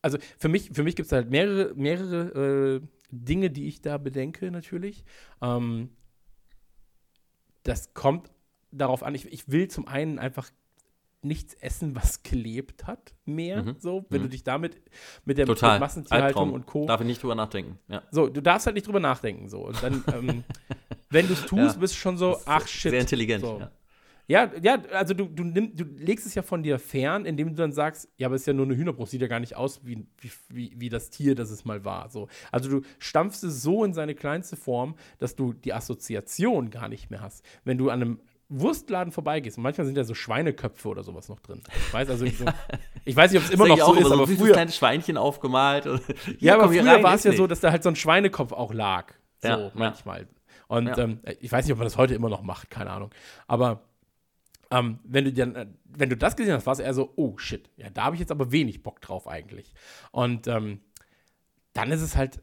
also 0.00 0.18
für 0.38 0.48
mich, 0.48 0.70
für 0.72 0.82
mich 0.82 0.96
gibt 0.96 1.06
es 1.06 1.12
halt 1.12 1.30
mehrere, 1.30 1.74
mehrere 1.74 2.80
äh, 2.80 2.86
Dinge, 3.10 3.50
die 3.50 3.68
ich 3.68 3.82
da 3.82 3.98
bedenke, 3.98 4.50
natürlich. 4.50 5.04
Ähm, 5.42 5.90
das 7.64 7.92
kommt 7.92 8.30
darauf 8.72 9.02
an, 9.02 9.14
ich, 9.14 9.30
ich 9.30 9.50
will 9.50 9.68
zum 9.68 9.86
einen 9.86 10.18
einfach 10.18 10.50
nichts 11.22 11.54
essen, 11.54 11.94
was 11.94 12.22
gelebt 12.22 12.86
hat, 12.86 13.14
mehr. 13.24 13.62
Mhm. 13.62 13.76
So, 13.78 14.04
wenn 14.08 14.20
mhm. 14.20 14.24
du 14.24 14.30
dich 14.30 14.44
damit 14.44 14.80
mit 15.24 15.38
der 15.38 15.46
Total. 15.46 15.74
Mit 15.74 15.80
Massentierhaltung 15.80 16.26
Albtraum. 16.26 16.52
und 16.52 16.66
Co. 16.66 16.86
Darf 16.86 17.00
ich 17.00 17.06
nicht 17.06 17.22
drüber 17.22 17.34
nachdenken. 17.34 17.78
Ja. 17.88 18.02
So, 18.10 18.28
du 18.28 18.40
darfst 18.40 18.66
halt 18.66 18.74
nicht 18.74 18.86
drüber 18.86 19.00
nachdenken. 19.00 19.48
So. 19.48 19.66
Und 19.66 19.82
dann, 19.82 20.04
ähm, 20.12 20.44
wenn 21.10 21.26
du 21.26 21.34
es 21.34 21.42
tust, 21.46 21.76
ja. 21.76 21.80
bist 21.80 21.94
du 21.94 21.98
schon 21.98 22.18
so, 22.18 22.38
ach 22.44 22.66
shit. 22.66 22.90
Sehr 22.90 23.00
intelligent. 23.00 23.42
So. 23.42 23.60
Ja. 23.60 23.70
Ja, 24.28 24.50
ja, 24.62 24.80
also 24.92 25.14
du, 25.14 25.26
du, 25.26 25.42
nimm, 25.42 25.74
du 25.74 25.84
legst 25.84 26.26
es 26.26 26.34
ja 26.34 26.42
von 26.42 26.62
dir 26.62 26.78
fern, 26.78 27.26
indem 27.26 27.48
du 27.48 27.54
dann 27.54 27.72
sagst, 27.72 28.08
ja, 28.16 28.28
aber 28.28 28.36
es 28.36 28.42
ist 28.42 28.46
ja 28.46 28.52
nur 28.52 28.66
eine 28.66 28.76
Hühnerbrust, 28.76 29.10
sieht 29.10 29.20
ja 29.20 29.26
gar 29.26 29.40
nicht 29.40 29.56
aus 29.56 29.84
wie, 29.84 30.06
wie, 30.48 30.72
wie 30.76 30.88
das 30.88 31.10
Tier, 31.10 31.34
das 31.34 31.50
es 31.50 31.64
mal 31.64 31.84
war. 31.84 32.08
So. 32.08 32.28
Also 32.52 32.70
du 32.70 32.86
stampfst 32.98 33.42
es 33.42 33.62
so 33.62 33.84
in 33.84 33.92
seine 33.92 34.14
kleinste 34.14 34.56
Form, 34.56 34.94
dass 35.18 35.34
du 35.34 35.52
die 35.52 35.72
Assoziation 35.72 36.70
gar 36.70 36.88
nicht 36.88 37.10
mehr 37.10 37.20
hast. 37.20 37.44
Wenn 37.64 37.78
du 37.78 37.90
an 37.90 38.00
einem 38.00 38.20
Wurstladen 38.60 39.12
vorbeigehst, 39.12 39.56
und 39.56 39.62
manchmal 39.62 39.86
sind 39.86 39.96
ja 39.96 40.04
so 40.04 40.14
Schweineköpfe 40.14 40.88
oder 40.88 41.02
sowas 41.02 41.28
noch 41.28 41.40
drin. 41.40 41.62
Ich 41.74 41.92
weiß, 41.92 42.10
also, 42.10 42.26
so, 42.26 42.44
ich 43.04 43.16
weiß 43.16 43.32
nicht, 43.32 43.40
ob 43.40 43.48
es 43.48 43.54
immer 43.54 43.68
noch 43.68 43.78
so 43.78 43.94
ist, 43.94 44.06
aber 44.06 44.26
so 44.26 44.36
früher. 44.36 44.52
kleine 44.52 44.70
Schweinchen 44.70 45.16
aufgemalt. 45.16 45.86
ja, 46.38 46.54
aber 46.54 46.68
früher 46.68 47.02
war 47.02 47.14
es 47.14 47.24
ja 47.24 47.32
so, 47.32 47.46
dass 47.46 47.60
da 47.60 47.70
halt 47.70 47.82
so 47.82 47.88
ein 47.88 47.96
Schweinekopf 47.96 48.52
auch 48.52 48.72
lag. 48.72 49.12
So, 49.40 49.48
ja, 49.48 49.70
manchmal. 49.74 50.22
Ja. 50.22 50.26
Und 50.68 50.86
ja. 50.86 50.98
ähm, 50.98 51.20
ich 51.40 51.50
weiß 51.50 51.64
nicht, 51.64 51.72
ob 51.72 51.78
man 51.78 51.86
das 51.86 51.96
heute 51.96 52.14
immer 52.14 52.28
noch 52.28 52.42
macht, 52.42 52.70
keine 52.70 52.90
Ahnung. 52.90 53.10
Aber 53.46 53.82
ähm, 54.70 55.00
wenn 55.04 55.24
du 55.26 55.32
dann, 55.32 55.76
wenn 55.84 56.08
du 56.08 56.16
das 56.16 56.34
gesehen 56.34 56.54
hast, 56.54 56.66
war 56.66 56.72
es 56.72 56.78
eher 56.78 56.94
so, 56.94 57.12
oh 57.16 57.36
shit, 57.36 57.70
ja, 57.76 57.90
da 57.90 58.04
habe 58.04 58.16
ich 58.16 58.20
jetzt 58.20 58.32
aber 58.32 58.52
wenig 58.52 58.82
Bock 58.82 59.00
drauf 59.02 59.28
eigentlich. 59.28 59.74
Und 60.10 60.46
ähm, 60.46 60.80
dann 61.74 61.90
ist 61.90 62.00
es 62.00 62.16
halt, 62.16 62.40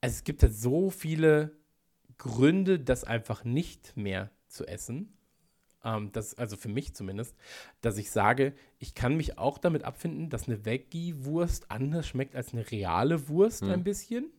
also 0.00 0.14
es 0.14 0.24
gibt 0.24 0.42
halt 0.42 0.54
so 0.54 0.90
viele 0.90 1.56
Gründe, 2.16 2.78
das 2.78 3.04
einfach 3.04 3.44
nicht 3.44 3.96
mehr 3.96 4.30
zu 4.46 4.66
essen. 4.66 5.17
Ähm, 5.84 6.10
das, 6.12 6.34
also 6.34 6.56
für 6.56 6.68
mich 6.68 6.94
zumindest, 6.94 7.36
dass 7.80 7.98
ich 7.98 8.10
sage, 8.10 8.54
ich 8.78 8.94
kann 8.94 9.16
mich 9.16 9.38
auch 9.38 9.58
damit 9.58 9.84
abfinden, 9.84 10.30
dass 10.30 10.48
eine 10.48 10.64
Veggie-Wurst 10.64 11.70
anders 11.70 12.06
schmeckt 12.08 12.34
als 12.34 12.52
eine 12.52 12.70
reale 12.70 13.28
Wurst 13.28 13.62
Hm. 13.62 13.70
ein 13.70 13.84
bisschen. 13.84 14.30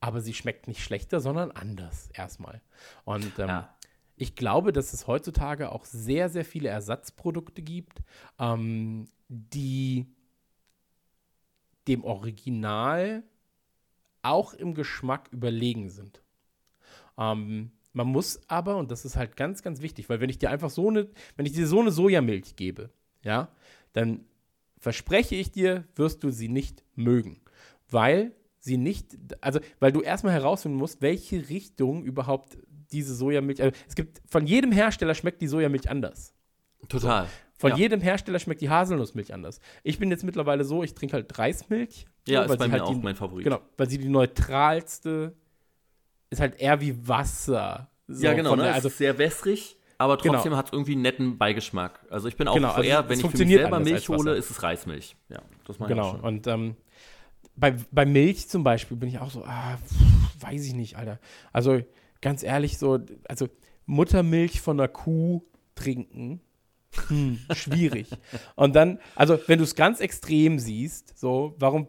Aber 0.00 0.20
sie 0.20 0.34
schmeckt 0.34 0.66
nicht 0.66 0.82
schlechter, 0.82 1.20
sondern 1.20 1.50
anders 1.50 2.08
erstmal. 2.14 2.60
Und 3.04 3.38
ähm, 3.38 3.48
Ja. 3.48 3.76
ich 4.16 4.34
glaube, 4.34 4.72
dass 4.72 4.92
es 4.92 5.06
heutzutage 5.06 5.70
auch 5.72 5.84
sehr, 5.84 6.28
sehr 6.30 6.44
viele 6.44 6.68
Ersatzprodukte 6.70 7.62
gibt, 7.62 8.00
ähm, 8.38 9.08
die 9.28 10.06
dem 11.86 12.04
Original 12.04 13.22
auch 14.22 14.54
im 14.54 14.74
Geschmack 14.74 15.28
überlegen 15.32 15.88
sind. 15.90 16.22
Ähm, 17.18 17.72
man 17.92 18.06
muss 18.06 18.40
aber, 18.48 18.76
und 18.76 18.90
das 18.90 19.04
ist 19.04 19.16
halt 19.16 19.36
ganz, 19.36 19.62
ganz 19.62 19.82
wichtig, 19.82 20.08
weil 20.08 20.20
wenn 20.20 20.30
ich 20.30 20.38
dir 20.38 20.50
einfach 20.50 20.70
so 20.70 20.88
eine, 20.88 21.08
wenn 21.36 21.46
ich 21.46 21.52
dir 21.52 21.66
so 21.66 21.80
eine 21.80 21.90
Sojamilch 21.90 22.56
gebe, 22.56 22.90
ja, 23.22 23.48
dann 23.92 24.24
verspreche 24.78 25.34
ich 25.34 25.50
dir, 25.50 25.84
wirst 25.94 26.22
du 26.24 26.30
sie 26.30 26.48
nicht 26.48 26.84
mögen. 26.94 27.40
Weil 27.90 28.32
sie 28.60 28.76
nicht, 28.76 29.16
also, 29.40 29.60
weil 29.78 29.92
du 29.92 30.00
erstmal 30.00 30.32
herausfinden 30.32 30.78
musst, 30.78 31.02
welche 31.02 31.48
Richtung 31.48 32.04
überhaupt 32.04 32.56
diese 32.92 33.14
Sojamilch, 33.14 33.62
also 33.62 33.76
es 33.88 33.94
gibt, 33.94 34.22
von 34.28 34.46
jedem 34.46 34.72
Hersteller 34.72 35.14
schmeckt 35.14 35.42
die 35.42 35.48
Sojamilch 35.48 35.90
anders. 35.90 36.34
Total. 36.88 37.26
Von 37.58 37.70
Ja. 37.72 37.76
jedem 37.76 38.00
Hersteller 38.00 38.38
schmeckt 38.38 38.62
die 38.62 38.70
Haselnussmilch 38.70 39.34
anders. 39.34 39.60
Ich 39.82 39.98
bin 39.98 40.10
jetzt 40.10 40.24
mittlerweile 40.24 40.64
so, 40.64 40.82
ich 40.82 40.94
trinke 40.94 41.14
halt 41.14 41.38
Reismilch. 41.38 42.06
Ja, 42.26 42.46
so, 42.46 42.52
ist 42.54 42.58
bei 42.58 42.64
sie 42.64 42.70
mir 42.70 42.72
halt 42.72 42.82
auch 42.84 42.94
die, 42.94 43.00
mein 43.00 43.16
Favorit. 43.16 43.44
Genau, 43.44 43.60
weil 43.76 43.90
sie 43.90 43.98
die 43.98 44.08
neutralste 44.08 45.34
ist 46.30 46.40
halt 46.40 46.60
eher 46.60 46.80
wie 46.80 47.06
Wasser. 47.06 47.90
So 48.08 48.24
ja, 48.24 48.32
genau. 48.34 48.56
Ne? 48.56 48.62
der, 48.62 48.74
Also 48.74 48.88
also, 48.88 48.96
sehr 48.96 49.18
wässrig, 49.18 49.76
aber 49.98 50.16
Genau. 50.16 50.34
trotzdem 50.34 50.56
hat 50.56 50.66
es 50.66 50.72
irgendwie 50.72 50.92
einen 50.92 51.02
netten 51.02 51.38
Beigeschmack. 51.38 52.06
Also 52.10 52.28
ich 52.28 52.36
bin 52.36 52.48
auch 52.48 52.54
Genau, 52.54 52.68
so 52.68 52.74
also 52.76 52.88
eher, 52.88 53.08
wenn 53.08 53.20
ich 53.20 53.26
für 53.26 53.44
mich 53.44 53.48
selber 53.48 53.80
Milch 53.80 54.08
hole, 54.08 54.34
ist 54.34 54.50
es 54.50 54.62
Reismilch. 54.62 55.16
Ja, 55.28 55.42
das 55.66 55.78
meine 55.78 55.92
ich 55.92 55.96
genau. 55.96 56.08
auch 56.08 56.12
schon. 56.12 56.20
Und 56.20 56.46
ähm, 56.46 56.76
bei, 57.56 57.74
bei 57.90 58.06
Milch 58.06 58.48
zum 58.48 58.64
Beispiel 58.64 58.96
bin 58.96 59.08
ich 59.08 59.18
auch 59.18 59.30
so, 59.30 59.44
ah, 59.44 59.76
pff, 59.76 60.42
weiß 60.42 60.64
ich 60.64 60.74
nicht, 60.74 60.96
Alter. 60.96 61.18
Also 61.52 61.80
ganz 62.20 62.42
ehrlich, 62.42 62.78
so, 62.78 62.98
also 63.28 63.48
Muttermilch 63.86 64.60
von 64.60 64.80
einer 64.80 64.88
Kuh 64.88 65.42
trinken, 65.74 66.40
hm, 67.08 67.38
schwierig. 67.54 68.08
Und 68.56 68.74
dann, 68.76 68.98
also 69.14 69.38
wenn 69.46 69.58
du 69.58 69.64
es 69.64 69.74
ganz 69.74 70.00
extrem 70.00 70.58
siehst, 70.58 71.18
so, 71.18 71.54
warum 71.58 71.88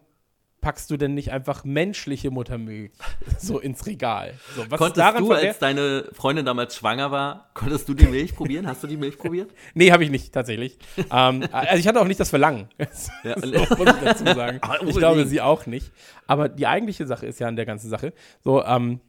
packst 0.61 0.91
du 0.91 0.97
denn 0.97 1.13
nicht 1.15 1.31
einfach 1.31 1.63
menschliche 1.63 2.31
Muttermilch 2.31 2.91
so 3.39 3.59
ins 3.59 3.85
Regal? 3.85 4.35
So, 4.55 4.63
Konntest 4.77 5.19
du, 5.19 5.31
als 5.31 5.59
deine 5.59 6.07
Freundin 6.13 6.45
damals 6.45 6.75
schwanger 6.75 7.11
war, 7.11 7.49
konntest 7.53 7.89
du 7.89 7.93
die 7.93 8.05
Milch 8.05 8.35
probieren? 8.35 8.67
Hast 8.67 8.83
du 8.83 8.87
die 8.87 8.97
Milch 8.97 9.17
probiert? 9.17 9.51
Nee, 9.73 9.91
habe 9.91 10.03
ich 10.03 10.11
nicht, 10.11 10.33
tatsächlich. 10.33 10.77
ähm, 11.11 11.43
also 11.51 11.77
ich 11.77 11.87
hatte 11.87 11.99
auch 11.99 12.07
nicht 12.07 12.19
das 12.19 12.29
Verlangen. 12.29 12.67
Ja. 13.23 13.39
so, 13.39 13.47
muss 13.47 13.87
ich 13.89 14.03
dazu 14.03 14.25
sagen. 14.25 14.59
Aber 14.61 14.87
ich 14.87 14.95
glaube, 14.95 15.25
sie 15.25 15.41
auch 15.41 15.65
nicht. 15.65 15.91
Aber 16.27 16.49
die 16.49 16.67
eigentliche 16.67 17.05
Sache 17.05 17.25
ist 17.25 17.39
ja 17.39 17.47
an 17.47 17.55
der 17.55 17.65
ganzen 17.65 17.89
Sache, 17.89 18.13
so, 18.43 18.63
ähm, 18.63 18.99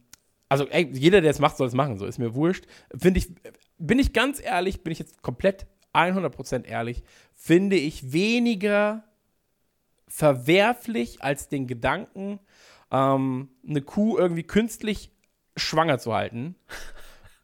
also 0.49 0.67
ey, 0.67 0.89
jeder, 0.93 1.21
der 1.21 1.31
es 1.31 1.39
macht, 1.39 1.57
soll 1.57 1.67
es 1.67 1.73
machen, 1.73 1.97
so 1.97 2.05
ist 2.05 2.19
mir 2.19 2.35
wurscht. 2.35 2.65
Finde 2.95 3.19
ich, 3.19 3.29
bin 3.77 3.99
ich 3.99 4.13
ganz 4.13 4.41
ehrlich, 4.41 4.83
bin 4.83 4.91
ich 4.91 4.99
jetzt 4.99 5.21
komplett 5.21 5.65
100% 5.93 6.65
ehrlich, 6.65 7.03
finde 7.33 7.75
ich 7.75 8.13
weniger 8.13 9.03
verwerflich 10.07 11.21
als 11.21 11.49
den 11.49 11.67
Gedanken, 11.67 12.39
ähm, 12.91 13.49
eine 13.67 13.81
Kuh 13.81 14.17
irgendwie 14.17 14.43
künstlich 14.43 15.11
schwanger 15.57 15.99
zu 15.99 16.13
halten. 16.13 16.55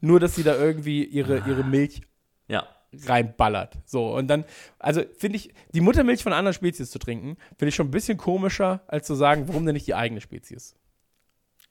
Nur, 0.01 0.19
dass 0.19 0.35
sie 0.35 0.43
da 0.43 0.55
irgendwie 0.55 1.03
ihre, 1.03 1.39
ihre 1.39 1.63
Milch 1.63 2.01
Ja. 2.47 2.67
reinballert. 3.05 3.77
So, 3.85 4.15
und 4.15 4.27
dann, 4.27 4.45
also 4.79 5.03
finde 5.17 5.35
ich, 5.37 5.53
die 5.73 5.81
Muttermilch 5.81 6.23
von 6.23 6.33
anderen 6.33 6.53
Spezies 6.53 6.89
zu 6.89 6.99
trinken, 6.99 7.37
finde 7.57 7.69
ich 7.69 7.75
schon 7.75 7.87
ein 7.87 7.91
bisschen 7.91 8.17
komischer, 8.17 8.81
als 8.87 9.05
zu 9.07 9.15
sagen, 9.15 9.47
warum 9.47 9.65
denn 9.65 9.73
nicht 9.73 9.87
die 9.87 9.95
eigene 9.95 10.21
Spezies? 10.21 10.75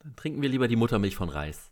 Dann 0.03 0.15
trinken 0.15 0.43
wir 0.43 0.49
lieber 0.49 0.69
die 0.69 0.77
Muttermilch 0.77 1.17
von 1.17 1.29
Reis. 1.29 1.68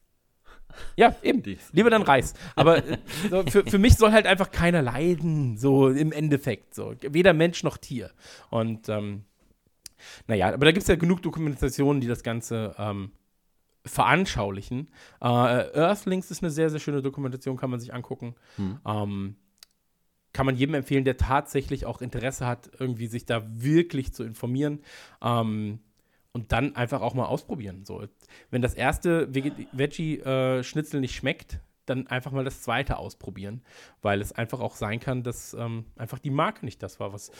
Ja, 0.96 1.14
eben. 1.22 1.42
Die- 1.42 1.58
Lieber 1.72 1.90
dann 1.90 2.02
Reis. 2.02 2.34
Aber 2.54 2.78
äh, 2.84 2.98
so, 3.30 3.42
für, 3.44 3.64
für 3.64 3.78
mich 3.78 3.96
soll 3.96 4.12
halt 4.12 4.26
einfach 4.26 4.50
keiner 4.50 4.82
leiden, 4.82 5.56
so 5.58 5.88
im 5.88 6.12
Endeffekt. 6.12 6.74
So. 6.74 6.94
Weder 7.00 7.32
Mensch 7.32 7.62
noch 7.62 7.76
Tier. 7.76 8.10
Und 8.50 8.88
ähm, 8.88 9.24
naja, 10.26 10.48
aber 10.52 10.66
da 10.66 10.72
gibt 10.72 10.82
es 10.82 10.88
ja 10.88 10.96
genug 10.96 11.22
Dokumentationen, 11.22 12.00
die 12.00 12.06
das 12.08 12.22
Ganze 12.22 12.74
ähm, 12.78 13.12
veranschaulichen. 13.84 14.88
Äh, 15.20 15.26
Earthlings 15.26 16.30
ist 16.30 16.42
eine 16.42 16.50
sehr, 16.50 16.70
sehr 16.70 16.80
schöne 16.80 17.02
Dokumentation, 17.02 17.56
kann 17.56 17.70
man 17.70 17.80
sich 17.80 17.94
angucken. 17.94 18.34
Hm. 18.56 18.78
Ähm, 18.86 19.36
kann 20.32 20.44
man 20.44 20.56
jedem 20.56 20.74
empfehlen, 20.74 21.04
der 21.04 21.16
tatsächlich 21.16 21.86
auch 21.86 22.02
Interesse 22.02 22.46
hat, 22.46 22.70
irgendwie 22.78 23.06
sich 23.06 23.24
da 23.24 23.42
wirklich 23.48 24.12
zu 24.12 24.22
informieren. 24.22 24.80
Ähm, 25.22 25.78
und 26.36 26.52
dann 26.52 26.76
einfach 26.76 27.00
auch 27.00 27.14
mal 27.14 27.24
ausprobieren. 27.24 27.86
So, 27.86 28.04
wenn 28.50 28.60
das 28.60 28.74
erste 28.74 29.34
Veggie-Schnitzel 29.34 31.00
nicht 31.00 31.14
schmeckt, 31.14 31.60
dann 31.86 32.08
einfach 32.08 32.30
mal 32.30 32.44
das 32.44 32.60
zweite 32.60 32.98
ausprobieren, 32.98 33.62
weil 34.02 34.20
es 34.20 34.32
einfach 34.32 34.60
auch 34.60 34.74
sein 34.74 35.00
kann, 35.00 35.22
dass 35.22 35.54
ähm, 35.54 35.86
einfach 35.96 36.18
die 36.18 36.28
Marke 36.28 36.66
nicht 36.66 36.82
das 36.82 37.00
war, 37.00 37.14
was, 37.14 37.30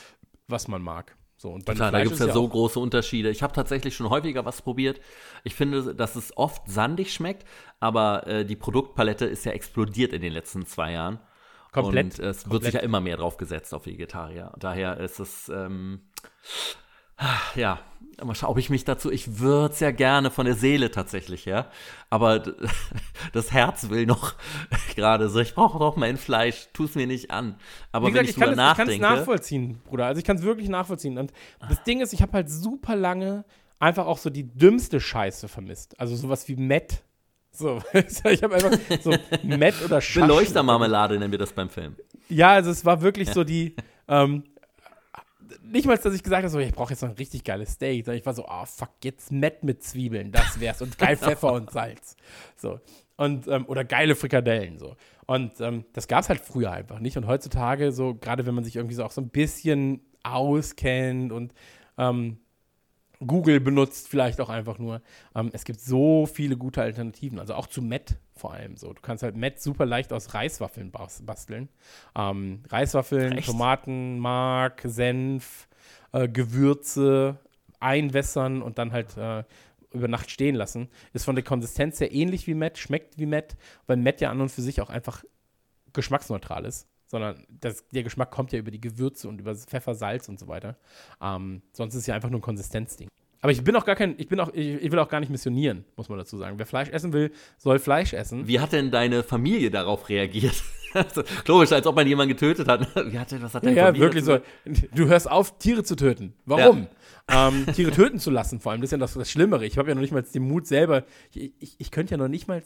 was 0.49 0.67
man 0.67 0.81
mag. 0.81 1.15
So, 1.37 1.51
und 1.51 1.67
Klar, 1.67 1.93
da 1.93 2.03
gibt 2.03 2.15
es 2.15 2.21
ist 2.21 2.27
ja 2.27 2.33
so 2.33 2.49
große 2.49 2.81
Unterschiede. 2.81 3.29
Ich 3.29 3.43
habe 3.43 3.53
tatsächlich 3.53 3.95
schon 3.95 4.09
häufiger 4.09 4.47
was 4.47 4.63
probiert. 4.63 4.99
Ich 5.45 5.55
finde, 5.55 5.95
dass 5.95 6.17
es 6.17 6.35
oft 6.35 6.67
sandig 6.67 7.13
schmeckt, 7.13 7.45
aber 7.79 8.27
äh, 8.27 8.47
die 8.47 8.57
Produktpalette 8.57 9.27
ist 9.27 9.45
ja 9.45 9.53
explodiert 9.53 10.15
in 10.15 10.23
den 10.23 10.33
letzten 10.33 10.65
zwei 10.65 10.93
Jahren. 10.93 11.19
Komplett, 11.71 12.19
Und 12.19 12.19
es 12.21 12.23
wird 12.23 12.45
komplett. 12.45 12.65
sich 12.65 12.75
ja 12.75 12.81
immer 12.81 13.03
mehr 13.03 13.19
drauf 13.19 13.37
gesetzt 13.37 13.75
auf 13.75 13.85
Vegetarier. 13.85 14.55
Daher 14.59 14.97
ist 15.01 15.21
es, 15.21 15.51
ähm, 15.51 16.01
ja, 17.55 17.81
mal 18.25 18.35
schauen, 18.35 18.51
ob 18.51 18.59
ich 18.59 18.71
mich 18.71 18.85
dazu, 18.85 19.11
ich 19.11 19.39
würde 19.39 19.75
es 19.75 19.81
ja 19.81 19.91
gerne 19.91 20.31
von 20.31 20.47
der 20.47 20.55
Seele 20.55 20.91
tatsächlich, 20.91 21.45
ja. 21.45 21.71
Aber 22.09 22.43
das 23.33 23.53
Herz 23.53 23.91
will 23.91 24.07
noch 24.07 24.35
gerade 24.95 25.29
so, 25.29 25.41
ich 25.41 25.55
brauche 25.55 25.79
doch 25.79 25.97
mein 25.97 26.17
Fleisch, 26.17 26.69
tu 26.73 26.85
es 26.85 26.95
mir 26.95 27.07
nicht 27.07 27.31
an. 27.31 27.57
Aber 27.93 28.09
Wie 28.09 28.15
wenn 28.15 28.27
gesagt, 28.27 28.31
ich 28.31 28.37
ich 28.37 28.43
kann, 28.43 28.51
drüber 28.51 28.63
es, 28.63 28.73
ich 28.73 28.77
kann 28.77 28.89
es 28.89 29.01
nachdenke, 29.01 29.03
nachvollziehen, 29.03 29.81
Bruder. 29.85 30.07
Also 30.07 30.19
ich 30.19 30.25
kann 30.25 30.37
es 30.37 30.43
wirklich 30.43 30.69
nachvollziehen. 30.69 31.19
Und 31.19 31.33
das 31.69 31.83
Ding 31.85 32.01
ist, 32.01 32.13
ich 32.13 32.23
habe 32.23 32.33
halt 32.33 32.51
super 32.51 32.97
lange 32.97 33.45
einfach 33.79 34.07
auch 34.07 34.19
so 34.19 34.31
die 34.31 34.45
dümmste 34.45 35.01
Scheiße 35.01 35.49
vermisst. 35.49 35.99
Also 36.01 36.17
sowas 36.17 36.49
wie 36.49 36.57
Met. 36.57 37.03
So, 37.53 37.83
ich 37.93 38.43
habe 38.43 38.55
einfach 38.55 38.73
so 39.03 39.15
Met 39.43 39.75
oder 39.85 40.01
Schasch. 40.01 40.23
Beleuchtermarmelade 40.23 41.19
nennen 41.19 41.33
wir 41.33 41.39
das 41.39 41.53
beim 41.53 41.69
Film. 41.69 41.97
Ja, 42.29 42.53
also 42.53 42.71
es 42.71 42.85
war 42.85 43.03
wirklich 43.03 43.31
so 43.31 43.45
die, 43.45 43.77
ähm, 44.09 44.45
nicht 45.63 45.87
mal, 45.87 45.97
dass 45.97 46.15
ich 46.15 46.23
gesagt 46.23 46.43
habe, 46.43 46.51
so, 46.51 46.59
ich 46.59 46.73
brauche 46.73 46.93
jetzt 46.93 47.03
noch 47.03 47.11
ein 47.11 47.17
richtig 47.17 47.45
geiles 47.45 47.73
Steak, 47.73 48.05
sondern 48.05 48.19
ich 48.19 48.27
war 48.27 48.35
so, 48.35 48.47
ah, 48.47 48.67
fuck, 48.67 48.91
jetzt 49.03 49.33
Met 49.33 49.65
mit 49.65 49.83
Zwiebeln, 49.83 50.33
das 50.33 50.61
wär's. 50.61 50.83
Und 50.83 50.99
geil 50.99 51.17
Pfeffer 51.17 51.53
und 51.53 51.71
Salz. 51.71 52.17
So. 52.57 52.81
Und, 53.17 53.49
ähm, 53.49 53.65
oder 53.67 53.85
geile 53.85 54.15
Frikadellen, 54.15 54.79
so. 54.79 54.97
Und 55.27 55.61
ähm, 55.61 55.85
das 55.93 56.07
gab's 56.07 56.29
halt 56.29 56.41
früher 56.41 56.71
einfach 56.71 57.01
nicht. 57.01 57.17
Und 57.17 57.27
heutzutage, 57.27 57.93
so, 57.93 58.15
gerade 58.15 58.47
wenn 58.47 58.55
man 58.55 58.65
sich 58.65 58.77
irgendwie 58.77 58.95
so 58.95 59.05
auch 59.05 59.11
so 59.11 59.21
ein 59.21 59.31
bisschen 59.31 60.01
auskennt 60.23 61.33
und 61.33 61.55
ähm, 61.99 62.39
Google 63.25 63.61
benutzt 63.61 64.09
vielleicht 64.09 64.41
auch 64.41 64.49
einfach 64.49 64.79
nur. 64.79 65.01
Ähm, 65.35 65.51
es 65.53 65.65
gibt 65.65 65.81
so 65.81 66.27
viele 66.27 66.57
gute 66.57 66.83
Alternativen, 66.83 67.39
also 67.39 67.55
auch 67.55 67.67
zu 67.67 67.83
Met 67.83 68.19
vor 68.35 68.53
allem 68.53 68.77
so. 68.77 68.93
Du 68.93 69.01
kannst 69.01 69.23
halt 69.23 69.37
Met 69.37 69.61
super 69.61 69.87
leicht 69.87 70.13
aus 70.13 70.35
Reiswaffeln 70.35 70.91
bas 70.91 71.23
basteln. 71.25 71.69
Ähm, 72.15 72.63
Reiswaffeln, 72.69 73.33
Echt? 73.39 73.47
Tomaten, 73.47 74.19
Mark, 74.19 74.83
Senf, 74.85 75.69
äh, 76.13 76.29
Gewürze 76.29 77.39
einwässern 77.81 78.63
und 78.63 78.79
dann 78.79 78.93
halt 78.93 79.17
äh, 79.17 79.45
über 79.93 80.09
Nacht 80.09 80.31
stehen 80.31 80.55
lassen. 80.55 80.89
Ist 81.13 81.25
von 81.25 81.35
der 81.35 81.45
Konsistenz 81.45 81.99
sehr 81.99 82.13
ähnlich 82.13 82.47
wie 82.47 82.55
Met, 82.55 82.79
schmeckt 82.79 83.19
wie 83.19 83.27
Met, 83.27 83.57
weil 83.87 83.97
Met 83.97 84.21
ja 84.21 84.31
an 84.31 84.41
und 84.41 84.51
für 84.51 84.63
sich 84.63 84.81
auch 84.81 84.91
einfach 84.91 85.25
geschmacksneutral 85.93 86.67
ist. 86.67 86.87
Sondern 87.07 87.47
das, 87.49 87.87
der 87.89 88.03
Geschmack 88.03 88.31
kommt 88.31 88.53
ja 88.53 88.59
über 88.59 88.71
die 88.71 88.81
Gewürze 88.81 89.29
und 89.29 89.41
über 89.41 89.55
Pfeffer, 89.55 89.95
Salz 89.95 90.29
und 90.29 90.41
so 90.41 90.49
weiter. 90.49 90.77
Ähm, 91.23 91.63
sonst 91.73 91.95
ist 91.95 92.01
es 92.03 92.07
ja 92.07 92.15
einfach 92.15 92.31
nur 92.31 92.41
ein 92.41 92.43
Konsistenzding. 92.43 93.09
Aber 93.41 93.53
ich 93.53 93.63
bin 93.63 93.77
auch 93.77 93.85
gar 93.85 93.95
kein, 93.95 94.15
ich 94.19 94.29
bin 94.29 94.41
auch, 94.41 94.53
ich, 94.53 94.83
ich 94.83 94.91
will 94.91 94.99
auch 94.99 95.09
gar 95.09 95.21
nicht 95.21 95.31
missionieren, 95.31 95.85
muss 95.97 96.09
man 96.09 96.19
dazu 96.19 96.37
sagen. 96.37 96.59
Wer 96.59 96.67
Fleisch 96.67 96.89
essen 96.89 97.13
will, 97.13 97.31
soll 97.59 97.79
Fleisch 97.79 98.13
essen. 98.13 98.49
Wie 98.49 98.61
hat 98.61 98.73
denn 98.73 98.91
deine 98.91 99.23
Familie 99.23 99.71
darauf 99.71 100.09
reagiert? 100.09 100.63
Also, 100.95 101.25
Logisch, 101.47 101.73
als 101.73 101.87
ob 101.87 101.95
man 101.95 102.07
jemanden 102.07 102.31
getötet 102.31 102.69
hat. 102.69 102.89
Wie 103.13 103.19
hat 103.19 103.31
denn, 103.31 103.43
was 103.43 103.53
hat 103.53 103.65
Ja, 103.65 103.69
deine 103.69 103.77
ja, 103.77 103.87
Familie 103.87 104.07
wirklich 104.07 104.25
dazu 104.25 104.43
so. 104.65 104.87
Du 104.95 105.09
hörst 105.09 105.31
auf, 105.31 105.59
Tiere 105.59 105.85
zu 105.85 105.95
töten. 105.95 106.33
Warum? 106.47 106.87
Ähm, 107.29 107.67
Tiere 107.75 107.91
töten 107.91 108.19
zu 108.19 108.31
lassen, 108.31 108.61
vor 108.61 108.73
allem. 108.73 108.81
Das 108.81 108.89
ist 108.89 108.93
ja 108.93 108.99
das, 108.99 109.13
das 109.13 109.31
Schlimmere. 109.31 109.67
Ich 109.67 109.77
habe 109.77 109.91
ja 109.91 109.95
noch 109.95 110.01
nicht 110.01 110.13
mal 110.13 110.23
den 110.23 110.49
Mut 110.49 110.67
selber. 110.67 111.05
Ich, 111.35 111.53
ich, 111.59 111.75
ich 111.77 111.91
könnte 111.91 112.13
ja 112.13 112.17
noch 112.17 112.29
nicht 112.29 112.49
mal. 112.49 112.63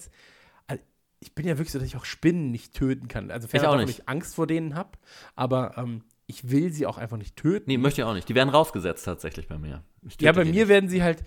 Ich 1.20 1.34
bin 1.34 1.46
ja 1.46 1.58
wirklich 1.58 1.70
so, 1.72 1.78
dass 1.78 1.86
ich 1.86 1.96
auch 1.96 2.04
Spinnen 2.04 2.50
nicht 2.50 2.74
töten 2.74 3.08
kann. 3.08 3.30
Also 3.30 3.48
Ich 3.52 3.66
auch 3.66 3.76
nicht. 3.76 3.90
ich 3.90 4.08
Angst 4.08 4.34
vor 4.34 4.46
denen 4.46 4.74
habe. 4.74 4.90
Aber 5.36 5.76
ähm, 5.76 6.02
ich 6.26 6.50
will 6.50 6.72
sie 6.72 6.86
auch 6.86 6.96
einfach 6.96 7.18
nicht 7.18 7.36
töten. 7.36 7.64
Nee, 7.66 7.76
möchte 7.76 8.00
ich 8.00 8.06
auch 8.06 8.14
nicht. 8.14 8.28
Die 8.28 8.34
werden 8.34 8.48
rausgesetzt 8.48 9.04
tatsächlich 9.04 9.48
bei 9.48 9.58
mir. 9.58 9.82
Ja, 10.20 10.32
bei 10.32 10.44
mir 10.44 10.52
nicht. 10.52 10.68
werden 10.68 10.88
sie 10.88 11.02
halt. 11.02 11.24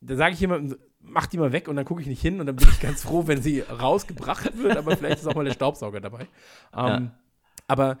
da 0.00 0.16
sage 0.16 0.34
ich 0.34 0.40
jemandem, 0.40 0.78
mach 1.00 1.26
die 1.26 1.38
mal 1.38 1.52
weg 1.52 1.68
und 1.68 1.76
dann 1.76 1.84
gucke 1.84 2.02
ich 2.02 2.06
nicht 2.06 2.20
hin 2.20 2.40
und 2.40 2.46
dann 2.46 2.56
bin 2.56 2.68
ich 2.68 2.80
ganz 2.80 3.02
froh, 3.02 3.26
wenn 3.26 3.42
sie 3.42 3.60
rausgebracht 3.60 4.58
wird, 4.58 4.76
aber 4.76 4.96
vielleicht 4.96 5.18
ist 5.18 5.26
auch 5.26 5.34
mal 5.34 5.44
der 5.44 5.52
Staubsauger 5.52 6.00
dabei. 6.00 6.22
Ähm, 6.74 6.86
ja. 6.86 7.10
Aber 7.66 7.98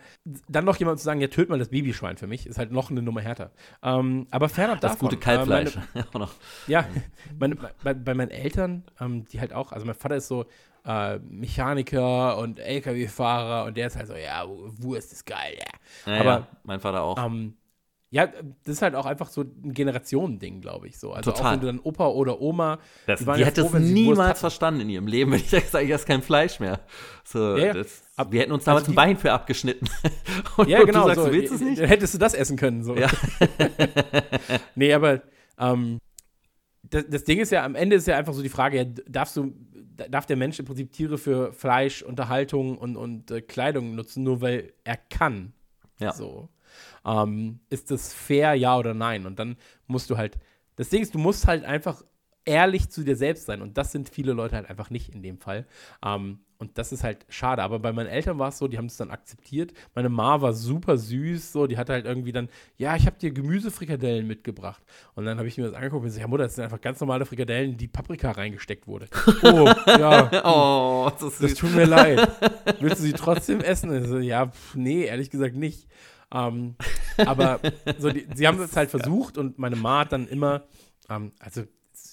dann 0.48 0.66
noch 0.66 0.76
jemand 0.76 0.98
zu 0.98 1.04
sagen, 1.04 1.20
ja, 1.20 1.28
töt 1.28 1.48
mal 1.48 1.58
das 1.58 1.70
Babyschwein 1.70 2.18
für 2.18 2.26
mich, 2.26 2.46
ist 2.46 2.58
halt 2.58 2.70
noch 2.70 2.90
eine 2.90 3.00
Nummer 3.00 3.22
härter. 3.22 3.50
Ähm, 3.82 4.26
aber 4.30 4.48
fernab 4.50 4.80
das 4.80 4.92
davon. 4.92 5.08
Das 5.08 5.14
gute 5.14 5.24
Kalbfleisch. 5.24 5.76
Äh, 5.94 6.02
meine, 6.12 6.28
ja, 6.66 6.86
meine, 7.38 7.56
bei, 7.82 7.94
bei, 7.94 8.14
meinen 8.14 8.30
Eltern, 8.30 8.84
ähm, 9.00 9.24
die 9.26 9.40
halt 9.40 9.54
auch, 9.54 9.72
also 9.72 9.86
mein 9.86 9.94
Vater 9.94 10.16
ist 10.16 10.28
so 10.28 10.44
äh, 10.84 11.18
Mechaniker 11.18 12.38
und 12.38 12.58
LKW-Fahrer 12.58 13.66
und 13.66 13.76
der 13.76 13.86
ist 13.86 13.96
halt 13.96 14.08
so, 14.08 14.14
ja, 14.14 14.44
Wurst 14.46 15.12
ist 15.12 15.26
geil, 15.26 15.56
ja. 15.58 16.12
ja 16.12 16.20
aber 16.20 16.46
mein 16.62 16.80
Vater 16.80 17.02
auch. 17.02 17.24
Ähm, 17.24 17.54
ja, 18.14 18.28
das 18.28 18.76
ist 18.76 18.82
halt 18.82 18.94
auch 18.94 19.06
einfach 19.06 19.28
so 19.28 19.40
ein 19.40 19.72
Generationending, 19.72 20.60
glaube 20.60 20.86
ich. 20.86 21.00
So. 21.00 21.12
Also 21.12 21.32
Total. 21.32 21.46
auch 21.46 21.52
wenn 21.54 21.60
du 21.60 21.66
dann 21.66 21.80
Opa 21.80 22.06
oder 22.06 22.40
Oma. 22.40 22.78
Das, 23.08 23.18
die, 23.18 23.24
die 23.24 23.40
ja 23.40 23.46
hätte 23.46 23.64
froh, 23.64 23.76
es 23.76 23.82
niemals 23.82 24.38
verstanden 24.38 24.82
in 24.82 24.90
ihrem 24.90 25.08
Leben, 25.08 25.32
wenn 25.32 25.40
ich 25.50 25.50
sage, 25.50 25.84
ich 25.84 25.90
esse 25.90 26.06
kein 26.06 26.22
Fleisch 26.22 26.60
mehr. 26.60 26.78
So, 27.24 27.56
ja, 27.56 27.72
das, 27.72 28.04
Ab, 28.14 28.30
wir 28.30 28.42
hätten 28.42 28.52
uns 28.52 28.62
damals 28.62 28.84
also 28.84 28.92
die, 28.92 28.98
ein 28.98 29.04
Bein 29.04 29.16
für 29.16 29.32
abgeschnitten. 29.32 29.88
Und 30.56 30.68
ja, 30.68 30.84
genau. 30.84 31.00
Du 31.00 31.06
sagst, 31.08 31.20
so, 31.22 31.26
du 31.26 31.32
willst 31.32 31.54
es 31.54 31.60
nicht? 31.60 31.80
Dann 31.80 31.88
hättest 31.88 32.14
du 32.14 32.18
das 32.18 32.34
essen 32.34 32.56
können. 32.56 32.84
So. 32.84 32.94
Ja. 32.94 33.08
nee, 34.76 34.94
aber 34.94 35.22
ähm, 35.58 35.98
das, 36.84 37.06
das, 37.08 37.24
Ding 37.24 37.40
ist 37.40 37.50
ja, 37.50 37.64
am 37.64 37.74
Ende 37.74 37.96
ist 37.96 38.06
ja 38.06 38.16
einfach 38.16 38.32
so 38.32 38.42
die 38.42 38.48
Frage, 38.48 38.76
ja, 38.76 38.84
darfst 39.08 39.36
du, 39.36 39.52
darf 39.96 40.26
der 40.26 40.36
Mensch 40.36 40.58
im 40.58 40.64
Prinzip 40.64 40.92
Tiere 40.92 41.18
für 41.18 41.52
Fleisch, 41.52 42.02
Unterhaltung 42.02 42.78
und, 42.78 42.96
und 42.96 43.30
äh, 43.30 43.40
Kleidung 43.40 43.94
nutzen, 43.94 44.22
nur 44.22 44.40
weil 44.40 44.72
er 44.84 44.96
kann? 44.96 45.52
Ja. 45.98 46.12
So. 46.12 46.48
Ähm, 47.04 47.60
ist 47.70 47.90
das 47.90 48.12
fair, 48.12 48.54
ja 48.54 48.76
oder 48.76 48.94
nein? 48.94 49.26
Und 49.26 49.38
dann 49.38 49.56
musst 49.86 50.10
du 50.10 50.16
halt, 50.16 50.38
das 50.76 50.88
Ding 50.88 51.02
ist, 51.02 51.14
du 51.14 51.18
musst 51.18 51.46
halt 51.46 51.64
einfach 51.64 52.02
ehrlich 52.44 52.90
zu 52.90 53.04
dir 53.04 53.16
selbst 53.16 53.46
sein. 53.46 53.62
Und 53.62 53.78
das 53.78 53.92
sind 53.92 54.08
viele 54.08 54.32
Leute 54.32 54.56
halt 54.56 54.68
einfach 54.68 54.90
nicht 54.90 55.14
in 55.14 55.22
dem 55.22 55.38
Fall. 55.38 55.66
Ähm, 56.04 56.40
und 56.58 56.78
das 56.78 56.92
ist 56.92 57.04
halt 57.04 57.26
schade. 57.28 57.62
Aber 57.62 57.78
bei 57.78 57.92
meinen 57.92 58.08
Eltern 58.08 58.38
war 58.38 58.48
es 58.48 58.58
so, 58.58 58.68
die 58.68 58.78
haben 58.78 58.86
es 58.86 58.96
dann 58.96 59.10
akzeptiert. 59.10 59.72
Meine 59.94 60.08
Ma 60.08 60.40
war 60.40 60.52
super 60.52 60.96
süß, 60.96 61.52
so, 61.52 61.66
die 61.66 61.76
hatte 61.76 61.92
halt 61.92 62.06
irgendwie 62.06 62.32
dann, 62.32 62.48
ja, 62.76 62.96
ich 62.96 63.06
habe 63.06 63.18
dir 63.18 63.32
Gemüsefrikadellen 63.32 64.26
mitgebracht. 64.26 64.82
Und 65.14 65.24
dann 65.24 65.38
habe 65.38 65.48
ich 65.48 65.58
mir 65.58 65.64
das 65.64 65.74
angeguckt 65.74 66.02
und 66.02 66.06
gesagt, 66.06 66.22
ja, 66.22 66.28
Mutter, 66.28 66.44
das 66.44 66.54
sind 66.54 66.64
einfach 66.64 66.80
ganz 66.80 67.00
normale 67.00 67.26
Frikadellen, 67.26 67.72
in 67.72 67.76
die 67.76 67.88
Paprika 67.88 68.30
reingesteckt 68.30 68.86
wurde. 68.86 69.08
Oh, 69.44 69.70
ja. 69.86 70.30
oh, 70.44 71.10
das, 71.20 71.38
das 71.38 71.54
tut 71.54 71.74
mir 71.74 71.84
leid. 71.84 72.28
Willst 72.80 73.00
du 73.00 73.02
sie 73.02 73.12
trotzdem 73.12 73.60
essen? 73.60 73.90
Also, 73.90 74.18
ja, 74.18 74.46
pff, 74.46 74.74
nee, 74.74 75.04
ehrlich 75.04 75.30
gesagt 75.30 75.54
nicht. 75.54 75.86
Ähm, 76.32 76.76
aber 77.18 77.60
so 77.98 78.10
die, 78.10 78.26
sie 78.34 78.46
haben 78.46 78.60
es 78.60 78.76
halt 78.76 78.90
versucht 78.90 79.38
und 79.38 79.58
meine 79.58 79.76
Ma 79.76 80.00
hat 80.00 80.12
dann 80.12 80.26
immer, 80.26 80.64
ähm, 81.08 81.32
also 81.38 81.62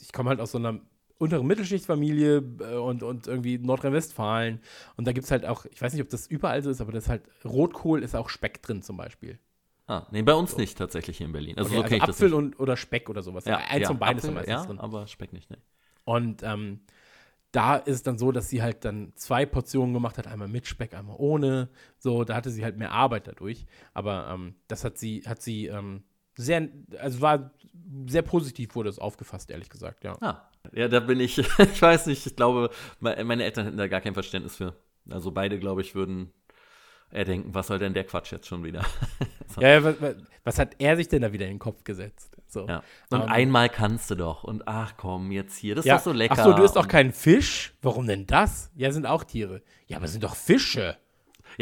ich 0.02 0.12
komme 0.12 0.30
halt 0.30 0.40
aus 0.40 0.52
so 0.52 0.58
einer 0.58 0.80
unteren 1.22 1.46
Mittelschichtsfamilie 1.46 2.38
äh, 2.38 2.76
und, 2.76 3.04
und 3.04 3.28
irgendwie 3.28 3.58
Nordrhein-Westfalen. 3.60 4.60
Und 4.98 5.08
da 5.08 5.12
gibt 5.12 5.26
es 5.26 5.32
halt 5.32 5.46
auch, 5.46 5.66
ich 5.66 5.82
weiß 5.82 5.94
nicht, 5.94 6.02
ob 6.02 6.10
das 6.10 6.28
überall 6.28 6.64
so 6.64 6.70
ist, 6.70 6.82
aber 6.82 6.92
das 6.92 7.04
ist 7.04 7.10
halt, 7.10 7.24
Rotkohl 7.46 8.04
ist 8.04 8.16
auch 8.16 8.30
Speck 8.30 8.62
drin 8.62 8.82
zum 8.82 8.98
Beispiel. 8.98 9.40
Ah, 9.88 10.08
nee, 10.12 10.22
bei 10.24 10.34
uns 10.34 10.52
so. 10.52 10.58
nicht 10.58 10.78
tatsächlich 10.78 11.18
hier 11.18 11.28
in 11.28 11.34
Berlin. 11.34 11.58
Also, 11.58 11.78
okay, 11.78 12.00
also 12.00 12.12
Apfel 12.12 12.34
und, 12.34 12.60
oder 12.60 12.76
Speck 12.76 13.10
oder 13.10 13.22
sowas. 13.22 13.46
Ja, 13.46 13.58
Eins 13.58 13.82
ja, 13.82 13.88
von 13.88 14.00
beides 14.00 14.26
Apfel, 14.26 14.48
ja, 14.48 14.66
drin. 14.66 14.80
aber 14.80 15.06
Speck 15.08 15.32
nicht, 15.34 15.50
ne. 15.50 15.58
Und 16.04 16.42
ähm, 16.44 16.82
da 17.52 17.76
ist 17.76 17.96
es 17.96 18.04
dann 18.04 18.18
so, 18.18 18.32
dass 18.32 18.50
sie 18.50 18.64
halt 18.64 18.86
dann 18.86 19.12
zwei 19.16 19.46
Portionen 19.46 19.94
gemacht 19.94 20.18
hat, 20.18 20.26
einmal 20.26 20.48
mit 20.48 20.66
Speck, 20.66 20.94
einmal 20.96 21.18
ohne. 21.20 21.70
So, 22.00 22.24
da 22.24 22.36
hatte 22.36 22.50
sie 22.50 22.64
halt 22.64 22.78
mehr 22.78 22.92
Arbeit 22.92 23.28
dadurch. 23.28 23.66
Aber 23.94 24.30
ähm, 24.32 24.56
das 24.68 24.84
hat 24.84 24.98
sie, 24.98 25.22
hat 25.28 25.42
sie 25.42 25.68
ähm, 25.68 26.04
sehr, 26.36 26.70
also 27.00 27.22
war 27.22 27.52
sehr 28.08 28.22
positiv 28.22 28.76
wurde 28.76 28.90
es 28.90 29.00
aufgefasst, 29.00 29.50
ehrlich 29.50 29.70
gesagt, 29.70 30.04
ja. 30.04 30.16
Ah, 30.22 30.50
ja, 30.74 30.88
da 30.88 31.00
bin 31.00 31.20
ich, 31.20 31.38
ich 31.60 31.82
weiß 31.82 32.06
nicht, 32.08 32.26
ich 32.26 32.36
glaube, 32.36 32.70
meine 33.00 33.44
Eltern 33.44 33.66
hätten 33.66 33.78
da 33.78 33.88
gar 33.88 34.02
kein 34.02 34.14
Verständnis 34.14 34.56
für. 34.56 34.76
Also 35.10 35.32
beide, 35.32 35.60
glaube 35.60 35.82
ich, 35.82 35.96
würden 35.96 36.32
eher 37.12 37.26
denken, 37.26 37.54
was 37.54 37.68
soll 37.68 37.80
denn 37.80 37.94
der 37.94 38.06
Quatsch 38.06 38.32
jetzt 38.32 38.48
schon 38.48 38.64
wieder? 38.64 38.86
so. 39.48 39.62
Ja, 39.62 39.84
was, 39.84 39.96
was, 40.44 40.60
hat 40.60 40.76
er 40.80 40.96
sich 40.96 41.08
denn 41.08 41.22
da 41.22 41.34
wieder 41.34 41.46
in 41.46 41.54
den 41.54 41.60
Kopf 41.60 41.84
gesetzt? 41.84 42.38
So. 42.48 42.68
Ja. 42.68 42.84
Und 43.10 43.20
um, 43.20 43.24
ähm, 43.24 43.30
einmal 43.30 43.70
kannst 43.70 44.12
du 44.12 44.16
doch. 44.16 44.44
Und 44.44 44.68
ach 44.68 44.94
komm, 44.98 45.32
jetzt 45.32 45.58
hier, 45.58 45.76
das 45.76 45.86
ja, 45.86 45.96
ist 45.96 46.06
doch 46.06 46.12
so 46.12 46.18
lecker. 46.18 46.36
Ach 46.38 46.44
so, 46.44 46.54
du 46.54 46.64
isst 46.64 46.76
doch 46.76 46.88
keinen 46.88 47.12
Fisch? 47.12 47.74
Warum 47.82 48.08
denn 48.08 48.28
das? 48.28 48.72
Ja, 48.76 48.92
sind 48.92 49.06
auch 49.06 49.24
Tiere. 49.24 49.62
Ja, 49.88 49.98
aber 49.98 50.08
sind 50.08 50.24
doch 50.24 50.36
Fische. 50.36 50.98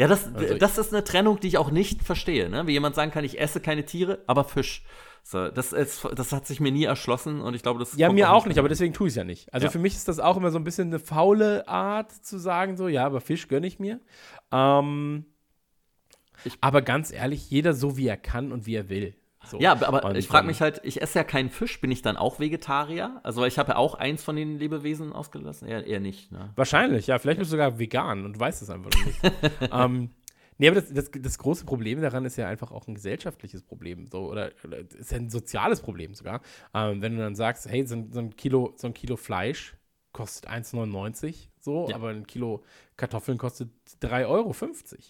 Ja, 0.00 0.08
das, 0.08 0.34
also, 0.34 0.54
das 0.56 0.78
ist 0.78 0.94
eine 0.94 1.04
Trennung, 1.04 1.40
die 1.40 1.48
ich 1.48 1.58
auch 1.58 1.70
nicht 1.70 2.02
verstehe. 2.02 2.48
Ne? 2.48 2.66
Wie 2.66 2.72
jemand 2.72 2.94
sagen 2.94 3.10
kann, 3.10 3.22
ich 3.22 3.38
esse 3.38 3.60
keine 3.60 3.84
Tiere, 3.84 4.20
aber 4.26 4.44
Fisch. 4.44 4.82
So, 5.22 5.50
das, 5.50 5.74
ist, 5.74 6.08
das 6.14 6.32
hat 6.32 6.46
sich 6.46 6.58
mir 6.58 6.72
nie 6.72 6.84
erschlossen 6.84 7.42
und 7.42 7.52
ich 7.52 7.62
glaube, 7.62 7.78
das 7.78 7.94
Ja, 7.98 8.10
mir 8.10 8.32
auch 8.32 8.46
nicht, 8.46 8.58
aber 8.58 8.70
deswegen 8.70 8.94
tue 8.94 9.08
ich 9.08 9.12
es 9.12 9.16
ja 9.16 9.24
nicht. 9.24 9.52
Also 9.52 9.66
ja. 9.66 9.70
für 9.70 9.78
mich 9.78 9.94
ist 9.94 10.08
das 10.08 10.18
auch 10.18 10.38
immer 10.38 10.50
so 10.50 10.58
ein 10.58 10.64
bisschen 10.64 10.88
eine 10.88 11.00
faule 11.00 11.68
Art 11.68 12.12
zu 12.12 12.38
sagen, 12.38 12.78
so, 12.78 12.88
ja, 12.88 13.04
aber 13.04 13.20
Fisch 13.20 13.46
gönne 13.48 13.66
ich 13.66 13.78
mir. 13.78 14.00
Ähm, 14.50 15.26
ich, 16.44 16.56
aber 16.62 16.80
ganz 16.80 17.12
ehrlich, 17.12 17.50
jeder 17.50 17.74
so 17.74 17.98
wie 17.98 18.08
er 18.08 18.16
kann 18.16 18.52
und 18.52 18.64
wie 18.64 18.76
er 18.76 18.88
will. 18.88 19.14
So. 19.46 19.58
Ja, 19.58 19.72
aber 19.72 20.04
und, 20.04 20.16
ich 20.16 20.28
frage 20.28 20.46
mich 20.46 20.60
halt, 20.60 20.80
ich 20.84 21.00
esse 21.00 21.18
ja 21.18 21.24
keinen 21.24 21.48
Fisch, 21.48 21.80
bin 21.80 21.90
ich 21.90 22.02
dann 22.02 22.16
auch 22.16 22.38
Vegetarier? 22.40 23.20
Also 23.22 23.44
ich 23.46 23.58
habe 23.58 23.72
ja 23.72 23.76
auch 23.76 23.94
eins 23.94 24.22
von 24.22 24.36
den 24.36 24.58
Lebewesen 24.58 25.12
ausgelassen, 25.12 25.66
eher, 25.66 25.86
eher 25.86 26.00
nicht. 26.00 26.30
Ne? 26.30 26.50
Wahrscheinlich, 26.56 27.06
ja, 27.06 27.18
vielleicht 27.18 27.38
bist 27.38 27.50
du 27.50 27.52
sogar 27.52 27.78
vegan 27.78 28.24
und 28.24 28.38
weißt 28.38 28.60
es 28.62 28.68
einfach 28.68 28.90
nicht. 29.04 29.18
ähm, 29.72 30.10
nee, 30.58 30.68
aber 30.68 30.80
das, 30.80 30.92
das, 30.92 31.10
das, 31.10 31.38
große 31.38 31.64
Problem 31.64 32.02
daran 32.02 32.26
ist 32.26 32.36
ja 32.36 32.48
einfach 32.48 32.70
auch 32.70 32.86
ein 32.86 32.94
gesellschaftliches 32.94 33.62
Problem, 33.62 34.06
so, 34.08 34.30
oder, 34.30 34.50
oder 34.62 34.78
ist 34.78 35.10
ja 35.10 35.16
ein 35.16 35.30
soziales 35.30 35.80
Problem 35.80 36.14
sogar. 36.14 36.42
Ähm, 36.74 37.00
wenn 37.00 37.16
du 37.16 37.22
dann 37.22 37.34
sagst, 37.34 37.66
hey, 37.66 37.86
so, 37.86 37.96
so, 38.10 38.20
ein 38.20 38.36
Kilo, 38.36 38.74
so 38.76 38.88
ein 38.88 38.94
Kilo 38.94 39.16
Fleisch 39.16 39.74
kostet 40.12 40.50
1,99 40.50 41.48
so, 41.60 41.88
ja. 41.88 41.94
aber 41.94 42.08
ein 42.08 42.26
Kilo 42.26 42.62
Kartoffeln 42.96 43.38
kostet 43.38 43.70
3,50 44.02 44.26
Euro 44.26 44.54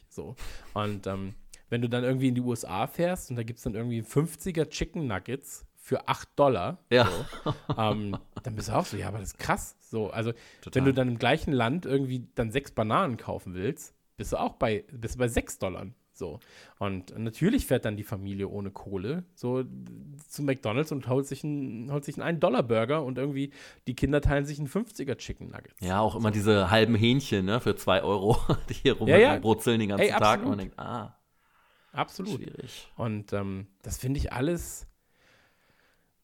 so. 0.08 0.36
Und 0.74 1.06
ähm, 1.06 1.34
wenn 1.70 1.80
du 1.80 1.88
dann 1.88 2.04
irgendwie 2.04 2.28
in 2.28 2.34
die 2.34 2.40
USA 2.40 2.86
fährst 2.86 3.30
und 3.30 3.36
da 3.36 3.42
gibt 3.42 3.58
es 3.58 3.62
dann 3.64 3.74
irgendwie 3.74 4.02
50er 4.02 4.68
Chicken 4.68 5.06
Nuggets 5.06 5.64
für 5.76 6.06
8 6.06 6.28
Dollar, 6.36 6.78
ja. 6.90 7.08
so, 7.44 7.54
ähm, 7.78 8.16
dann 8.42 8.54
bist 8.54 8.68
du 8.68 8.72
auch 8.72 8.84
so, 8.84 8.96
ja, 8.96 9.08
aber 9.08 9.18
das 9.18 9.30
ist 9.30 9.38
krass. 9.38 9.76
So, 9.80 10.10
also 10.10 10.32
Total. 10.60 10.74
wenn 10.74 10.84
du 10.84 10.94
dann 10.94 11.08
im 11.08 11.18
gleichen 11.18 11.52
Land 11.52 11.86
irgendwie 11.86 12.28
dann 12.34 12.52
sechs 12.52 12.70
Bananen 12.70 13.16
kaufen 13.16 13.54
willst, 13.54 13.94
bist 14.16 14.32
du 14.32 14.36
auch 14.36 14.54
bei, 14.54 14.84
bist 14.92 15.14
du 15.14 15.18
bei 15.18 15.28
6 15.28 15.58
Dollar. 15.58 15.86
So. 16.12 16.38
Und 16.78 17.18
natürlich 17.18 17.66
fährt 17.66 17.86
dann 17.86 17.96
die 17.96 18.04
Familie 18.04 18.48
ohne 18.48 18.70
Kohle 18.70 19.24
so 19.34 19.64
zu 20.28 20.42
McDonalds 20.42 20.92
und 20.92 21.08
holt 21.08 21.26
sich 21.26 21.42
einen, 21.42 21.90
holt 21.90 22.04
sich 22.04 22.20
einen 22.20 22.36
1-Dollar-Burger 22.36 23.02
und 23.02 23.16
irgendwie 23.16 23.52
die 23.86 23.94
Kinder 23.94 24.20
teilen 24.20 24.44
sich 24.44 24.58
einen 24.58 24.68
50er 24.68 25.16
Chicken 25.16 25.50
Nuggets. 25.50 25.80
Ja, 25.80 26.00
auch 26.00 26.14
immer 26.14 26.30
diese 26.30 26.70
halben 26.70 26.94
Hähnchen, 26.94 27.46
ne, 27.46 27.58
für 27.60 27.74
2 27.74 28.02
Euro, 28.02 28.36
die 28.68 28.74
hier 28.74 28.98
rum 28.98 29.08
ja, 29.08 29.16
ja. 29.16 29.38
den 29.38 29.88
ganzen 29.88 29.98
Ey, 29.98 30.10
Tag. 30.10 30.42
Und 30.42 30.48
man 30.50 30.58
denkt, 30.58 30.78
ah. 30.78 31.16
Absolut. 31.92 32.36
Schwierig. 32.36 32.88
Und 32.96 33.32
ähm, 33.32 33.66
das 33.82 33.98
finde 33.98 34.18
ich 34.18 34.32
alles 34.32 34.86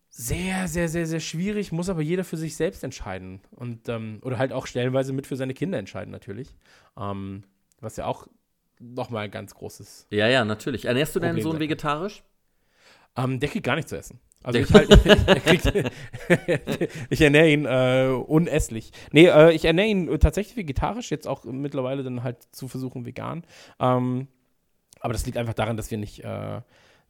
sehr, 0.09 0.67
sehr, 0.67 0.89
sehr, 0.89 1.07
sehr 1.07 1.21
schwierig, 1.21 1.73
muss 1.73 1.91
aber 1.91 2.01
jeder 2.01 2.25
für 2.25 2.39
sich 2.39 2.57
selbst 2.57 2.83
entscheiden. 2.83 3.41
Und, 3.51 3.89
ähm, 3.89 4.21
oder 4.23 4.39
halt 4.39 4.53
auch 4.53 4.67
stellenweise 4.67 5.13
mit 5.13 5.27
für 5.27 5.37
seine 5.37 5.53
Kinder 5.53 5.79
entscheiden, 5.79 6.11
natürlich. 6.11 6.55
Ähm, 6.99 7.45
was 7.81 7.97
ja 7.97 8.07
auch 8.07 8.27
nochmal 8.79 9.25
ein 9.25 9.31
ganz 9.31 9.55
großes. 9.55 10.07
Ja, 10.11 10.29
ja, 10.29 10.45
natürlich. 10.45 10.87
Ernährst 10.87 11.15
du 11.17 11.21
deinen 11.21 11.43
Sohn 11.43 11.59
vegetarisch? 11.59 12.23
Ähm, 13.17 13.41
der 13.41 13.49
kriegt 13.49 13.65
gar 13.65 13.77
nichts 13.77 13.91
zu 13.91 13.99
essen. 13.99 14.21
Also 14.43 14.59
ich, 14.61 14.73
halt, 14.73 14.89
ich, 15.53 16.91
ich 17.11 17.21
ernähre 17.21 17.51
ihn 17.51 17.67
äh, 17.67 18.09
unesslich. 18.09 18.93
Nee, 19.13 19.27
äh, 19.27 19.53
ich 19.53 19.65
ernähre 19.65 19.89
ihn 19.89 20.21
tatsächlich 20.21 20.57
vegetarisch, 20.57 21.11
jetzt 21.11 21.27
auch 21.27 21.45
mittlerweile 21.45 22.03
dann 22.03 22.23
halt 22.23 22.43
zu 22.53 22.69
versuchen 22.69 23.05
vegan. 23.05 23.45
Ähm, 23.81 24.29
aber 25.07 25.13
das 25.13 25.25
liegt 25.25 25.39
einfach 25.39 25.55
daran, 25.55 25.77
dass 25.77 25.89
wir 25.93 25.99
nicht, 25.99 26.25
äh, 26.25 26.61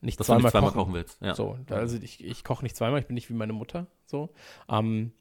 nicht 0.03 0.21
dass 0.21 0.27
zweimal, 0.27 0.43
nicht 0.43 0.51
zweimal 0.51 0.69
kochen. 0.69 0.81
kochen 0.81 0.93
willst. 0.93 1.23
Ja. 1.23 1.35
So, 1.35 1.57
also 1.71 1.97
ich, 1.97 2.23
ich 2.23 2.45
koche 2.45 2.63
nicht 2.63 2.77
zweimal, 2.77 3.01
ich 3.01 3.07
bin 3.07 3.15
nicht 3.15 3.31
wie 3.31 3.35
meine 3.35 3.55
Mutter. 3.55 3.87
So. 4.05 4.29
Ähm, 4.69 5.13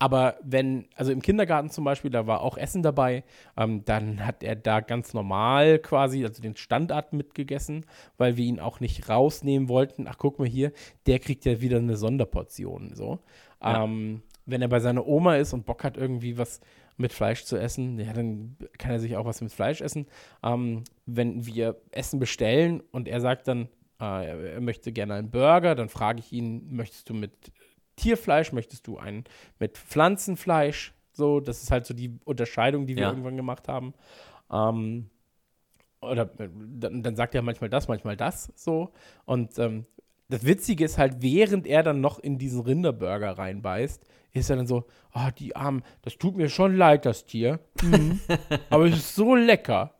aber 0.00 0.34
wenn, 0.42 0.88
also 0.96 1.12
im 1.12 1.22
Kindergarten 1.22 1.70
zum 1.70 1.84
Beispiel, 1.84 2.10
da 2.10 2.26
war 2.26 2.40
auch 2.40 2.56
Essen 2.56 2.82
dabei, 2.82 3.22
ähm, 3.56 3.84
dann 3.84 4.26
hat 4.26 4.42
er 4.42 4.56
da 4.56 4.80
ganz 4.80 5.14
normal 5.14 5.78
quasi, 5.78 6.24
also 6.24 6.42
den 6.42 6.56
Standard 6.56 7.12
mitgegessen, 7.12 7.86
weil 8.18 8.36
wir 8.36 8.44
ihn 8.44 8.58
auch 8.58 8.80
nicht 8.80 9.08
rausnehmen 9.08 9.68
wollten. 9.68 10.08
Ach, 10.08 10.18
guck 10.18 10.40
mal 10.40 10.48
hier, 10.48 10.72
der 11.06 11.20
kriegt 11.20 11.44
ja 11.44 11.60
wieder 11.60 11.78
eine 11.78 11.96
Sonderportion. 11.96 12.96
So. 12.96 13.20
Ja. 13.62 13.84
Ähm, 13.84 14.24
wenn 14.46 14.62
er 14.62 14.68
bei 14.68 14.80
seiner 14.80 15.06
Oma 15.06 15.36
ist 15.36 15.52
und 15.52 15.64
Bock 15.64 15.84
hat, 15.84 15.96
irgendwie 15.96 16.36
was 16.36 16.60
mit 17.00 17.12
Fleisch 17.12 17.44
zu 17.44 17.56
essen, 17.56 17.98
ja, 17.98 18.12
dann 18.12 18.56
kann 18.78 18.92
er 18.92 19.00
sich 19.00 19.16
auch 19.16 19.24
was 19.24 19.40
mit 19.40 19.52
Fleisch 19.52 19.80
essen. 19.80 20.06
Ähm, 20.42 20.84
wenn 21.06 21.46
wir 21.46 21.80
Essen 21.90 22.20
bestellen 22.20 22.82
und 22.92 23.08
er 23.08 23.20
sagt 23.20 23.48
dann, 23.48 23.68
äh, 24.00 24.52
er 24.52 24.60
möchte 24.60 24.92
gerne 24.92 25.14
einen 25.14 25.30
Burger, 25.30 25.74
dann 25.74 25.88
frage 25.88 26.20
ich 26.20 26.32
ihn, 26.32 26.74
möchtest 26.74 27.08
du 27.08 27.14
mit 27.14 27.32
Tierfleisch, 27.96 28.52
möchtest 28.52 28.86
du 28.86 28.98
einen 28.98 29.24
mit 29.58 29.78
Pflanzenfleisch? 29.78 30.94
So, 31.12 31.40
das 31.40 31.62
ist 31.62 31.70
halt 31.70 31.86
so 31.86 31.94
die 31.94 32.18
Unterscheidung, 32.24 32.86
die 32.86 32.96
wir 32.96 33.02
ja. 33.02 33.10
irgendwann 33.10 33.36
gemacht 33.36 33.66
haben. 33.66 33.94
Ähm, 34.52 35.10
oder 36.00 36.30
äh, 36.38 36.48
dann, 36.76 37.02
dann, 37.02 37.16
sagt 37.16 37.34
er 37.34 37.42
manchmal 37.42 37.70
das, 37.70 37.88
manchmal 37.88 38.16
das 38.16 38.52
so. 38.56 38.92
Und 39.24 39.58
ähm, 39.58 39.86
das 40.30 40.44
Witzige 40.44 40.84
ist 40.84 40.96
halt, 40.96 41.16
während 41.20 41.66
er 41.66 41.82
dann 41.82 42.00
noch 42.00 42.18
in 42.18 42.38
diesen 42.38 42.60
Rinderburger 42.60 43.36
reinbeißt, 43.36 44.04
ist 44.32 44.50
er 44.50 44.56
dann 44.56 44.66
so, 44.66 44.84
oh, 45.14 45.28
die 45.38 45.56
Armen, 45.56 45.82
das 46.02 46.16
tut 46.18 46.36
mir 46.36 46.48
schon 46.48 46.76
leid, 46.76 47.04
das 47.04 47.26
Tier. 47.26 47.58
Mhm. 47.82 48.20
aber 48.70 48.86
es 48.86 48.96
ist 48.96 49.14
so 49.14 49.34
lecker. 49.34 49.94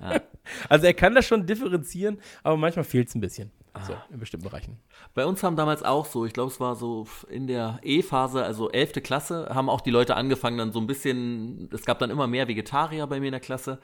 Ja. 0.00 0.20
Also 0.68 0.86
er 0.86 0.94
kann 0.94 1.14
das 1.14 1.26
schon 1.26 1.46
differenzieren, 1.46 2.18
aber 2.44 2.56
manchmal 2.56 2.84
fehlt 2.84 3.08
es 3.08 3.14
ein 3.14 3.20
bisschen. 3.20 3.50
So, 3.84 3.92
ah. 3.92 4.04
in 4.10 4.18
bestimmten 4.18 4.48
Bereichen. 4.48 4.78
Bei 5.12 5.26
uns 5.26 5.42
haben 5.42 5.56
damals 5.56 5.82
auch 5.82 6.06
so, 6.06 6.24
ich 6.24 6.32
glaube, 6.32 6.50
es 6.50 6.60
war 6.60 6.76
so 6.76 7.06
in 7.28 7.46
der 7.46 7.78
E-Phase, 7.82 8.44
also 8.44 8.70
11. 8.70 9.02
Klasse, 9.02 9.48
haben 9.52 9.68
auch 9.68 9.80
die 9.80 9.90
Leute 9.90 10.16
angefangen, 10.16 10.56
dann 10.56 10.72
so 10.72 10.80
ein 10.80 10.86
bisschen, 10.86 11.68
es 11.72 11.84
gab 11.84 11.98
dann 11.98 12.10
immer 12.10 12.26
mehr 12.26 12.48
Vegetarier 12.48 13.06
bei 13.06 13.20
mir 13.20 13.26
in 13.26 13.32
der 13.32 13.40
Klasse. 13.40 13.78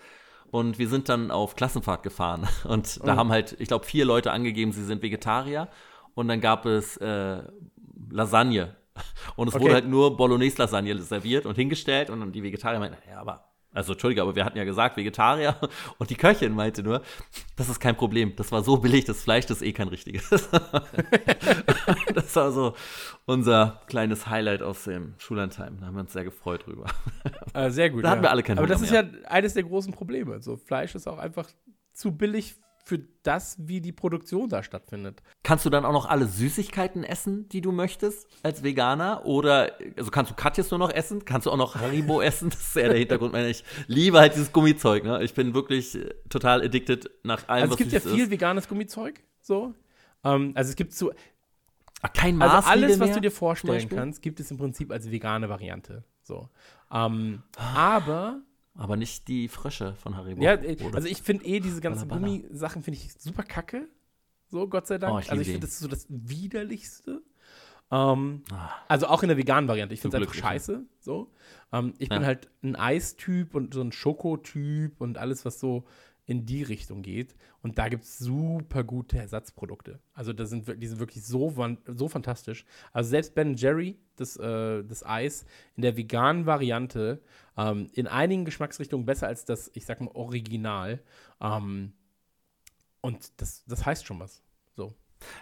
Und 0.52 0.78
wir 0.78 0.86
sind 0.86 1.08
dann 1.08 1.30
auf 1.30 1.56
Klassenfahrt 1.56 2.02
gefahren. 2.02 2.46
Und 2.64 3.00
da 3.04 3.14
oh. 3.14 3.16
haben 3.16 3.30
halt, 3.30 3.56
ich 3.58 3.68
glaube, 3.68 3.86
vier 3.86 4.04
Leute 4.04 4.30
angegeben, 4.30 4.70
sie 4.70 4.84
sind 4.84 5.02
Vegetarier. 5.02 5.68
Und 6.14 6.28
dann 6.28 6.42
gab 6.42 6.66
es 6.66 6.98
äh, 6.98 7.42
Lasagne. 8.10 8.76
Und 9.36 9.48
es 9.48 9.54
okay. 9.54 9.64
wurde 9.64 9.74
halt 9.74 9.88
nur 9.88 10.14
Bolognese-Lasagne 10.16 10.98
serviert 10.98 11.46
und 11.46 11.56
hingestellt. 11.56 12.10
Und 12.10 12.20
dann 12.20 12.32
die 12.32 12.42
Vegetarier 12.42 12.78
meinten, 12.78 12.98
ja, 13.08 13.18
aber 13.18 13.51
also, 13.72 13.92
Entschuldige, 13.92 14.22
aber 14.22 14.34
wir 14.34 14.44
hatten 14.44 14.58
ja 14.58 14.64
gesagt, 14.64 14.96
Vegetarier. 14.96 15.56
Und 15.98 16.10
die 16.10 16.14
Köchin 16.14 16.52
meinte 16.52 16.82
nur, 16.82 17.02
das 17.56 17.68
ist 17.68 17.80
kein 17.80 17.96
Problem. 17.96 18.34
Das 18.36 18.52
war 18.52 18.62
so 18.62 18.76
billig, 18.76 19.04
das 19.04 19.22
Fleisch, 19.22 19.46
das 19.46 19.62
ist 19.62 19.66
eh 19.66 19.72
kein 19.72 19.88
richtiges. 19.88 20.28
das 22.14 22.36
war 22.36 22.52
so 22.52 22.74
unser 23.24 23.80
kleines 23.86 24.26
Highlight 24.26 24.62
aus 24.62 24.84
dem 24.84 25.14
Schullandheim. 25.18 25.78
Da 25.80 25.86
haben 25.86 25.94
wir 25.94 26.00
uns 26.00 26.12
sehr 26.12 26.24
gefreut 26.24 26.66
drüber. 26.66 26.86
Äh, 27.54 27.70
sehr 27.70 27.90
gut. 27.90 28.04
Da 28.04 28.08
ja. 28.08 28.12
hatten 28.12 28.22
wir 28.22 28.30
alle 28.30 28.42
keine 28.42 28.60
Aber 28.60 28.66
das 28.66 28.80
mehr. 28.80 29.02
ist 29.02 29.12
ja 29.12 29.28
eines 29.28 29.54
der 29.54 29.62
großen 29.62 29.92
Probleme. 29.92 30.40
So, 30.40 30.56
Fleisch 30.56 30.94
ist 30.94 31.06
auch 31.06 31.18
einfach 31.18 31.48
zu 31.92 32.16
billig 32.16 32.56
für 32.84 33.00
das, 33.22 33.56
wie 33.58 33.80
die 33.80 33.92
Produktion 33.92 34.48
da 34.48 34.62
stattfindet. 34.62 35.22
Kannst 35.42 35.64
du 35.64 35.70
dann 35.70 35.84
auch 35.84 35.92
noch 35.92 36.06
alle 36.06 36.26
Süßigkeiten 36.26 37.04
essen, 37.04 37.48
die 37.48 37.60
du 37.60 37.70
möchtest 37.70 38.26
als 38.42 38.62
Veganer? 38.62 39.24
Oder 39.24 39.72
also 39.96 40.10
kannst 40.10 40.32
du 40.32 40.34
Katjes 40.34 40.70
nur 40.70 40.78
noch 40.78 40.90
essen? 40.90 41.24
Kannst 41.24 41.46
du 41.46 41.50
auch 41.50 41.56
noch 41.56 41.76
Haribo 41.76 42.20
essen? 42.22 42.50
Das 42.50 42.60
ist 42.60 42.76
ja 42.76 42.88
der 42.88 42.98
Hintergrund. 42.98 43.34
Ich 43.36 43.64
liebe 43.86 44.18
halt 44.18 44.34
dieses 44.34 44.52
Gummizeug. 44.52 45.04
Ne? 45.04 45.22
Ich 45.22 45.34
bin 45.34 45.54
wirklich 45.54 45.96
total 46.28 46.62
addicted 46.62 47.08
nach 47.22 47.48
allem, 47.48 47.62
also 47.62 47.74
es 47.74 47.78
gibt 47.78 47.92
ja 47.92 48.00
viel 48.00 48.24
ist. 48.24 48.30
veganes 48.30 48.68
Gummizeug. 48.68 49.22
So. 49.40 49.74
Ähm, 50.24 50.52
also 50.54 50.70
es 50.70 50.76
gibt 50.76 50.92
so. 50.92 51.12
Kein 52.14 52.36
Maß 52.36 52.66
Also 52.66 52.68
alles, 52.68 52.98
was 52.98 53.12
du 53.12 53.20
dir 53.20 53.30
vorstellen 53.30 53.88
kannst, 53.88 54.22
gibt 54.22 54.40
es 54.40 54.50
im 54.50 54.58
Prinzip 54.58 54.90
als 54.90 55.08
vegane 55.10 55.48
Variante. 55.48 56.02
So. 56.22 56.48
Ähm, 56.92 57.42
aber 57.56 58.40
aber 58.74 58.96
nicht 58.96 59.28
die 59.28 59.48
Frösche 59.48 59.94
von 59.96 60.16
Haribo. 60.16 60.42
Ja, 60.42 60.54
äh, 60.54 60.76
also 60.92 61.08
ich 61.08 61.22
finde 61.22 61.44
eh 61.44 61.60
diese 61.60 61.80
ganzen 61.80 62.08
Gummisachen 62.08 62.82
finde 62.82 62.98
ich 62.98 63.12
super 63.18 63.42
kacke. 63.42 63.88
So, 64.48 64.68
Gott 64.68 64.86
sei 64.86 64.98
Dank. 64.98 65.14
Oh, 65.14 65.18
ich 65.18 65.30
also 65.30 65.40
ich 65.40 65.48
finde, 65.48 65.66
das 65.66 65.70
ist 65.70 65.80
so 65.80 65.88
das 65.88 66.06
Widerlichste. 66.08 67.22
Ähm, 67.90 68.42
ah. 68.50 68.70
Also 68.88 69.06
auch 69.06 69.22
in 69.22 69.28
der 69.28 69.36
veganen 69.36 69.68
Variante. 69.68 69.94
Ich 69.94 70.00
finde 70.00 70.16
es 70.16 70.22
einfach 70.22 70.34
scheiße. 70.34 70.84
So. 70.98 71.30
Ähm, 71.72 71.94
ich 71.98 72.10
ja. 72.10 72.18
bin 72.18 72.26
halt 72.26 72.50
ein 72.62 72.76
Eistyp 72.76 73.54
und 73.54 73.74
so 73.74 73.82
ein 73.82 73.92
Schokotyp 73.92 75.00
und 75.00 75.18
alles, 75.18 75.44
was 75.44 75.60
so 75.60 75.84
in 76.32 76.46
die 76.46 76.62
Richtung 76.62 77.02
geht. 77.02 77.36
Und 77.62 77.78
da 77.78 77.88
gibt 77.88 78.04
es 78.04 78.18
super 78.18 78.82
gute 78.84 79.18
Ersatzprodukte. 79.18 80.00
Also 80.14 80.32
das 80.32 80.48
sind, 80.48 80.66
die 80.82 80.86
sind 80.86 80.98
wirklich 80.98 81.22
so, 81.24 81.54
so 81.86 82.08
fantastisch. 82.08 82.64
Also 82.92 83.10
selbst 83.10 83.34
Ben 83.34 83.54
Jerry, 83.54 83.98
das, 84.16 84.36
äh, 84.38 84.82
das 84.82 85.04
Eis, 85.04 85.44
in 85.76 85.82
der 85.82 85.96
veganen 85.96 86.46
Variante, 86.46 87.20
ähm, 87.58 87.90
in 87.92 88.06
einigen 88.06 88.46
Geschmacksrichtungen 88.46 89.04
besser 89.04 89.26
als 89.26 89.44
das, 89.44 89.70
ich 89.74 89.84
sag 89.84 90.00
mal, 90.00 90.10
Original. 90.14 91.02
Ähm, 91.40 91.92
und 93.02 93.40
das, 93.40 93.64
das 93.66 93.84
heißt 93.84 94.06
schon 94.06 94.18
was. 94.18 94.42
So. 94.74 94.94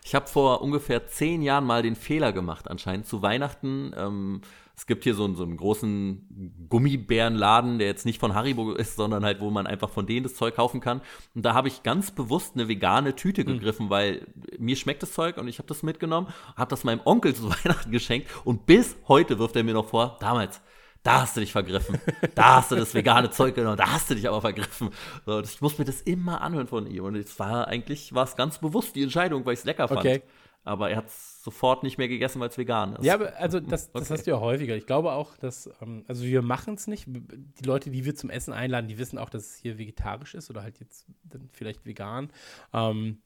Ich 0.05 0.15
habe 0.15 0.27
vor 0.27 0.63
ungefähr 0.63 1.07
zehn 1.07 1.43
Jahren 1.43 1.65
mal 1.65 1.83
den 1.83 1.97
Fehler 1.97 2.33
gemacht, 2.33 2.69
anscheinend 2.69 3.07
zu 3.07 3.23
Weihnachten. 3.23 3.93
Ähm, 3.97 4.41
es 4.81 4.87
gibt 4.87 5.05
hier 5.05 5.15
so, 5.15 5.31
so 5.35 5.43
einen 5.43 5.59
großen 5.59 6.57
Gummibärenladen, 6.71 7.79
der 7.79 7.89
jetzt 7.89 8.07
nicht 8.07 8.19
von 8.19 8.35
Haribo 8.35 8.73
ist, 8.73 8.97
sondern 8.97 9.27
halt, 9.27 9.41
wo 9.41 9.51
man 9.51 9.67
einfach 9.67 9.91
von 9.91 10.07
denen 10.07 10.23
das 10.23 10.35
Zeug 10.35 10.57
kaufen 10.57 10.81
kann. 10.81 11.03
Und 11.35 11.45
da 11.45 11.53
habe 11.53 11.69
ich 11.69 11.83
ganz 11.83 12.11
bewusst 12.11 12.55
eine 12.55 12.67
vegane 12.67 13.15
Tüte 13.15 13.43
hm. 13.43 13.49
gegriffen, 13.49 13.87
mhm. 13.87 13.91
weil 13.91 14.27
mir 14.59 14.77
schmeckt 14.77 15.03
das 15.03 15.13
Zeug 15.13 15.37
und 15.37 15.49
ich 15.49 15.59
habe 15.59 15.69
das 15.69 15.83
mitgenommen, 15.83 16.29
habe 16.57 16.71
das 16.71 16.85
meinem 16.85 17.03
Onkel 17.05 17.35
zu 17.35 17.51
Weihnachten 17.65 17.91
geschenkt 17.91 18.29
und 18.45 18.65
bis 18.65 18.97
heute 19.07 19.39
wirft 19.39 19.55
er 19.57 19.65
mir 19.65 19.75
noch 19.75 19.89
vor, 19.89 20.17
damals, 20.19 20.63
da 21.03 21.23
hast 21.23 21.37
du 21.37 21.41
dich 21.41 21.53
vergriffen. 21.53 21.99
Da 22.35 22.57
hast 22.57 22.71
du 22.71 22.77
das 22.77 22.95
vegane 22.95 23.31
Zeug 23.31 23.55
genommen, 23.55 23.77
da 23.77 23.93
hast 23.93 24.11
du 24.11 24.15
dich 24.15 24.29
aber 24.29 24.41
vergriffen. 24.41 24.91
So, 25.25 25.41
ich 25.41 25.61
muss 25.61 25.79
mir 25.79 25.85
das 25.85 26.03
immer 26.03 26.41
anhören 26.43 26.67
von 26.67 26.87
ihm. 26.87 27.05
Und 27.05 27.17
es 27.17 27.39
war 27.39 27.69
eigentlich, 27.69 28.13
war 28.15 28.25
es 28.25 28.37
ganz 28.37 28.59
bewusst 28.59 28.95
die 28.97 29.03
Entscheidung, 29.03 29.45
weil 29.47 29.55
ich 29.55 29.61
es 29.61 29.65
lecker 29.65 29.89
fand. 29.89 30.01
Okay. 30.01 30.23
Aber 30.63 30.91
er 30.91 30.99
hat 30.99 31.07
es 31.07 31.43
sofort 31.43 31.83
nicht 31.83 31.97
mehr 31.97 32.09
gegessen, 32.09 32.39
weil 32.41 32.51
es 32.51 32.59
vegan 32.59 32.97
ist. 32.97 33.05
Ja, 33.05 33.15
aber 33.15 33.35
also 33.37 33.61
das, 33.61 33.91
das 33.93 34.03
okay. 34.03 34.15
hast 34.15 34.27
du 34.27 34.31
ja 34.33 34.41
häufiger. 34.41 34.77
Ich 34.77 34.87
glaube 34.87 35.13
auch, 35.13 35.37
dass, 35.39 35.71
ähm, 35.81 36.05
also 36.07 36.25
wir 36.25 36.43
machen 36.43 36.75
es 36.75 36.87
nicht. 36.87 37.07
Die 37.07 37.65
Leute, 37.65 37.91
die 37.91 38.05
wir 38.05 38.15
zum 38.15 38.29
Essen 38.29 38.53
einladen, 38.53 38.87
die 38.87 38.99
wissen 38.99 39.17
auch, 39.17 39.31
dass 39.31 39.47
es 39.47 39.57
hier 39.57 39.79
vegetarisch 39.79 40.35
ist 40.35 40.51
oder 40.51 40.63
halt 40.63 40.79
jetzt 40.81 41.07
dann 41.25 41.49
vielleicht 41.53 41.87
vegan. 41.87 42.31
Ähm, 42.75 43.23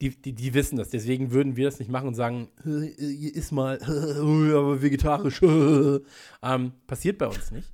die, 0.00 0.10
die, 0.10 0.32
die 0.32 0.54
wissen 0.54 0.76
das. 0.76 0.90
Deswegen 0.90 1.32
würden 1.32 1.56
wir 1.56 1.66
das 1.66 1.78
nicht 1.78 1.90
machen 1.90 2.08
und 2.08 2.14
sagen, 2.14 2.48
iss 2.64 3.52
mal, 3.52 3.78
aber 3.82 4.82
vegetarisch. 4.82 5.40
ähm, 6.42 6.72
passiert 6.86 7.18
bei 7.18 7.26
uns 7.26 7.50
nicht. 7.50 7.70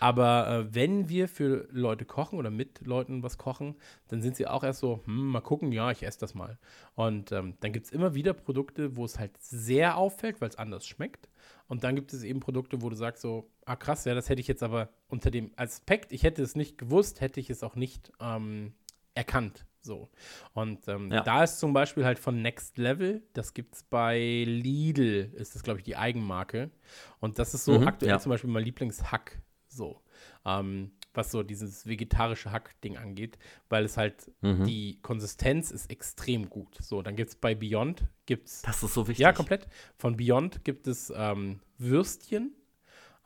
Aber 0.00 0.48
äh, 0.48 0.74
wenn 0.74 1.10
wir 1.10 1.28
für 1.28 1.68
Leute 1.70 2.06
kochen 2.06 2.38
oder 2.38 2.50
mit 2.50 2.86
Leuten 2.86 3.22
was 3.22 3.36
kochen, 3.36 3.76
dann 4.08 4.22
sind 4.22 4.34
sie 4.34 4.46
auch 4.46 4.64
erst 4.64 4.80
so, 4.80 5.02
hm, 5.04 5.28
mal 5.28 5.42
gucken, 5.42 5.72
ja, 5.72 5.90
ich 5.90 6.02
esse 6.02 6.18
das 6.18 6.34
mal. 6.34 6.58
Und 6.94 7.32
ähm, 7.32 7.54
dann 7.60 7.74
gibt 7.74 7.86
es 7.86 7.92
immer 7.92 8.14
wieder 8.14 8.32
Produkte, 8.32 8.96
wo 8.96 9.04
es 9.04 9.18
halt 9.18 9.36
sehr 9.42 9.98
auffällt, 9.98 10.40
weil 10.40 10.48
es 10.48 10.56
anders 10.56 10.86
schmeckt. 10.86 11.28
Und 11.68 11.84
dann 11.84 11.94
gibt 11.96 12.14
es 12.14 12.22
eben 12.22 12.40
Produkte, 12.40 12.80
wo 12.80 12.88
du 12.88 12.96
sagst 12.96 13.20
so, 13.20 13.50
ah 13.66 13.76
krass, 13.76 14.06
ja, 14.06 14.14
das 14.14 14.30
hätte 14.30 14.40
ich 14.40 14.48
jetzt 14.48 14.62
aber 14.62 14.88
unter 15.08 15.30
dem 15.30 15.52
Aspekt, 15.56 16.12
ich 16.12 16.22
hätte 16.22 16.42
es 16.42 16.56
nicht 16.56 16.78
gewusst, 16.78 17.20
hätte 17.20 17.38
ich 17.38 17.50
es 17.50 17.62
auch 17.62 17.76
nicht 17.76 18.10
ähm, 18.20 18.72
erkannt. 19.14 19.66
So. 19.82 20.10
Und 20.52 20.86
ähm, 20.88 21.10
ja. 21.10 21.22
da 21.22 21.44
ist 21.44 21.58
zum 21.58 21.72
Beispiel 21.72 22.04
halt 22.04 22.18
von 22.18 22.42
Next 22.42 22.78
Level, 22.78 23.22
das 23.32 23.54
gibt 23.54 23.74
es 23.74 23.82
bei 23.82 24.44
Lidl, 24.46 25.32
ist 25.34 25.54
das, 25.54 25.62
glaube 25.62 25.78
ich, 25.78 25.84
die 25.84 25.96
Eigenmarke. 25.96 26.70
Und 27.18 27.38
das 27.38 27.54
ist 27.54 27.64
so 27.64 27.78
mhm, 27.78 27.88
aktuell 27.88 28.12
ja. 28.12 28.18
zum 28.18 28.30
Beispiel 28.30 28.50
mein 28.50 28.64
Lieblingshack. 28.64 29.40
So. 29.68 30.02
Ähm, 30.44 30.92
was 31.14 31.30
so 31.30 31.42
dieses 31.42 31.86
vegetarische 31.86 32.52
Hack-Ding 32.52 32.96
angeht, 32.96 33.38
weil 33.68 33.84
es 33.84 33.96
halt 33.96 34.30
mhm. 34.42 34.64
die 34.64 35.00
Konsistenz 35.02 35.70
ist 35.70 35.90
extrem 35.90 36.48
gut. 36.48 36.76
So, 36.80 37.02
dann 37.02 37.16
gibt 37.16 37.30
es 37.30 37.36
bei 37.36 37.54
Beyond 37.54 38.04
gibt's 38.26 38.62
Das 38.62 38.82
ist 38.82 38.94
so 38.94 39.08
wichtig. 39.08 39.22
Ja, 39.22 39.32
komplett. 39.32 39.66
Von 39.96 40.16
Beyond 40.16 40.64
gibt 40.64 40.86
es 40.86 41.12
ähm, 41.14 41.60
Würstchen 41.78 42.54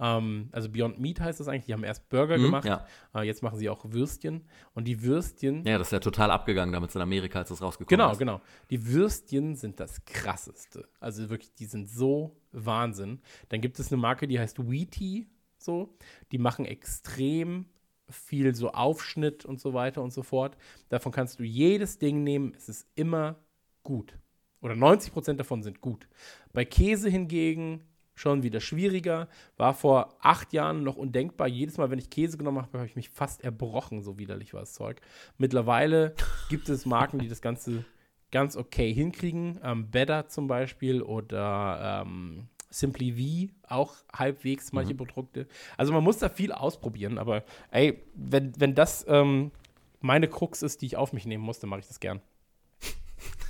ähm, 0.01 0.49
also 0.53 0.69
Beyond 0.69 0.99
Meat 0.99 1.21
heißt 1.21 1.41
das 1.41 1.49
eigentlich. 1.49 1.67
Die 1.67 1.73
haben 1.73 1.85
erst 1.85 2.09
Burger 2.09 2.39
mhm, 2.39 2.43
gemacht. 2.43 2.65
Ja. 2.65 2.87
Äh, 3.15 3.23
jetzt 3.23 3.43
machen 3.43 3.59
sie 3.59 3.69
auch 3.69 3.85
Würstchen. 3.85 4.47
Und 4.75 4.89
die 4.89 5.03
Würstchen. 5.03 5.65
Ja, 5.65 5.79
das 5.79 5.89
ist 5.89 5.93
ja 5.93 6.01
total 6.01 6.31
abgegangen 6.31 6.73
damit 6.73 6.95
in 6.95 7.01
Amerika, 7.01 7.41
als 7.41 7.51
das 7.51 7.63
rausgekommen 7.63 7.99
genau, 7.99 8.13
ist. 8.13 8.19
Genau, 8.19 8.39
genau. 8.39 8.45
Die 8.71 8.87
Würstchen 8.87 9.55
sind 9.57 9.79
das 9.81 10.05
krasseste. 10.05 10.89
Also 11.01 11.31
wirklich, 11.31 11.55
die 11.55 11.67
sind 11.67 11.89
so 11.89 12.37
Wahnsinn. 12.53 13.21
Dann 13.49 13.61
gibt 13.61 13.79
es 13.79 13.93
eine 13.93 14.01
Marke, 14.01 14.27
die 14.27 14.39
heißt 14.39 14.69
Wheaty. 14.69 15.29
So. 15.59 15.97
Die 16.33 16.39
machen 16.39 16.65
extrem 16.65 17.67
viel 18.09 18.55
so 18.55 18.73
Aufschnitt 18.73 19.45
und 19.45 19.61
so 19.61 19.73
weiter 19.75 20.03
und 20.03 20.13
so 20.13 20.23
fort. 20.23 20.57
Davon 20.89 21.13
kannst 21.13 21.39
du 21.39 21.45
jedes 21.45 21.99
Ding 21.99 22.23
nehmen. 22.23 22.53
Es 22.57 22.69
ist 22.69 22.87
immer 22.95 23.37
gut. 23.83 24.19
Oder 24.61 24.75
90% 24.75 25.35
davon 25.35 25.63
sind 25.63 25.81
gut. 25.81 26.09
Bei 26.53 26.65
Käse 26.65 27.09
hingegen 27.09 27.83
schon 28.15 28.43
wieder 28.43 28.61
schwieriger. 28.61 29.29
War 29.57 29.75
vor 29.75 30.17
acht 30.21 30.53
Jahren 30.53 30.83
noch 30.83 30.97
undenkbar. 30.97 31.49
Jedes 31.49 31.79
Mal, 31.79 31.91
wenn 31.91 31.99
ich 31.99 32.11
Käse 32.11 32.39
genommen 32.39 32.63
habe, 32.63 32.79
habe 32.79 32.87
ich 32.87 32.97
mich 32.97 33.11
fast 33.11 33.43
erbrochen, 33.43 34.03
so 34.03 34.19
widerlich 34.19 34.55
war 34.55 34.61
das 34.61 34.75
Zeug. 34.75 35.01
Mittlerweile 35.39 36.15
gibt 36.49 36.69
es 36.69 36.87
Marken, 36.87 37.19
die 37.19 37.29
das 37.29 37.43
Ganze 37.43 37.85
ganz 38.31 38.57
okay 38.57 38.93
hinkriegen. 38.93 39.61
Ähm, 39.63 39.91
Better 39.91 40.29
zum 40.29 40.47
Beispiel 40.47 41.03
oder 41.03 42.05
ähm, 42.05 42.49
Simply 42.71 43.13
V, 43.13 43.73
auch 43.73 43.95
halbwegs 44.13 44.73
manche 44.73 44.95
mhm. 44.95 44.99
Produkte. 44.99 45.47
Also 45.77 45.93
man 45.93 46.03
muss 46.03 46.19
da 46.19 46.29
viel 46.29 46.51
ausprobieren, 46.51 47.19
aber 47.19 47.45
ey, 47.71 48.03
wenn, 48.15 48.53
wenn 48.59 48.75
das 48.75 49.05
ähm, 49.09 49.53
meine 50.01 50.29
Krux 50.29 50.63
ist, 50.63 50.83
die 50.83 50.87
ich 50.87 50.97
auf 50.97 51.13
mich 51.13 51.25
nehmen 51.25 51.45
muss, 51.45 51.61
dann 51.61 51.71
mache 51.71 51.81
ich 51.81 51.87
das 51.87 52.01
gern. 52.01 52.21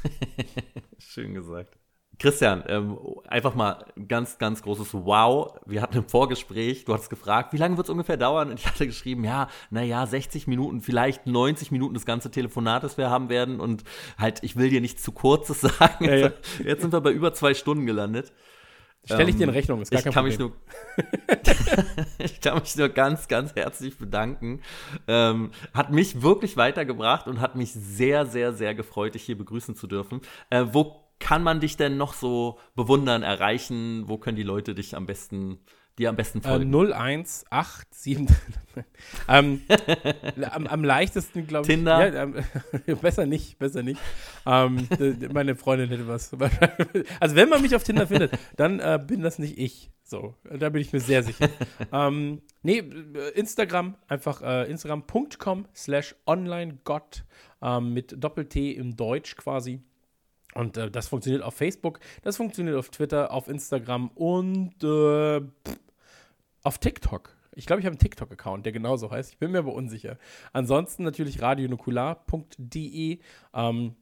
Schön 0.98 1.32
gesagt. 1.32 1.78
Christian, 2.18 2.62
ähm, 2.68 2.98
einfach 3.26 3.54
mal 3.54 3.86
ganz, 4.08 4.38
ganz 4.38 4.62
großes 4.62 4.94
Wow. 4.94 5.58
Wir 5.66 5.82
hatten 5.82 5.96
im 5.98 6.08
Vorgespräch, 6.08 6.84
du 6.84 6.94
hattest 6.94 7.10
gefragt, 7.10 7.52
wie 7.52 7.56
lange 7.56 7.76
wird 7.76 7.86
es 7.86 7.90
ungefähr 7.90 8.16
dauern? 8.16 8.50
Und 8.50 8.60
ich 8.60 8.66
hatte 8.66 8.86
geschrieben, 8.86 9.24
ja, 9.24 9.48
naja, 9.70 10.06
60 10.06 10.46
Minuten, 10.46 10.80
vielleicht 10.80 11.26
90 11.26 11.70
Minuten 11.70 11.94
das 11.94 12.06
ganze 12.06 12.30
Telefonat, 12.30 12.84
das 12.84 12.98
wir 12.98 13.10
haben 13.10 13.28
werden. 13.28 13.60
Und 13.60 13.84
halt, 14.18 14.42
ich 14.42 14.56
will 14.56 14.70
dir 14.70 14.80
nichts 14.80 15.02
zu 15.02 15.12
kurzes 15.12 15.60
sagen. 15.78 16.04
Ja, 16.04 16.14
ja. 16.14 16.30
Jetzt 16.64 16.82
sind 16.82 16.92
wir 16.92 17.00
bei 17.00 17.10
über 17.10 17.32
zwei 17.32 17.54
Stunden 17.54 17.86
gelandet. 17.86 18.32
Stelle 19.04 19.28
ich 19.28 19.36
dir 19.36 19.42
in 19.42 19.50
ähm, 19.50 19.54
Rechnung, 19.54 19.82
ist 19.82 19.90
gar 19.90 19.98
ich 19.98 20.04
kein 20.04 20.14
kann 20.14 20.24
Problem. 20.24 20.52
Mich 20.96 21.36
nur, 21.36 22.04
ich 22.18 22.40
kann 22.40 22.58
mich 22.58 22.74
nur 22.76 22.88
ganz, 22.88 23.28
ganz 23.28 23.54
herzlich 23.54 23.98
bedanken. 23.98 24.62
Ähm, 25.06 25.50
hat 25.74 25.92
mich 25.92 26.22
wirklich 26.22 26.56
weitergebracht 26.56 27.26
und 27.26 27.40
hat 27.40 27.54
mich 27.54 27.72
sehr, 27.72 28.24
sehr, 28.24 28.54
sehr 28.54 28.74
gefreut, 28.74 29.14
dich 29.14 29.24
hier 29.24 29.36
begrüßen 29.36 29.74
zu 29.74 29.86
dürfen. 29.86 30.22
Äh, 30.48 30.64
wo 30.72 31.03
kann 31.18 31.42
man 31.42 31.60
dich 31.60 31.76
denn 31.76 31.96
noch 31.96 32.14
so 32.14 32.58
bewundern, 32.74 33.22
erreichen? 33.22 34.04
Wo 34.06 34.18
können 34.18 34.36
die 34.36 34.42
Leute 34.42 34.74
dich 34.74 34.96
am 34.96 35.06
besten 35.06 35.58
die 35.98 36.08
am 36.08 36.16
besten 36.16 36.42
folgen? 36.42 36.72
Äh, 36.72 36.92
0187. 36.94 38.26
ähm, 39.28 39.62
am, 40.50 40.66
am, 40.66 40.84
leichtesten, 40.84 41.46
glaube 41.46 41.66
ich. 41.66 41.74
Tinder? 41.74 42.14
Ja, 42.14 42.22
ähm, 42.24 42.34
besser 43.00 43.26
nicht, 43.26 43.58
besser 43.58 43.82
nicht. 43.82 44.00
Ähm, 44.44 44.88
meine 45.32 45.54
Freundin 45.54 45.88
hätte 45.90 46.08
was. 46.08 46.32
also, 47.20 47.36
wenn 47.36 47.48
man 47.48 47.62
mich 47.62 47.74
auf 47.76 47.84
Tinder 47.84 48.06
findet, 48.06 48.32
dann 48.56 48.80
äh, 48.80 49.00
bin 49.04 49.22
das 49.22 49.38
nicht 49.38 49.58
ich. 49.58 49.90
So, 50.02 50.34
da 50.44 50.68
bin 50.68 50.82
ich 50.82 50.92
mir 50.92 51.00
sehr 51.00 51.22
sicher. 51.22 51.48
ähm, 51.92 52.42
nee, 52.62 52.82
Instagram, 53.34 53.96
einfach 54.06 54.42
äh, 54.42 54.70
instagram.com 54.70 55.66
slash 55.74 56.14
onlinegott 56.26 57.24
ähm, 57.62 57.94
mit 57.94 58.14
Doppel-T 58.22 58.72
im 58.72 58.96
Deutsch 58.96 59.36
quasi. 59.36 59.80
Und 60.54 60.76
äh, 60.76 60.90
das 60.90 61.08
funktioniert 61.08 61.42
auf 61.42 61.54
Facebook, 61.54 62.00
das 62.22 62.36
funktioniert 62.36 62.76
auf 62.76 62.88
Twitter, 62.90 63.32
auf 63.32 63.48
Instagram 63.48 64.08
und 64.14 64.82
äh, 64.82 65.40
auf 66.62 66.78
TikTok. 66.78 67.36
Ich 67.56 67.66
glaube, 67.66 67.80
ich 67.80 67.86
habe 67.86 67.92
einen 67.92 68.00
TikTok-Account, 68.00 68.66
der 68.66 68.72
genauso 68.72 69.10
heißt. 69.10 69.32
Ich 69.32 69.38
bin 69.38 69.52
mir 69.52 69.58
aber 69.58 69.74
unsicher. 69.74 70.18
Ansonsten 70.52 71.04
natürlich 71.04 71.40
radionukular.de 71.40 73.20
ähm, 73.54 73.94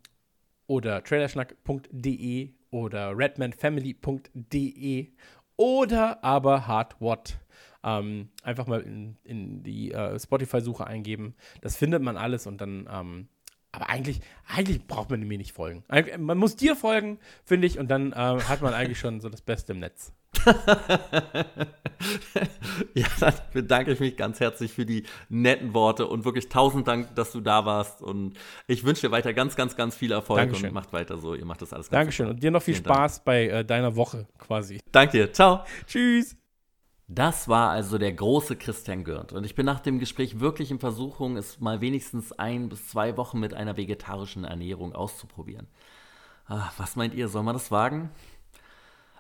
oder 0.67 1.05
trailerschnack.de 1.05 2.51
oder 2.71 3.17
redmanfamily.de 3.17 5.09
oder 5.57 6.25
aber 6.25 6.67
hardwatt. 6.67 7.39
Ähm, 7.85 8.31
einfach 8.43 8.67
mal 8.67 8.81
in, 8.81 9.17
in 9.25 9.63
die 9.63 9.93
äh, 9.93 10.19
Spotify-Suche 10.19 10.87
eingeben. 10.87 11.35
Das 11.61 11.77
findet 11.77 12.03
man 12.03 12.17
alles 12.17 12.47
und 12.47 12.61
dann 12.61 12.89
ähm, 12.91 13.29
aber 13.73 13.89
eigentlich, 13.89 14.21
eigentlich 14.47 14.87
braucht 14.87 15.11
man 15.11 15.21
mir 15.21 15.39
nicht 15.39 15.53
folgen. 15.53 15.83
Man 16.19 16.39
muss 16.39 16.57
dir 16.57 16.77
folgen, 16.77 17.19
finde 17.45 17.67
ich, 17.67 17.79
und 17.79 17.91
dann 17.91 18.13
äh, 18.13 18.17
hat 18.17 18.61
man 18.61 18.75
eigentlich 18.75 18.99
schon 18.99 19.21
so 19.21 19.31
das 19.31 19.41
Beste 19.41 19.73
im 19.73 19.81
Netz. 19.81 20.13
ja, 22.95 23.07
dann 23.21 23.35
bedanke 23.53 23.93
ich 23.93 24.01
mich 24.01 24.17
ganz 24.17 24.41
herzlich 24.41 24.73
für 24.73 24.85
die 24.85 25.05
netten 25.29 25.73
Worte 25.75 26.07
und 26.07 26.25
wirklich 26.25 26.49
tausend 26.49 26.89
Dank, 26.89 27.15
dass 27.15 27.33
du 27.33 27.41
da 27.41 27.65
warst. 27.65 28.03
Und 28.03 28.39
ich 28.67 28.85
wünsche 28.85 29.03
dir 29.07 29.11
weiter 29.11 29.33
ganz, 29.33 29.57
ganz, 29.57 29.77
ganz 29.77 29.95
viel 29.95 30.13
Erfolg 30.13 30.39
Dankeschön. 30.39 30.69
und 30.69 30.75
macht 30.75 30.93
weiter 30.93 31.19
so. 31.19 31.35
Ihr 31.35 31.45
macht 31.45 31.63
das 31.63 31.73
alles 31.73 31.89
ganz 31.89 32.01
Dankeschön 32.01 32.27
super. 32.27 32.35
und 32.35 32.43
dir 32.43 32.51
noch 32.51 32.63
viel 32.63 32.75
Vielen 32.75 32.85
Spaß 32.85 33.17
Dank. 33.17 33.25
bei 33.25 33.49
äh, 33.49 33.65
deiner 33.65 33.97
Woche 33.97 34.27
quasi. 34.39 34.81
Danke 34.91 35.19
dir. 35.19 35.33
Ciao. 35.33 35.65
Tschüss. 35.87 36.42
Das 37.15 37.47
war 37.47 37.69
also 37.69 37.99
der 37.99 38.13
große 38.13 38.57
Christian 38.57 39.05
Gürnt. 39.05 39.35
Und 39.35 39.45
ich 39.45 39.55
bin 39.55 39.67
nach 39.67 39.81
dem 39.81 39.99
Gespräch 39.99 40.41
wirklich 40.41 40.71
in 40.71 40.79
Versuchung, 40.79 41.37
es 41.37 41.61
mal 41.61 41.83
wenigstens 41.83 42.33
ein 42.33 42.71
bis 42.71 42.89
zwei 42.89 43.19
Wochen 43.19 43.39
mit 43.39 43.53
einer 43.53 43.77
vegetarischen 43.77 44.45
Ernährung 44.45 44.95
auszuprobieren. 44.95 45.67
Ach, 46.47 46.73
was 46.79 46.97
meint 46.97 47.13
ihr, 47.13 47.29
soll 47.29 47.43
man 47.43 47.53
das 47.53 47.71
wagen? 47.71 48.11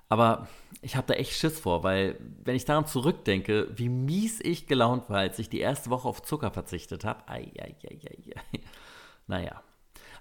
Aber 0.08 0.48
ich 0.80 0.96
habe 0.96 1.06
da 1.06 1.14
echt 1.14 1.32
Schiss 1.32 1.60
vor, 1.60 1.82
weil 1.82 2.18
wenn 2.42 2.56
ich 2.56 2.64
daran 2.64 2.86
zurückdenke, 2.86 3.68
wie 3.74 3.90
mies 3.90 4.40
ich 4.40 4.66
gelaunt 4.66 5.10
war, 5.10 5.18
als 5.18 5.38
ich 5.38 5.50
die 5.50 5.60
erste 5.60 5.90
Woche 5.90 6.08
auf 6.08 6.22
Zucker 6.22 6.50
verzichtet 6.50 7.04
habe. 7.04 7.24
Naja. 9.26 9.62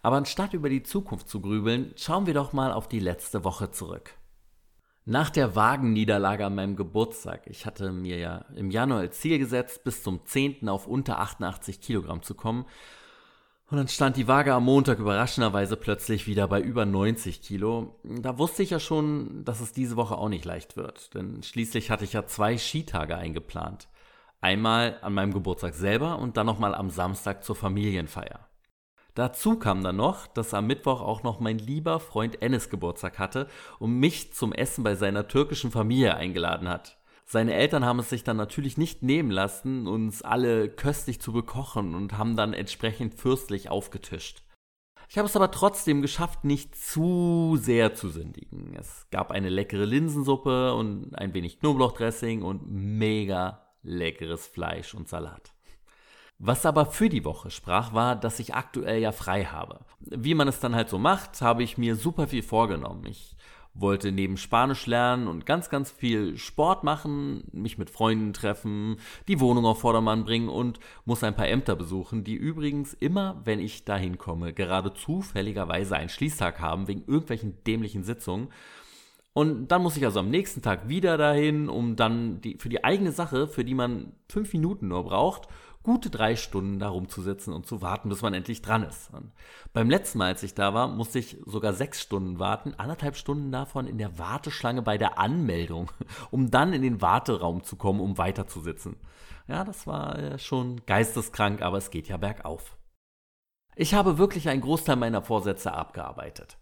Aber 0.04 0.18
anstatt 0.18 0.54
über 0.54 0.70
die 0.70 0.84
Zukunft 0.84 1.28
zu 1.30 1.42
grübeln, 1.42 1.94
schauen 1.96 2.26
wir 2.28 2.34
doch 2.34 2.54
mal 2.54 2.72
auf 2.72 2.88
die 2.88 3.00
letzte 3.00 3.44
Woche 3.44 3.72
zurück. 3.72 4.14
Nach 5.06 5.32
der 5.32 5.56
Wagenniederlage 5.56 6.46
an 6.46 6.54
meinem 6.54 6.76
Geburtstag, 6.76 7.48
ich 7.48 7.66
hatte 7.66 7.92
mir 7.92 8.20
ja 8.20 8.46
im 8.56 8.70
Januar 8.70 9.00
als 9.00 9.20
Ziel 9.20 9.40
gesetzt, 9.40 9.84
bis 9.84 10.04
zum 10.04 10.24
10. 10.26 10.70
auf 10.70 10.86
unter 10.86 11.18
88 11.20 11.82
Kilogramm 11.82 12.22
zu 12.22 12.36
kommen. 12.36 12.66
Und 13.72 13.78
dann 13.78 13.88
stand 13.88 14.18
die 14.18 14.28
Waage 14.28 14.54
am 14.54 14.66
Montag 14.66 15.00
überraschenderweise 15.00 15.76
plötzlich 15.76 16.28
wieder 16.28 16.48
bei 16.48 16.62
über 16.62 16.86
90 16.86 17.42
Kilo. 17.42 18.00
Da 18.04 18.38
wusste 18.38 18.62
ich 18.62 18.70
ja 18.70 18.80
schon, 18.80 19.44
dass 19.44 19.60
es 19.60 19.72
diese 19.72 19.96
Woche 19.96 20.18
auch 20.18 20.30
nicht 20.30 20.46
leicht 20.46 20.78
wird, 20.78 21.16
denn 21.16 21.42
schließlich 21.42 21.90
hatte 21.90 22.04
ich 22.04 22.14
ja 22.14 22.28
zwei 22.28 22.58
Skitage 22.58 23.16
eingeplant. 23.16 23.88
Einmal 24.40 25.00
an 25.02 25.14
meinem 25.14 25.34
Geburtstag 25.34 25.74
selber 25.74 26.20
und 26.20 26.38
dann 26.38 26.46
nochmal 26.46 26.76
am 26.76 26.92
Samstag 26.92 27.44
zur 27.44 27.56
Familienfeier. 27.56 28.51
Dazu 29.14 29.58
kam 29.58 29.84
dann 29.84 29.98
noch, 29.98 30.28
dass 30.28 30.54
am 30.54 30.68
Mittwoch 30.68 31.02
auch 31.02 31.24
noch 31.24 31.40
mein 31.40 31.58
lieber 31.58 32.00
Freund 32.00 32.42
Enes 32.42 32.70
Geburtstag 32.70 33.20
hatte 33.20 33.48
und 33.80 34.00
mich 34.00 34.34
zum 34.34 34.54
Essen 34.54 34.84
bei 34.84 34.96
seiner 34.96 35.28
türkischen 35.28 35.72
Familie 35.72 36.16
eingeladen 36.16 36.70
hat. 36.70 36.98
Seine 37.26 37.54
Eltern 37.54 37.86
haben 37.86 38.00
es 38.00 38.10
sich 38.10 38.24
dann 38.24 38.38
natürlich 38.38 38.78
nicht 38.78 39.04
nehmen 39.04 39.32
lassen, 39.32 39.88
uns 39.88 40.22
alle 40.22 40.70
köstlich 40.70 41.22
zu 41.22 41.32
bekochen 41.32 41.96
und 41.96 42.18
haben 42.18 42.36
dann 42.36 42.54
entsprechend 42.54 43.14
fürstlich 43.14 43.70
aufgetischt. 43.70 44.44
Ich 45.10 45.18
habe 45.18 45.28
es 45.28 45.36
aber 45.36 45.52
trotzdem 45.52 46.02
geschafft, 46.02 46.46
nicht 46.46 46.74
zu 46.76 47.58
sehr 47.60 47.94
zu 47.94 48.08
sündigen. 48.08 48.74
Es 48.80 49.08
gab 49.12 49.32
eine 49.32 49.50
leckere 49.50 49.84
Linsensuppe 49.84 50.74
und 50.74 51.16
ein 51.16 51.34
wenig 51.34 51.60
Knoblauchdressing 51.60 52.44
und 52.44 52.70
mega 52.70 53.62
leckeres 53.84 54.48
Fleisch 54.48 54.94
und 54.94 55.10
Salat. 55.10 55.54
Was 56.44 56.66
aber 56.66 56.88
für 56.88 57.08
die 57.08 57.24
Woche 57.24 57.52
sprach, 57.52 57.94
war, 57.94 58.16
dass 58.16 58.40
ich 58.40 58.56
aktuell 58.56 59.00
ja 59.00 59.12
frei 59.12 59.46
habe. 59.46 59.82
Wie 60.00 60.34
man 60.34 60.48
es 60.48 60.60
dann 60.60 60.74
halt 60.74 60.90
so 60.90 60.98
macht, 60.98 61.40
habe 61.40 61.62
ich 61.62 61.78
mir 61.78 61.96
super 61.96 62.28
viel 62.28 62.42
vorgenommen. 62.42 63.06
Ich 63.06 63.36
wollte 63.76 64.12
neben 64.12 64.38
Spanisch 64.38 64.88
lernen 64.88 65.28
und 65.28 65.46
ganz, 65.46 65.70
ganz 65.70 65.92
viel 65.92 66.40
Sport 66.40 66.84
machen, 66.84 67.44
mich 67.52 67.78
mit 67.78 67.92
Freunden 67.92 68.34
treffen, 68.34 68.98
die 69.28 69.40
Wohnung 69.40 69.66
auf 69.66 69.82
Vordermann 69.82 70.26
bringen 70.26 70.50
und 70.50 70.80
muss 71.06 71.24
ein 71.24 71.36
paar 71.36 71.48
Ämter 71.48 71.76
besuchen, 71.76 72.24
die 72.24 72.34
übrigens 72.34 72.96
immer, 72.96 73.40
wenn 73.44 73.60
ich 73.60 73.86
dahin 73.86 74.18
komme, 74.18 74.52
gerade 74.52 74.96
zufälligerweise 74.96 75.96
einen 75.96 76.10
Schließtag 76.10 76.60
haben 76.60 76.88
wegen 76.88 77.04
irgendwelchen 77.06 77.64
dämlichen 77.68 78.04
Sitzungen. 78.04 78.50
Und 79.34 79.68
dann 79.68 79.84
muss 79.84 79.96
ich 79.96 80.06
also 80.06 80.20
am 80.20 80.32
nächsten 80.32 80.64
Tag 80.64 80.90
wieder 80.90 81.18
dahin, 81.18 81.70
um 81.70 81.96
dann 81.96 82.42
die, 82.42 82.58
für 82.58 82.68
die 82.68 82.84
eigene 82.84 83.12
Sache, 83.12 83.48
für 83.48 83.64
die 83.64 83.76
man 83.76 84.14
fünf 84.28 84.52
Minuten 84.52 84.90
nur 84.90 85.04
braucht, 85.04 85.48
gute 85.84 86.10
drei 86.10 86.36
Stunden 86.36 86.80
da 86.80 86.90
rumzusitzen 86.90 87.54
und 87.54 87.66
zu 87.66 87.82
warten, 87.82 88.10
bis 88.10 88.22
man 88.22 88.34
endlich 88.34 88.62
dran 88.62 88.84
ist. 88.84 89.14
Und 89.14 89.32
beim 89.74 89.90
letzten 89.90 90.20
Mal, 90.20 90.28
als 90.28 90.44
ich 90.44 90.54
da 90.54 90.74
war, 90.74 90.88
musste 90.88 91.20
ich 91.20 91.38
sogar 91.46 91.74
sechs 91.74 92.02
Stunden 92.02 92.40
warten, 92.40 92.74
anderthalb 92.78 93.16
Stunden 93.16 93.52
davon 93.52 93.88
in 93.88 93.98
der 93.98 94.18
Warteschlange 94.18 94.82
bei 94.82 94.98
der 94.98 95.18
Anmeldung, 95.18 95.92
um 96.32 96.52
dann 96.52 96.74
in 96.74 96.82
den 96.82 97.02
Warteraum 97.02 97.64
zu 97.64 97.76
kommen, 97.76 98.00
um 98.00 98.18
weiterzusitzen. 98.18 98.98
Ja, 99.48 99.64
das 99.64 99.88
war 99.88 100.18
äh, 100.18 100.40
schon 100.40 100.82
geisteskrank, 100.86 101.62
aber 101.62 101.78
es 101.78 101.90
geht 101.90 102.08
ja 102.08 102.18
bergauf. 102.18 102.78
Ich 103.76 103.94
habe 103.94 104.18
wirklich 104.18 104.50
einen 104.50 104.62
Großteil 104.62 104.98
meiner 104.98 105.22
Vorsätze 105.22 105.74
abgearbeitet. 105.74 106.58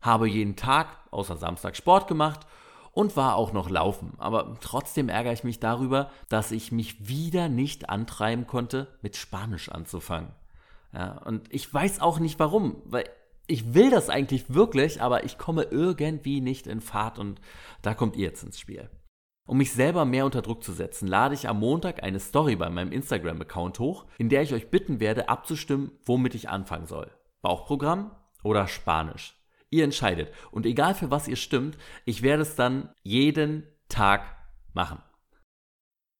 Habe 0.00 0.28
jeden 0.28 0.56
Tag, 0.56 0.88
außer 1.10 1.36
Samstag, 1.36 1.76
Sport 1.76 2.08
gemacht 2.08 2.46
und 2.92 3.16
war 3.16 3.36
auch 3.36 3.52
noch 3.52 3.70
laufen. 3.70 4.14
Aber 4.18 4.56
trotzdem 4.60 5.08
ärgere 5.08 5.32
ich 5.32 5.44
mich 5.44 5.60
darüber, 5.60 6.10
dass 6.28 6.50
ich 6.52 6.72
mich 6.72 7.08
wieder 7.08 7.48
nicht 7.48 7.88
antreiben 7.88 8.46
konnte, 8.46 8.88
mit 9.02 9.16
Spanisch 9.16 9.68
anzufangen. 9.68 10.32
Ja, 10.92 11.18
und 11.24 11.52
ich 11.52 11.72
weiß 11.72 12.00
auch 12.00 12.18
nicht 12.18 12.38
warum, 12.38 12.82
weil 12.84 13.04
ich 13.46 13.74
will 13.74 13.90
das 13.90 14.10
eigentlich 14.10 14.52
wirklich, 14.54 15.02
aber 15.02 15.24
ich 15.24 15.38
komme 15.38 15.64
irgendwie 15.64 16.40
nicht 16.40 16.66
in 16.66 16.80
Fahrt 16.80 17.18
und 17.18 17.40
da 17.82 17.94
kommt 17.94 18.16
ihr 18.16 18.26
jetzt 18.26 18.42
ins 18.42 18.58
Spiel. 18.58 18.88
Um 19.46 19.58
mich 19.58 19.72
selber 19.72 20.04
mehr 20.04 20.24
unter 20.24 20.42
Druck 20.42 20.62
zu 20.62 20.72
setzen, 20.72 21.08
lade 21.08 21.34
ich 21.34 21.48
am 21.48 21.58
Montag 21.58 22.04
eine 22.04 22.20
Story 22.20 22.54
bei 22.54 22.70
meinem 22.70 22.92
Instagram-Account 22.92 23.80
hoch, 23.80 24.06
in 24.18 24.28
der 24.28 24.42
ich 24.42 24.54
euch 24.54 24.70
bitten 24.70 25.00
werde, 25.00 25.28
abzustimmen, 25.28 25.90
womit 26.04 26.36
ich 26.36 26.48
anfangen 26.48 26.86
soll. 26.86 27.10
Bauchprogramm 27.42 28.12
oder 28.44 28.68
Spanisch. 28.68 29.39
Ihr 29.70 29.84
entscheidet. 29.84 30.32
Und 30.50 30.66
egal 30.66 30.94
für 30.94 31.10
was 31.10 31.28
ihr 31.28 31.36
stimmt, 31.36 31.78
ich 32.04 32.22
werde 32.22 32.42
es 32.42 32.56
dann 32.56 32.90
jeden 33.02 33.66
Tag 33.88 34.36
machen. 34.74 35.00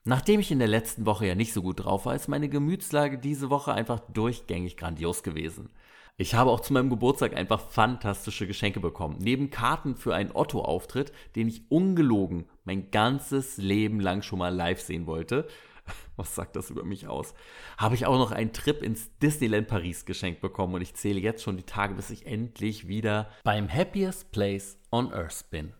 Nachdem 0.04 0.40
ich 0.40 0.50
in 0.50 0.58
der 0.58 0.68
letzten 0.68 1.04
Woche 1.04 1.26
ja 1.26 1.34
nicht 1.34 1.52
so 1.52 1.60
gut 1.60 1.84
drauf 1.84 2.06
war, 2.06 2.14
ist 2.14 2.28
meine 2.28 2.48
Gemütslage 2.48 3.18
diese 3.18 3.50
Woche 3.50 3.74
einfach 3.74 4.00
durchgängig 4.12 4.76
grandios 4.76 5.22
gewesen. 5.22 5.70
Ich 6.16 6.34
habe 6.34 6.50
auch 6.50 6.60
zu 6.60 6.72
meinem 6.72 6.90
Geburtstag 6.90 7.36
einfach 7.36 7.60
fantastische 7.70 8.46
Geschenke 8.46 8.80
bekommen. 8.80 9.18
Neben 9.20 9.50
Karten 9.50 9.96
für 9.96 10.14
einen 10.14 10.32
Otto-Auftritt, 10.32 11.12
den 11.34 11.48
ich 11.48 11.70
ungelogen 11.70 12.46
mein 12.64 12.90
ganzes 12.90 13.56
Leben 13.56 14.00
lang 14.00 14.22
schon 14.22 14.38
mal 14.38 14.54
live 14.54 14.80
sehen 14.80 15.06
wollte, 15.06 15.48
was 16.16 16.34
sagt 16.34 16.56
das 16.56 16.70
über 16.70 16.84
mich 16.84 17.06
aus? 17.06 17.34
Habe 17.78 17.94
ich 17.94 18.06
auch 18.06 18.18
noch 18.18 18.32
einen 18.32 18.52
Trip 18.52 18.82
ins 18.82 19.16
Disneyland 19.18 19.68
Paris 19.68 20.04
geschenkt 20.04 20.40
bekommen 20.40 20.74
und 20.74 20.82
ich 20.82 20.94
zähle 20.94 21.20
jetzt 21.20 21.42
schon 21.42 21.56
die 21.56 21.64
Tage, 21.64 21.94
bis 21.94 22.10
ich 22.10 22.26
endlich 22.26 22.88
wieder 22.88 23.30
beim 23.44 23.72
Happiest 23.72 24.32
Place 24.32 24.78
on 24.90 25.12
Earth 25.12 25.50
bin. 25.50 25.72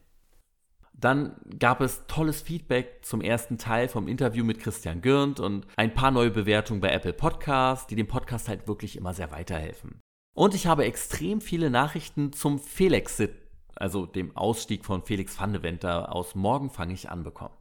Dann 0.92 1.36
gab 1.58 1.80
es 1.80 2.04
tolles 2.08 2.42
Feedback 2.42 2.98
zum 3.02 3.22
ersten 3.22 3.56
Teil 3.56 3.88
vom 3.88 4.06
Interview 4.06 4.44
mit 4.44 4.60
Christian 4.60 5.00
Gürnt 5.00 5.40
und 5.40 5.66
ein 5.76 5.94
paar 5.94 6.10
neue 6.10 6.30
Bewertungen 6.30 6.80
bei 6.80 6.90
Apple 6.90 7.14
Podcasts, 7.14 7.86
die 7.86 7.96
dem 7.96 8.06
Podcast 8.06 8.48
halt 8.48 8.68
wirklich 8.68 8.96
immer 8.96 9.14
sehr 9.14 9.30
weiterhelfen. 9.30 10.00
Und 10.36 10.54
ich 10.54 10.66
habe 10.66 10.84
extrem 10.84 11.40
viele 11.40 11.70
Nachrichten 11.70 12.34
zum 12.34 12.58
Felexit 12.58 13.32
also 13.80 14.04
dem 14.04 14.36
Ausstieg 14.36 14.84
von 14.84 15.02
Felix 15.02 15.40
van 15.40 15.52
de 15.52 15.62
Venter 15.62 16.14
aus 16.14 16.34
Morgen 16.34 16.70
fange 16.70 16.92
ich 16.92 17.08
an 17.08 17.24
bekommen. 17.24 17.54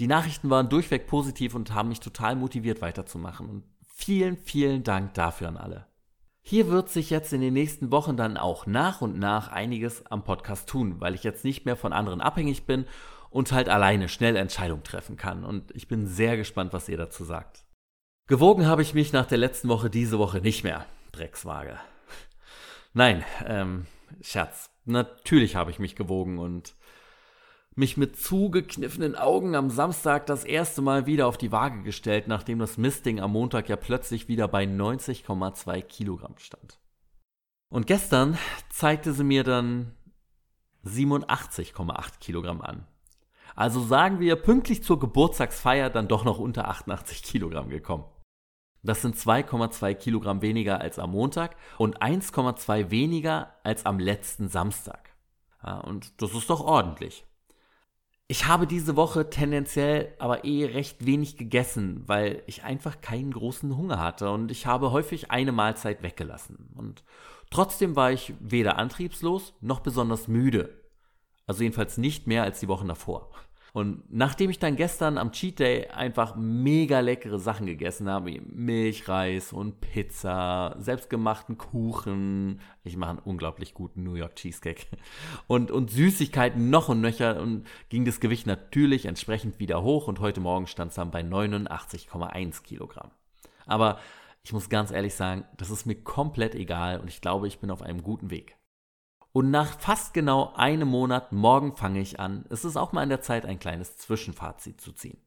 Die 0.00 0.06
Nachrichten 0.06 0.48
waren 0.48 0.70
durchweg 0.70 1.06
positiv 1.06 1.54
und 1.54 1.74
haben 1.74 1.90
mich 1.90 2.00
total 2.00 2.34
motiviert 2.34 2.80
weiterzumachen. 2.80 3.50
Und 3.50 3.64
vielen, 3.86 4.38
vielen 4.38 4.82
Dank 4.82 5.12
dafür 5.12 5.48
an 5.48 5.58
alle. 5.58 5.86
Hier 6.40 6.68
wird 6.68 6.88
sich 6.88 7.10
jetzt 7.10 7.34
in 7.34 7.42
den 7.42 7.52
nächsten 7.52 7.92
Wochen 7.92 8.16
dann 8.16 8.38
auch 8.38 8.64
nach 8.64 9.02
und 9.02 9.18
nach 9.18 9.48
einiges 9.48 10.06
am 10.06 10.24
Podcast 10.24 10.70
tun, 10.70 11.02
weil 11.02 11.14
ich 11.14 11.22
jetzt 11.22 11.44
nicht 11.44 11.66
mehr 11.66 11.76
von 11.76 11.92
anderen 11.92 12.22
abhängig 12.22 12.64
bin 12.64 12.86
und 13.28 13.52
halt 13.52 13.68
alleine 13.68 14.08
schnell 14.08 14.36
Entscheidungen 14.36 14.84
treffen 14.84 15.18
kann. 15.18 15.44
Und 15.44 15.70
ich 15.76 15.86
bin 15.86 16.06
sehr 16.06 16.38
gespannt, 16.38 16.72
was 16.72 16.88
ihr 16.88 16.96
dazu 16.96 17.24
sagt. 17.24 17.66
Gewogen 18.26 18.66
habe 18.66 18.80
ich 18.80 18.94
mich 18.94 19.12
nach 19.12 19.26
der 19.26 19.36
letzten 19.36 19.68
Woche 19.68 19.90
diese 19.90 20.18
Woche 20.18 20.40
nicht 20.40 20.64
mehr. 20.64 20.86
Dreckswaage. 21.12 21.78
Nein, 22.94 23.22
ähm, 23.44 23.86
Scherz. 24.22 24.70
Natürlich 24.86 25.56
habe 25.56 25.70
ich 25.70 25.78
mich 25.78 25.94
gewogen 25.94 26.38
und 26.38 26.74
mich 27.76 27.96
mit 27.96 28.16
zugekniffenen 28.16 29.14
Augen 29.14 29.54
am 29.54 29.70
Samstag 29.70 30.26
das 30.26 30.44
erste 30.44 30.82
Mal 30.82 31.06
wieder 31.06 31.26
auf 31.26 31.38
die 31.38 31.52
Waage 31.52 31.82
gestellt, 31.82 32.26
nachdem 32.28 32.58
das 32.58 32.78
Mistding 32.78 33.20
am 33.20 33.32
Montag 33.32 33.68
ja 33.68 33.76
plötzlich 33.76 34.28
wieder 34.28 34.48
bei 34.48 34.64
90,2 34.64 35.82
Kilogramm 35.82 36.36
stand. 36.38 36.78
Und 37.68 37.86
gestern 37.86 38.36
zeigte 38.70 39.12
sie 39.12 39.24
mir 39.24 39.44
dann 39.44 39.94
87,8 40.84 42.18
Kilogramm 42.18 42.60
an. 42.60 42.86
Also 43.54 43.80
sagen 43.82 44.20
wir 44.20 44.36
pünktlich 44.36 44.82
zur 44.82 44.98
Geburtstagsfeier 44.98 45.90
dann 45.90 46.08
doch 46.08 46.24
noch 46.24 46.38
unter 46.38 46.68
88 46.68 47.22
Kilogramm 47.22 47.68
gekommen. 47.68 48.04
Das 48.82 49.02
sind 49.02 49.16
2,2 49.16 49.94
Kilogramm 49.94 50.42
weniger 50.42 50.80
als 50.80 50.98
am 50.98 51.10
Montag 51.10 51.56
und 51.78 52.02
1,2 52.02 52.90
weniger 52.90 53.54
als 53.62 53.84
am 53.84 53.98
letzten 53.98 54.48
Samstag. 54.48 55.10
Ja, 55.62 55.78
und 55.80 56.22
das 56.22 56.32
ist 56.32 56.48
doch 56.48 56.60
ordentlich. 56.60 57.26
Ich 58.30 58.46
habe 58.46 58.68
diese 58.68 58.94
Woche 58.94 59.28
tendenziell 59.28 60.14
aber 60.20 60.44
eh 60.44 60.64
recht 60.64 61.04
wenig 61.04 61.36
gegessen, 61.36 62.04
weil 62.06 62.44
ich 62.46 62.62
einfach 62.62 63.00
keinen 63.00 63.32
großen 63.32 63.76
Hunger 63.76 63.98
hatte 63.98 64.30
und 64.30 64.52
ich 64.52 64.66
habe 64.66 64.92
häufig 64.92 65.32
eine 65.32 65.50
Mahlzeit 65.50 66.04
weggelassen. 66.04 66.70
Und 66.76 67.02
trotzdem 67.50 67.96
war 67.96 68.12
ich 68.12 68.34
weder 68.38 68.78
antriebslos 68.78 69.52
noch 69.60 69.80
besonders 69.80 70.28
müde. 70.28 70.80
Also 71.48 71.64
jedenfalls 71.64 71.98
nicht 71.98 72.28
mehr 72.28 72.44
als 72.44 72.60
die 72.60 72.68
Wochen 72.68 72.86
davor. 72.86 73.32
Und 73.72 74.02
nachdem 74.10 74.50
ich 74.50 74.58
dann 74.58 74.76
gestern 74.76 75.18
am 75.18 75.32
Cheat 75.32 75.58
Day 75.60 75.86
einfach 75.88 76.34
mega 76.36 77.00
leckere 77.00 77.38
Sachen 77.38 77.66
gegessen 77.66 78.08
habe, 78.08 78.26
wie 78.26 78.40
Milchreis 78.40 79.52
und 79.52 79.80
Pizza, 79.80 80.76
selbstgemachten 80.78 81.56
Kuchen, 81.56 82.60
ich 82.84 82.96
mache 82.96 83.10
einen 83.10 83.18
unglaublich 83.20 83.74
guten 83.74 84.02
New 84.02 84.14
York 84.14 84.36
Cheesecake 84.36 84.86
und, 85.46 85.70
und 85.70 85.90
Süßigkeiten 85.90 86.70
noch 86.70 86.88
und 86.88 87.00
nöcher 87.00 87.40
und 87.40 87.66
ging 87.88 88.04
das 88.04 88.20
Gewicht 88.20 88.46
natürlich 88.46 89.06
entsprechend 89.06 89.58
wieder 89.60 89.82
hoch 89.82 90.08
und 90.08 90.20
heute 90.20 90.40
Morgen 90.40 90.66
stand 90.66 90.90
es 90.90 90.96
dann 90.96 91.10
bei 91.10 91.20
89,1 91.20 92.62
Kilogramm. 92.62 93.10
Aber 93.66 93.98
ich 94.42 94.52
muss 94.52 94.68
ganz 94.68 94.90
ehrlich 94.90 95.14
sagen, 95.14 95.44
das 95.56 95.70
ist 95.70 95.86
mir 95.86 95.96
komplett 95.96 96.54
egal 96.54 96.98
und 96.98 97.08
ich 97.08 97.20
glaube, 97.20 97.46
ich 97.46 97.60
bin 97.60 97.70
auf 97.70 97.82
einem 97.82 98.02
guten 98.02 98.30
Weg. 98.30 98.56
Und 99.32 99.50
nach 99.50 99.78
fast 99.78 100.12
genau 100.12 100.52
einem 100.54 100.88
Monat, 100.88 101.32
morgen 101.32 101.76
fange 101.76 102.00
ich 102.00 102.18
an, 102.18 102.44
ist 102.50 102.64
es 102.64 102.76
auch 102.76 102.92
mal 102.92 103.02
an 103.02 103.08
der 103.10 103.20
Zeit, 103.20 103.46
ein 103.46 103.60
kleines 103.60 103.96
Zwischenfazit 103.96 104.80
zu 104.80 104.92
ziehen. 104.92 105.18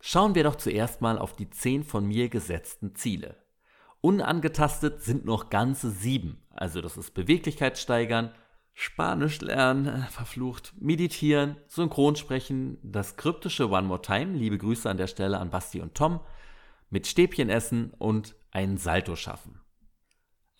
Schauen 0.00 0.34
wir 0.34 0.44
doch 0.44 0.54
zuerst 0.56 1.00
mal 1.00 1.18
auf 1.18 1.34
die 1.34 1.50
zehn 1.50 1.84
von 1.84 2.06
mir 2.06 2.28
gesetzten 2.28 2.94
Ziele. 2.94 3.36
Unangetastet 4.00 5.02
sind 5.02 5.24
noch 5.24 5.50
ganze 5.50 5.90
sieben. 5.90 6.42
Also 6.50 6.80
das 6.80 6.96
ist 6.96 7.12
Beweglichkeit 7.12 7.76
steigern, 7.76 8.32
Spanisch 8.72 9.40
lernen, 9.42 9.86
äh, 9.86 10.06
verflucht, 10.06 10.72
meditieren, 10.80 11.56
Synchronsprechen, 11.66 12.78
das 12.82 13.16
kryptische 13.16 13.68
One 13.68 13.86
More 13.86 14.00
Time, 14.00 14.38
liebe 14.38 14.56
Grüße 14.56 14.88
an 14.88 14.96
der 14.96 15.06
Stelle 15.06 15.38
an 15.38 15.50
Basti 15.50 15.82
und 15.82 15.94
Tom, 15.94 16.20
mit 16.88 17.06
Stäbchen 17.06 17.50
essen 17.50 17.92
und 17.98 18.34
einen 18.52 18.78
Salto 18.78 19.16
schaffen. 19.16 19.59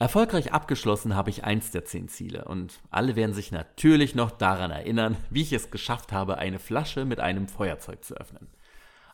Erfolgreich 0.00 0.54
abgeschlossen 0.54 1.14
habe 1.14 1.28
ich 1.28 1.44
eins 1.44 1.72
der 1.72 1.84
zehn 1.84 2.08
Ziele 2.08 2.46
und 2.46 2.80
alle 2.90 3.16
werden 3.16 3.34
sich 3.34 3.52
natürlich 3.52 4.14
noch 4.14 4.30
daran 4.30 4.70
erinnern, 4.70 5.18
wie 5.28 5.42
ich 5.42 5.52
es 5.52 5.70
geschafft 5.70 6.10
habe, 6.10 6.38
eine 6.38 6.58
Flasche 6.58 7.04
mit 7.04 7.20
einem 7.20 7.48
Feuerzeug 7.48 8.02
zu 8.02 8.14
öffnen. 8.14 8.48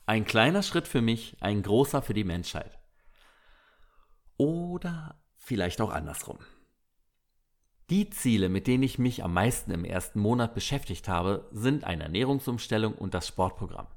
Ein 0.07 0.25
kleiner 0.25 0.63
Schritt 0.63 0.87
für 0.87 1.03
mich, 1.03 1.37
ein 1.41 1.65
großer 1.65 2.03
für 2.03 2.15
die 2.15 2.23
Menschheit. 2.23 2.79
Oder 4.37 5.17
vielleicht 5.37 5.81
auch 5.81 5.91
andersrum. 5.91 6.39
Die 7.91 8.09
Ziele, 8.11 8.49
mit 8.49 8.69
denen 8.69 8.85
ich 8.85 8.97
mich 8.97 9.25
am 9.25 9.35
meisten 9.35 9.73
im 9.73 9.85
ersten 9.85 10.21
Monat 10.21 10.55
beschäftigt 10.55 11.09
habe, 11.09 11.49
sind 11.51 11.83
eine 11.83 12.05
Ernährungsumstellung 12.05 12.95
und 12.95 13.13
das 13.13 13.27
Sportprogramm. 13.27 13.89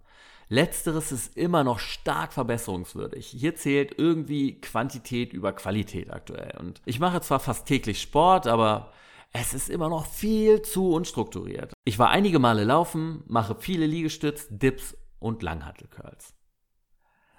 Letzteres 0.51 1.11
ist 1.11 1.37
immer 1.37 1.63
noch 1.63 1.77
stark 1.77 2.33
verbesserungswürdig. 2.33 3.27
Hier 3.27 3.55
zählt 3.55 3.99
irgendwie 3.99 4.59
Quantität 4.59 5.31
über 5.31 5.53
Qualität 5.53 6.11
aktuell. 6.11 6.57
Und 6.57 6.81
ich 6.85 6.99
mache 6.99 7.21
zwar 7.21 7.39
fast 7.39 7.67
täglich 7.67 8.01
Sport, 8.01 8.47
aber 8.47 8.91
es 9.31 9.53
ist 9.53 9.69
immer 9.69 9.89
noch 9.89 10.07
viel 10.07 10.63
zu 10.63 10.91
unstrukturiert. 10.91 11.73
Ich 11.85 11.99
war 11.99 12.09
einige 12.09 12.39
Male 12.39 12.63
laufen, 12.63 13.23
mache 13.27 13.55
viele 13.59 13.85
Liegestütz, 13.85 14.47
Dips 14.49 14.97
und 15.19 15.43
Langhantelcurls. 15.43 16.33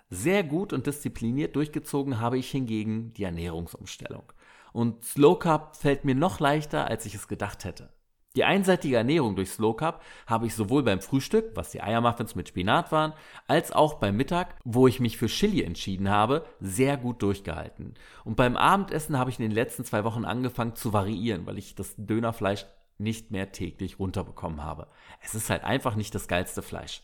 Sehr 0.08 0.44
gut 0.44 0.72
und 0.72 0.86
diszipliniert 0.86 1.56
durchgezogen 1.56 2.20
habe 2.20 2.38
ich 2.38 2.48
hingegen 2.48 3.12
die 3.14 3.24
Ernährungsumstellung. 3.24 4.32
Und 4.72 5.04
Slow 5.04 5.36
Carb 5.36 5.74
fällt 5.74 6.04
mir 6.04 6.14
noch 6.14 6.38
leichter, 6.38 6.86
als 6.86 7.06
ich 7.06 7.16
es 7.16 7.26
gedacht 7.26 7.64
hätte. 7.64 7.92
Die 8.36 8.44
einseitige 8.44 8.96
Ernährung 8.96 9.34
durch 9.34 9.50
Slow 9.50 9.74
Carb 9.74 10.02
habe 10.26 10.46
ich 10.46 10.54
sowohl 10.54 10.84
beim 10.84 11.00
Frühstück, 11.00 11.50
was 11.54 11.70
die 11.70 11.82
Eiermuffins 11.82 12.36
mit 12.36 12.48
Spinat 12.48 12.92
waren, 12.92 13.12
als 13.48 13.72
auch 13.72 13.94
beim 13.94 14.16
Mittag, 14.16 14.54
wo 14.62 14.86
ich 14.86 15.00
mich 15.00 15.18
für 15.18 15.26
Chili 15.26 15.64
entschieden 15.64 16.08
habe, 16.08 16.46
sehr 16.60 16.96
gut 16.96 17.22
durchgehalten. 17.22 17.94
Und 18.24 18.36
beim 18.36 18.56
Abendessen 18.56 19.18
habe 19.18 19.30
ich 19.30 19.40
in 19.40 19.46
den 19.46 19.50
letzten 19.50 19.84
zwei 19.84 20.04
Wochen 20.04 20.24
angefangen 20.24 20.76
zu 20.76 20.92
variieren, 20.92 21.44
weil 21.46 21.58
ich 21.58 21.74
das 21.74 21.94
Dönerfleisch 21.96 22.66
nicht 22.98 23.32
mehr 23.32 23.50
täglich 23.50 23.98
runterbekommen 23.98 24.62
habe. 24.62 24.86
Es 25.20 25.34
ist 25.34 25.50
halt 25.50 25.64
einfach 25.64 25.96
nicht 25.96 26.14
das 26.14 26.28
geilste 26.28 26.62
Fleisch. 26.62 27.02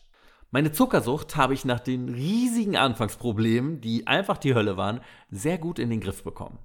Meine 0.51 0.71
Zuckersucht 0.71 1.35
habe 1.35 1.53
ich 1.53 1.65
nach 1.65 1.81
den 1.81 2.07
riesigen 2.07 2.77
Anfangsproblemen, 2.77 3.81
die 3.81 4.07
einfach 4.07 4.37
die 4.37 4.55
Hölle 4.55 4.77
waren, 4.77 5.01
sehr 5.29 5.57
gut 5.57 5.77
in 5.77 5.89
den 5.89 5.99
Griff 5.99 6.23
bekommen. 6.23 6.57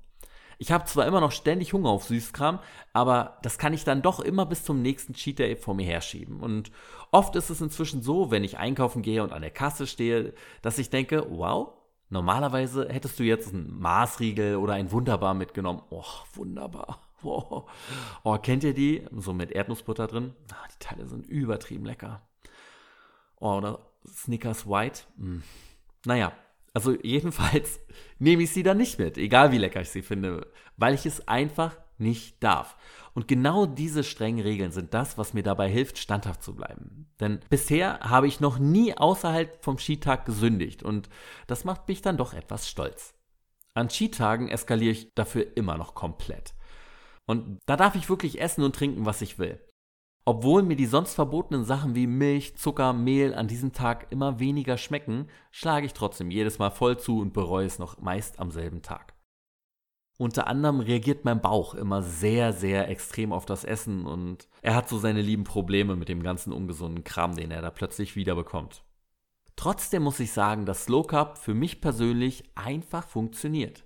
Ich 0.59 0.73
habe 0.73 0.85
zwar 0.85 1.07
immer 1.07 1.21
noch 1.21 1.33
ständig 1.33 1.73
Hunger 1.73 1.91
auf 1.91 2.05
Süßkram, 2.05 2.59
aber 2.93 3.39
das 3.43 3.59
kann 3.59 3.73
ich 3.73 3.85
dann 3.85 4.03
doch 4.03 4.21
immer 4.21 4.47
bis 4.47 4.65
zum 4.65 4.83
nächsten 4.83 5.15
Cheat 5.15 5.39
Day 5.39 5.57
vor 5.57 5.75
mir 5.75 5.87
herschieben. 5.87 6.41
Und 6.41 6.71
oft 7.11 7.37
ist 7.37 7.51
es 7.51 7.61
inzwischen 7.61 8.03
so, 8.03 8.31
wenn 8.31 8.45
ich 8.45 8.59
einkaufen 8.59 9.03
gehe 9.03 9.23
und 9.23 9.33
an 9.33 9.43
der 9.43 9.51
Kasse 9.51 9.87
stehe, 9.87 10.35
dass 10.63 10.79
ich 10.79 10.91
denke, 10.91 11.27
wow, 11.31 11.73
normalerweise 12.11 12.89
hättest 12.89 13.19
du 13.19 13.25
jetzt 13.25 13.53
einen 13.53 13.81
Maßriegel 13.81 14.57
oder 14.57 14.75
ein 14.75 14.93
Wunderbar 14.93 15.35
mitgenommen. 15.35 15.83
Oh, 15.91 16.05
wunderbar. 16.35 17.01
Oh. 17.25 17.69
oh, 18.25 18.37
kennt 18.39 18.65
ihr 18.65 18.75
die? 18.75 19.07
So 19.13 19.33
mit 19.33 19.53
Erdnussbutter 19.53 20.09
drin. 20.09 20.35
Ah, 20.53 20.67
die 20.75 20.85
Teile 20.85 21.07
sind 21.07 21.25
übertrieben 21.29 21.85
lecker. 21.85 22.21
Oh, 23.39 23.59
oder 23.59 23.79
Snickers 24.09 24.67
White. 24.69 25.03
Hm. 25.19 25.45
Naja, 26.05 26.33
also 26.75 26.97
jedenfalls 27.03 27.81
nehme 28.19 28.43
ich 28.43 28.53
sie 28.53 28.63
dann 28.63 28.79
nicht 28.79 28.99
mit, 28.99 29.19
egal 29.19 29.53
wie 29.53 29.59
lecker 29.59 29.81
ich 29.81 29.91
sie 29.91 30.03
finde, 30.03 30.47
weil 30.77 30.95
ich 30.95 31.07
es 31.07 31.27
einfach 31.29 31.77
nicht 31.99 32.43
darf. 32.43 32.77
Und 33.15 33.29
genau 33.29 33.67
diese 33.67 34.05
strengen 34.05 34.41
Regeln 34.41 34.73
sind 34.73 34.95
das, 34.95 35.19
was 35.19 35.35
mir 35.35 35.43
dabei 35.43 35.69
hilft, 35.69 35.99
standhaft 35.99 36.43
zu 36.43 36.55
bleiben. 36.55 37.11
Denn 37.21 37.41
bisher 37.51 38.01
habe 38.01 38.27
ich 38.27 38.41
noch 38.41 38.59
nie 38.59 38.97
außerhalb 38.97 39.63
vom 39.63 39.79
Skitag 39.79 40.25
gesündigt 40.25 40.83
und 40.83 41.09
das 41.47 41.65
macht 41.65 41.89
mich 41.89 42.03
dann 42.03 42.17
doch 42.17 42.35
etwas 42.35 42.69
stolz. 42.69 43.15
An 43.75 43.91
Skitagen 43.91 44.49
eskaliere 44.49 44.93
ich 44.93 45.15
dafür 45.15 45.57
immer 45.57 45.79
noch 45.79 45.95
komplett. 45.95 46.55
Und 47.27 47.61
da 47.67 47.77
darf 47.77 47.95
ich 47.95 48.09
wirklich 48.09 48.41
essen 48.41 48.65
und 48.65 48.75
trinken, 48.75 49.07
was 49.07 49.23
ich 49.23 49.39
will. 49.39 49.61
Obwohl 50.25 50.63
mir 50.63 50.77
die 50.77 50.87
sonst 50.87 51.15
verbotenen 51.15 51.65
Sachen 51.65 51.97
wie 51.97 52.07
Milch, 52.07 52.57
Zucker, 52.57 52.93
Mehl 52.93 53.35
an 53.35 53.49
diesem 53.49 53.73
Tag 53.73 54.07
immer 54.11 54.39
weniger 54.39 54.79
schmecken, 54.79 55.29
schlage 55.51 55.87
ich 55.87 55.95
trotzdem 55.95 56.31
jedes 56.31 56.61
Mal 56.61 56.71
voll 56.71 56.97
zu 56.97 57.21
und 57.21 57.33
bereue 57.33 57.67
es 57.67 57.81
noch 57.81 58.01
meist 58.01 58.39
am 58.39 58.53
selben 58.53 58.83
Tag. 58.83 59.15
Unter 60.19 60.47
anderem 60.47 60.79
reagiert 60.79 61.25
mein 61.25 61.41
Bauch 61.41 61.75
immer 61.75 62.03
sehr, 62.03 62.53
sehr 62.53 62.89
extrem 62.89 63.33
auf 63.33 63.47
das 63.47 63.65
Essen 63.65 64.07
und 64.07 64.49
er 64.61 64.77
hat 64.77 64.89
so 64.89 64.99
seine 64.99 65.23
lieben 65.23 65.43
Probleme 65.43 65.97
mit 65.97 66.09
dem 66.09 66.23
ganzen 66.23 66.53
ungesunden 66.53 67.03
Kram, 67.03 67.35
den 67.35 67.51
er 67.51 67.63
da 67.63 67.71
plötzlich 67.71 68.15
wieder 68.15 68.37
bekommt. 68.37 68.85
Trotzdem 69.57 70.05
muss 70.05 70.21
ich 70.21 70.31
sagen, 70.31 70.67
dass 70.67 70.85
Slow 70.85 71.05
Carb 71.05 71.39
für 71.39 71.55
mich 71.55 71.81
persönlich 71.81 72.45
einfach 72.55 73.09
funktioniert. 73.09 73.85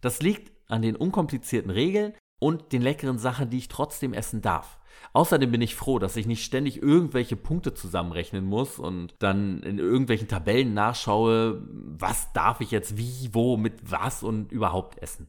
Das 0.00 0.20
liegt 0.20 0.50
an 0.68 0.82
den 0.82 0.96
unkomplizierten 0.96 1.70
Regeln 1.70 2.14
und 2.40 2.72
den 2.72 2.82
leckeren 2.82 3.18
Sachen, 3.18 3.50
die 3.50 3.58
ich 3.58 3.68
trotzdem 3.68 4.12
essen 4.12 4.42
darf. 4.42 4.78
Außerdem 5.12 5.50
bin 5.50 5.62
ich 5.62 5.74
froh, 5.74 5.98
dass 5.98 6.16
ich 6.16 6.26
nicht 6.26 6.44
ständig 6.44 6.82
irgendwelche 6.82 7.36
Punkte 7.36 7.74
zusammenrechnen 7.74 8.44
muss 8.44 8.78
und 8.78 9.14
dann 9.18 9.62
in 9.62 9.78
irgendwelchen 9.78 10.28
Tabellen 10.28 10.74
nachschaue, 10.74 11.62
was 11.68 12.32
darf 12.32 12.60
ich 12.60 12.70
jetzt 12.70 12.96
wie, 12.96 13.30
wo, 13.32 13.56
mit 13.56 13.90
was 13.90 14.22
und 14.22 14.52
überhaupt 14.52 14.98
essen. 15.02 15.28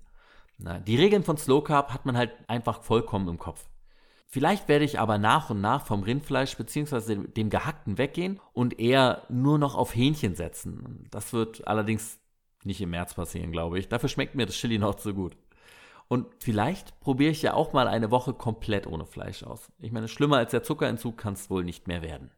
Na, 0.58 0.80
die 0.80 0.96
Regeln 0.96 1.24
von 1.24 1.38
Slow 1.38 1.64
Carb 1.64 1.94
hat 1.94 2.06
man 2.06 2.18
halt 2.18 2.32
einfach 2.48 2.82
vollkommen 2.82 3.28
im 3.28 3.40
Kopf. 3.40 3.66
Vielleicht 4.28 4.70
werde 4.70 4.86
ich 4.86 5.00
aber 5.00 5.18
nach 5.18 5.50
und 5.50 5.60
nach 5.60 5.86
vom 5.86 6.04
Rindfleisch 6.04 6.56
bzw. 6.56 7.28
dem 7.28 7.50
Gehackten 7.50 7.98
weggehen 7.98 8.40
und 8.54 8.80
eher 8.80 9.24
nur 9.30 9.58
noch 9.58 9.76
auf 9.76 9.94
Hähnchen 9.94 10.36
setzen. 10.36 11.08
Das 11.12 11.34
wird 11.34 11.68
allerdings 11.68 12.20
nicht 12.64 12.80
im 12.80 12.92
März 12.92 13.16
passieren, 13.16 13.52
glaube 13.52 13.80
ich. 13.80 13.90
Dafür 13.90 14.08
schmeckt 14.08 14.36
mir 14.36 14.46
das 14.46 14.56
Chili 14.56 14.78
noch 14.78 14.96
zu 14.96 15.14
gut. 15.14 15.36
Und 16.12 16.28
vielleicht 16.40 17.00
probiere 17.00 17.32
ich 17.32 17.42
ja 17.42 17.54
auch 17.54 17.72
mal 17.72 17.88
eine 17.88 18.12
Woche 18.12 18.34
komplett 18.34 18.86
ohne 18.86 19.06
Fleisch 19.06 19.44
aus. 19.44 19.72
Ich 19.80 19.94
meine, 19.94 20.10
schlimmer 20.10 20.40
als 20.40 20.52
der 20.52 20.62
Zuckerentzug 20.62 21.18
kann 21.18 21.36
es 21.36 21.50
wohl 21.50 21.64
nicht 21.64 21.88
mehr 21.88 22.02
werden. 22.02 22.32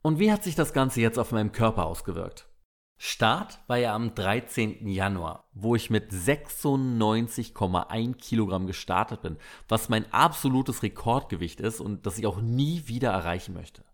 Und 0.00 0.18
wie 0.18 0.32
hat 0.32 0.42
sich 0.42 0.54
das 0.54 0.72
Ganze 0.72 1.02
jetzt 1.02 1.18
auf 1.18 1.30
meinem 1.30 1.52
Körper 1.52 1.84
ausgewirkt? 1.84 2.48
Start 2.96 3.58
war 3.66 3.76
ja 3.76 3.94
am 3.94 4.14
13. 4.14 4.88
Januar, 4.88 5.46
wo 5.52 5.76
ich 5.76 5.90
mit 5.90 6.10
96,1 6.10 8.14
Kilogramm 8.14 8.66
gestartet 8.66 9.20
bin, 9.20 9.36
was 9.68 9.90
mein 9.90 10.10
absolutes 10.10 10.82
Rekordgewicht 10.82 11.60
ist 11.60 11.80
und 11.80 12.06
das 12.06 12.16
ich 12.16 12.26
auch 12.26 12.40
nie 12.40 12.84
wieder 12.86 13.10
erreichen 13.10 13.52
möchte. 13.52 13.84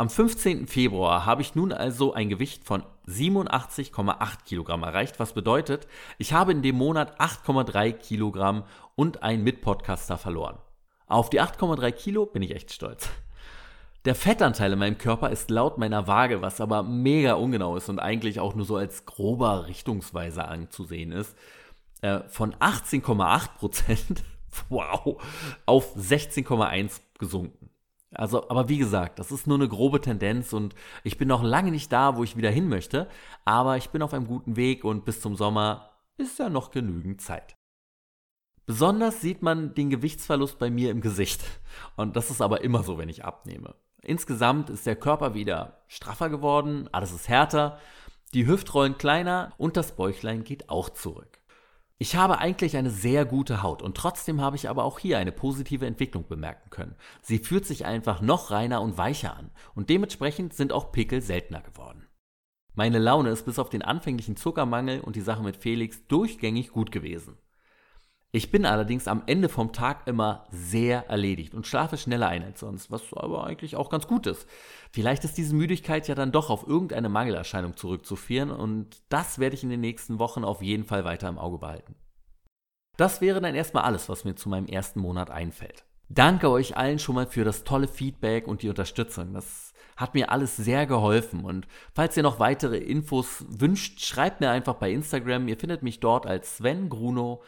Am 0.00 0.08
15. 0.08 0.66
Februar 0.66 1.26
habe 1.26 1.42
ich 1.42 1.54
nun 1.54 1.74
also 1.74 2.14
ein 2.14 2.30
Gewicht 2.30 2.64
von 2.64 2.84
87,8 3.06 4.44
Kilogramm 4.46 4.82
erreicht, 4.82 5.20
was 5.20 5.34
bedeutet, 5.34 5.86
ich 6.16 6.32
habe 6.32 6.52
in 6.52 6.62
dem 6.62 6.76
Monat 6.76 7.20
8,3 7.20 7.92
Kilogramm 7.92 8.64
und 8.94 9.22
einen 9.22 9.44
Mitpodcaster 9.44 10.16
verloren. 10.16 10.56
Auf 11.06 11.28
die 11.28 11.38
8,3 11.38 11.92
Kilo 11.92 12.24
bin 12.24 12.40
ich 12.40 12.54
echt 12.54 12.72
stolz. 12.72 13.10
Der 14.06 14.14
Fettanteil 14.14 14.72
in 14.72 14.78
meinem 14.78 14.96
Körper 14.96 15.28
ist 15.28 15.50
laut 15.50 15.76
meiner 15.76 16.06
Waage, 16.06 16.40
was 16.40 16.62
aber 16.62 16.82
mega 16.82 17.34
ungenau 17.34 17.76
ist 17.76 17.90
und 17.90 17.98
eigentlich 17.98 18.40
auch 18.40 18.54
nur 18.54 18.64
so 18.64 18.76
als 18.76 19.04
grober 19.04 19.66
Richtungsweiser 19.66 20.48
anzusehen 20.48 21.12
ist, 21.12 21.36
äh, 22.00 22.20
von 22.20 22.54
18,8 22.54 23.48
Prozent, 23.58 24.24
wow, 24.70 25.22
auf 25.66 25.94
16,1 25.94 27.02
gesunken. 27.18 27.59
Also, 28.12 28.48
aber 28.50 28.68
wie 28.68 28.78
gesagt, 28.78 29.18
das 29.18 29.30
ist 29.30 29.46
nur 29.46 29.56
eine 29.56 29.68
grobe 29.68 30.00
Tendenz 30.00 30.52
und 30.52 30.74
ich 31.04 31.16
bin 31.16 31.28
noch 31.28 31.42
lange 31.42 31.70
nicht 31.70 31.92
da, 31.92 32.16
wo 32.16 32.24
ich 32.24 32.36
wieder 32.36 32.50
hin 32.50 32.68
möchte, 32.68 33.08
aber 33.44 33.76
ich 33.76 33.90
bin 33.90 34.02
auf 34.02 34.12
einem 34.12 34.26
guten 34.26 34.56
Weg 34.56 34.84
und 34.84 35.04
bis 35.04 35.20
zum 35.20 35.36
Sommer 35.36 35.90
ist 36.16 36.38
ja 36.38 36.50
noch 36.50 36.70
genügend 36.70 37.20
Zeit. 37.20 37.56
Besonders 38.66 39.20
sieht 39.20 39.42
man 39.42 39.74
den 39.74 39.90
Gewichtsverlust 39.90 40.58
bei 40.58 40.70
mir 40.70 40.90
im 40.90 41.00
Gesicht. 41.00 41.42
Und 41.96 42.14
das 42.14 42.30
ist 42.30 42.40
aber 42.40 42.60
immer 42.62 42.82
so, 42.84 42.98
wenn 42.98 43.08
ich 43.08 43.24
abnehme. 43.24 43.74
Insgesamt 44.02 44.70
ist 44.70 44.86
der 44.86 44.96
Körper 44.96 45.34
wieder 45.34 45.82
straffer 45.88 46.28
geworden, 46.28 46.88
alles 46.92 47.12
ist 47.12 47.28
härter, 47.28 47.78
die 48.32 48.46
Hüftrollen 48.46 48.96
kleiner 48.96 49.52
und 49.58 49.76
das 49.76 49.96
Bäuchlein 49.96 50.44
geht 50.44 50.68
auch 50.68 50.88
zurück. 50.88 51.39
Ich 52.02 52.16
habe 52.16 52.38
eigentlich 52.38 52.78
eine 52.78 52.88
sehr 52.88 53.26
gute 53.26 53.62
Haut 53.62 53.82
und 53.82 53.94
trotzdem 53.94 54.40
habe 54.40 54.56
ich 54.56 54.70
aber 54.70 54.84
auch 54.84 54.98
hier 54.98 55.18
eine 55.18 55.32
positive 55.32 55.84
Entwicklung 55.84 56.26
bemerken 56.26 56.70
können. 56.70 56.94
Sie 57.20 57.38
fühlt 57.38 57.66
sich 57.66 57.84
einfach 57.84 58.22
noch 58.22 58.50
reiner 58.50 58.80
und 58.80 58.96
weicher 58.96 59.36
an 59.36 59.50
und 59.74 59.90
dementsprechend 59.90 60.54
sind 60.54 60.72
auch 60.72 60.92
Pickel 60.92 61.20
seltener 61.20 61.60
geworden. 61.60 62.06
Meine 62.74 62.98
Laune 62.98 63.28
ist 63.28 63.44
bis 63.44 63.58
auf 63.58 63.68
den 63.68 63.82
anfänglichen 63.82 64.36
Zuckermangel 64.36 65.02
und 65.02 65.14
die 65.14 65.20
Sache 65.20 65.42
mit 65.42 65.58
Felix 65.58 66.06
durchgängig 66.06 66.70
gut 66.70 66.90
gewesen. 66.90 67.36
Ich 68.32 68.52
bin 68.52 68.64
allerdings 68.64 69.08
am 69.08 69.24
Ende 69.26 69.48
vom 69.48 69.72
Tag 69.72 70.06
immer 70.06 70.46
sehr 70.52 71.08
erledigt 71.08 71.52
und 71.52 71.66
schlafe 71.66 71.96
schneller 71.96 72.28
ein 72.28 72.44
als 72.44 72.60
sonst, 72.60 72.90
was 72.90 73.12
aber 73.12 73.44
eigentlich 73.44 73.74
auch 73.74 73.90
ganz 73.90 74.06
gut 74.06 74.26
ist. 74.28 74.46
Vielleicht 74.92 75.24
ist 75.24 75.36
diese 75.36 75.54
Müdigkeit 75.54 76.06
ja 76.06 76.14
dann 76.14 76.30
doch 76.30 76.48
auf 76.48 76.66
irgendeine 76.66 77.08
Mangelerscheinung 77.08 77.76
zurückzuführen 77.76 78.52
und 78.52 79.02
das 79.08 79.40
werde 79.40 79.56
ich 79.56 79.64
in 79.64 79.70
den 79.70 79.80
nächsten 79.80 80.20
Wochen 80.20 80.44
auf 80.44 80.62
jeden 80.62 80.84
Fall 80.84 81.04
weiter 81.04 81.28
im 81.28 81.38
Auge 81.38 81.58
behalten. 81.58 81.96
Das 82.96 83.20
wäre 83.20 83.40
dann 83.40 83.54
erstmal 83.54 83.84
alles, 83.84 84.08
was 84.08 84.24
mir 84.24 84.36
zu 84.36 84.48
meinem 84.48 84.66
ersten 84.66 85.00
Monat 85.00 85.30
einfällt. 85.30 85.84
Danke 86.08 86.50
euch 86.50 86.76
allen 86.76 86.98
schon 86.98 87.14
mal 87.16 87.26
für 87.26 87.44
das 87.44 87.64
tolle 87.64 87.88
Feedback 87.88 88.46
und 88.46 88.62
die 88.62 88.68
Unterstützung. 88.68 89.32
Das 89.32 89.72
hat 89.96 90.14
mir 90.14 90.30
alles 90.30 90.56
sehr 90.56 90.86
geholfen. 90.86 91.44
Und 91.44 91.66
falls 91.94 92.16
ihr 92.16 92.22
noch 92.22 92.40
weitere 92.40 92.78
Infos 92.78 93.44
wünscht, 93.48 94.00
schreibt 94.00 94.40
mir 94.40 94.50
einfach 94.50 94.74
bei 94.74 94.90
Instagram. 94.90 95.48
Ihr 95.48 95.56
findet 95.56 95.82
mich 95.82 96.00
dort 96.00 96.26
als 96.26 96.56
Sven 96.56 96.88
Gruno. 96.88 97.42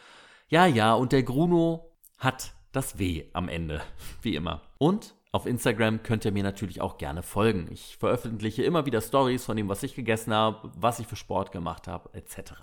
Ja, 0.53 0.67
ja, 0.67 0.93
und 0.93 1.13
der 1.13 1.23
Gruno 1.23 1.89
hat 2.19 2.53
das 2.73 2.99
W 2.99 3.25
am 3.33 3.49
Ende, 3.49 3.81
wie 4.21 4.35
immer. 4.35 4.61
Und 4.77 5.15
auf 5.31 5.47
Instagram 5.47 6.03
könnt 6.03 6.25
ihr 6.25 6.31
mir 6.31 6.43
natürlich 6.43 6.79
auch 6.79 6.99
gerne 6.99 7.23
folgen. 7.23 7.67
Ich 7.71 7.97
veröffentliche 7.97 8.61
immer 8.61 8.85
wieder 8.85 9.01
Stories 9.01 9.45
von 9.45 9.57
dem, 9.57 9.67
was 9.67 9.81
ich 9.81 9.95
gegessen 9.95 10.31
habe, 10.31 10.69
was 10.77 10.99
ich 10.99 11.07
für 11.07 11.15
Sport 11.15 11.51
gemacht 11.51 11.87
habe, 11.87 12.13
etc. 12.13 12.53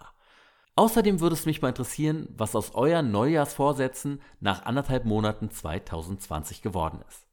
Außerdem 0.77 1.19
würde 1.19 1.35
es 1.35 1.47
mich 1.47 1.63
mal 1.63 1.71
interessieren, 1.71 2.29
was 2.37 2.55
aus 2.55 2.77
euren 2.77 3.11
Neujahrsvorsätzen 3.11 4.23
nach 4.39 4.67
anderthalb 4.67 5.05
Monaten 5.05 5.51
2020 5.51 6.63
geworden 6.63 7.01
ist. 7.09 7.27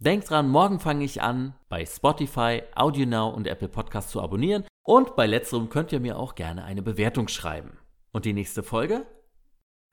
Denkt 0.00 0.28
dran, 0.28 0.48
morgen 0.48 0.80
fange 0.80 1.04
ich 1.04 1.22
an, 1.22 1.54
bei 1.68 1.86
Spotify, 1.86 2.64
AudioNow 2.74 3.32
und 3.32 3.46
Apple 3.46 3.68
Podcasts 3.68 4.10
zu 4.10 4.20
abonnieren 4.20 4.64
und 4.82 5.14
bei 5.14 5.28
letzterem 5.28 5.68
könnt 5.68 5.92
ihr 5.92 6.00
mir 6.00 6.18
auch 6.18 6.34
gerne 6.34 6.64
eine 6.64 6.82
Bewertung 6.82 7.28
schreiben. 7.28 7.78
Und 8.10 8.24
die 8.24 8.32
nächste 8.32 8.64
Folge 8.64 9.06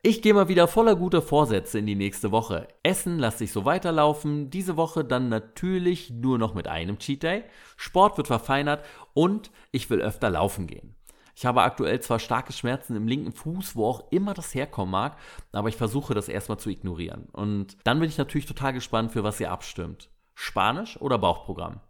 ich 0.03 0.21
gehe 0.21 0.33
mal 0.33 0.47
wieder 0.47 0.67
voller 0.67 0.95
guter 0.95 1.21
Vorsätze 1.21 1.79
in 1.79 1.85
die 1.85 1.95
nächste 1.95 2.31
Woche. 2.31 2.67
Essen 2.83 3.17
lasse 3.17 3.43
ich 3.43 3.51
so 3.51 3.65
weiterlaufen. 3.65 4.49
Diese 4.49 4.77
Woche 4.77 5.03
dann 5.03 5.27
natürlich 5.27 6.11
nur 6.11 6.37
noch 6.37 6.53
mit 6.53 6.67
einem 6.67 6.99
Cheat 6.99 7.23
Day. 7.23 7.43
Sport 7.75 8.17
wird 8.17 8.27
verfeinert 8.27 8.85
und 9.13 9.51
ich 9.71 9.89
will 9.89 10.01
öfter 10.01 10.29
laufen 10.29 10.67
gehen. 10.67 10.95
Ich 11.35 11.45
habe 11.45 11.61
aktuell 11.61 11.99
zwar 11.99 12.19
starke 12.19 12.53
Schmerzen 12.53 12.95
im 12.95 13.07
linken 13.07 13.33
Fuß, 13.33 13.75
wo 13.75 13.85
auch 13.85 14.11
immer 14.11 14.33
das 14.33 14.55
herkommen 14.55 14.91
mag, 14.91 15.17
aber 15.51 15.69
ich 15.69 15.75
versuche 15.75 16.13
das 16.13 16.29
erstmal 16.29 16.57
zu 16.57 16.69
ignorieren. 16.69 17.27
Und 17.31 17.77
dann 17.83 17.99
bin 17.99 18.09
ich 18.09 18.17
natürlich 18.17 18.47
total 18.47 18.73
gespannt, 18.73 19.11
für 19.11 19.23
was 19.23 19.39
ihr 19.39 19.51
abstimmt. 19.51 20.09
Spanisch 20.33 20.99
oder 20.99 21.17
Bauchprogramm? 21.17 21.81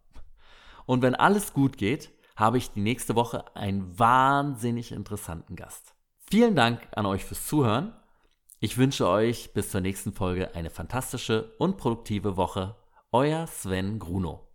Und 0.86 1.02
wenn 1.02 1.16
alles 1.16 1.54
gut 1.54 1.78
geht, 1.78 2.10
habe 2.36 2.58
ich 2.58 2.72
die 2.72 2.82
nächste 2.82 3.16
Woche 3.16 3.56
einen 3.56 3.98
wahnsinnig 3.98 4.92
interessanten 4.92 5.56
Gast. 5.56 5.94
Vielen 6.30 6.56
Dank 6.56 6.82
an 6.94 7.06
euch 7.06 7.24
fürs 7.24 7.48
Zuhören 7.48 7.94
ich 8.60 8.78
wünsche 8.78 9.08
euch 9.08 9.54
bis 9.54 9.70
zur 9.70 9.82
nächsten 9.82 10.14
Folge 10.14 10.56
eine 10.56 10.72
fantastische 10.72 11.54
und 11.60 11.78
produktive 11.78 12.38
Woche. 12.38 12.76
Euer 13.12 13.46
Sven 13.46 14.00
Gruno. 14.00 14.47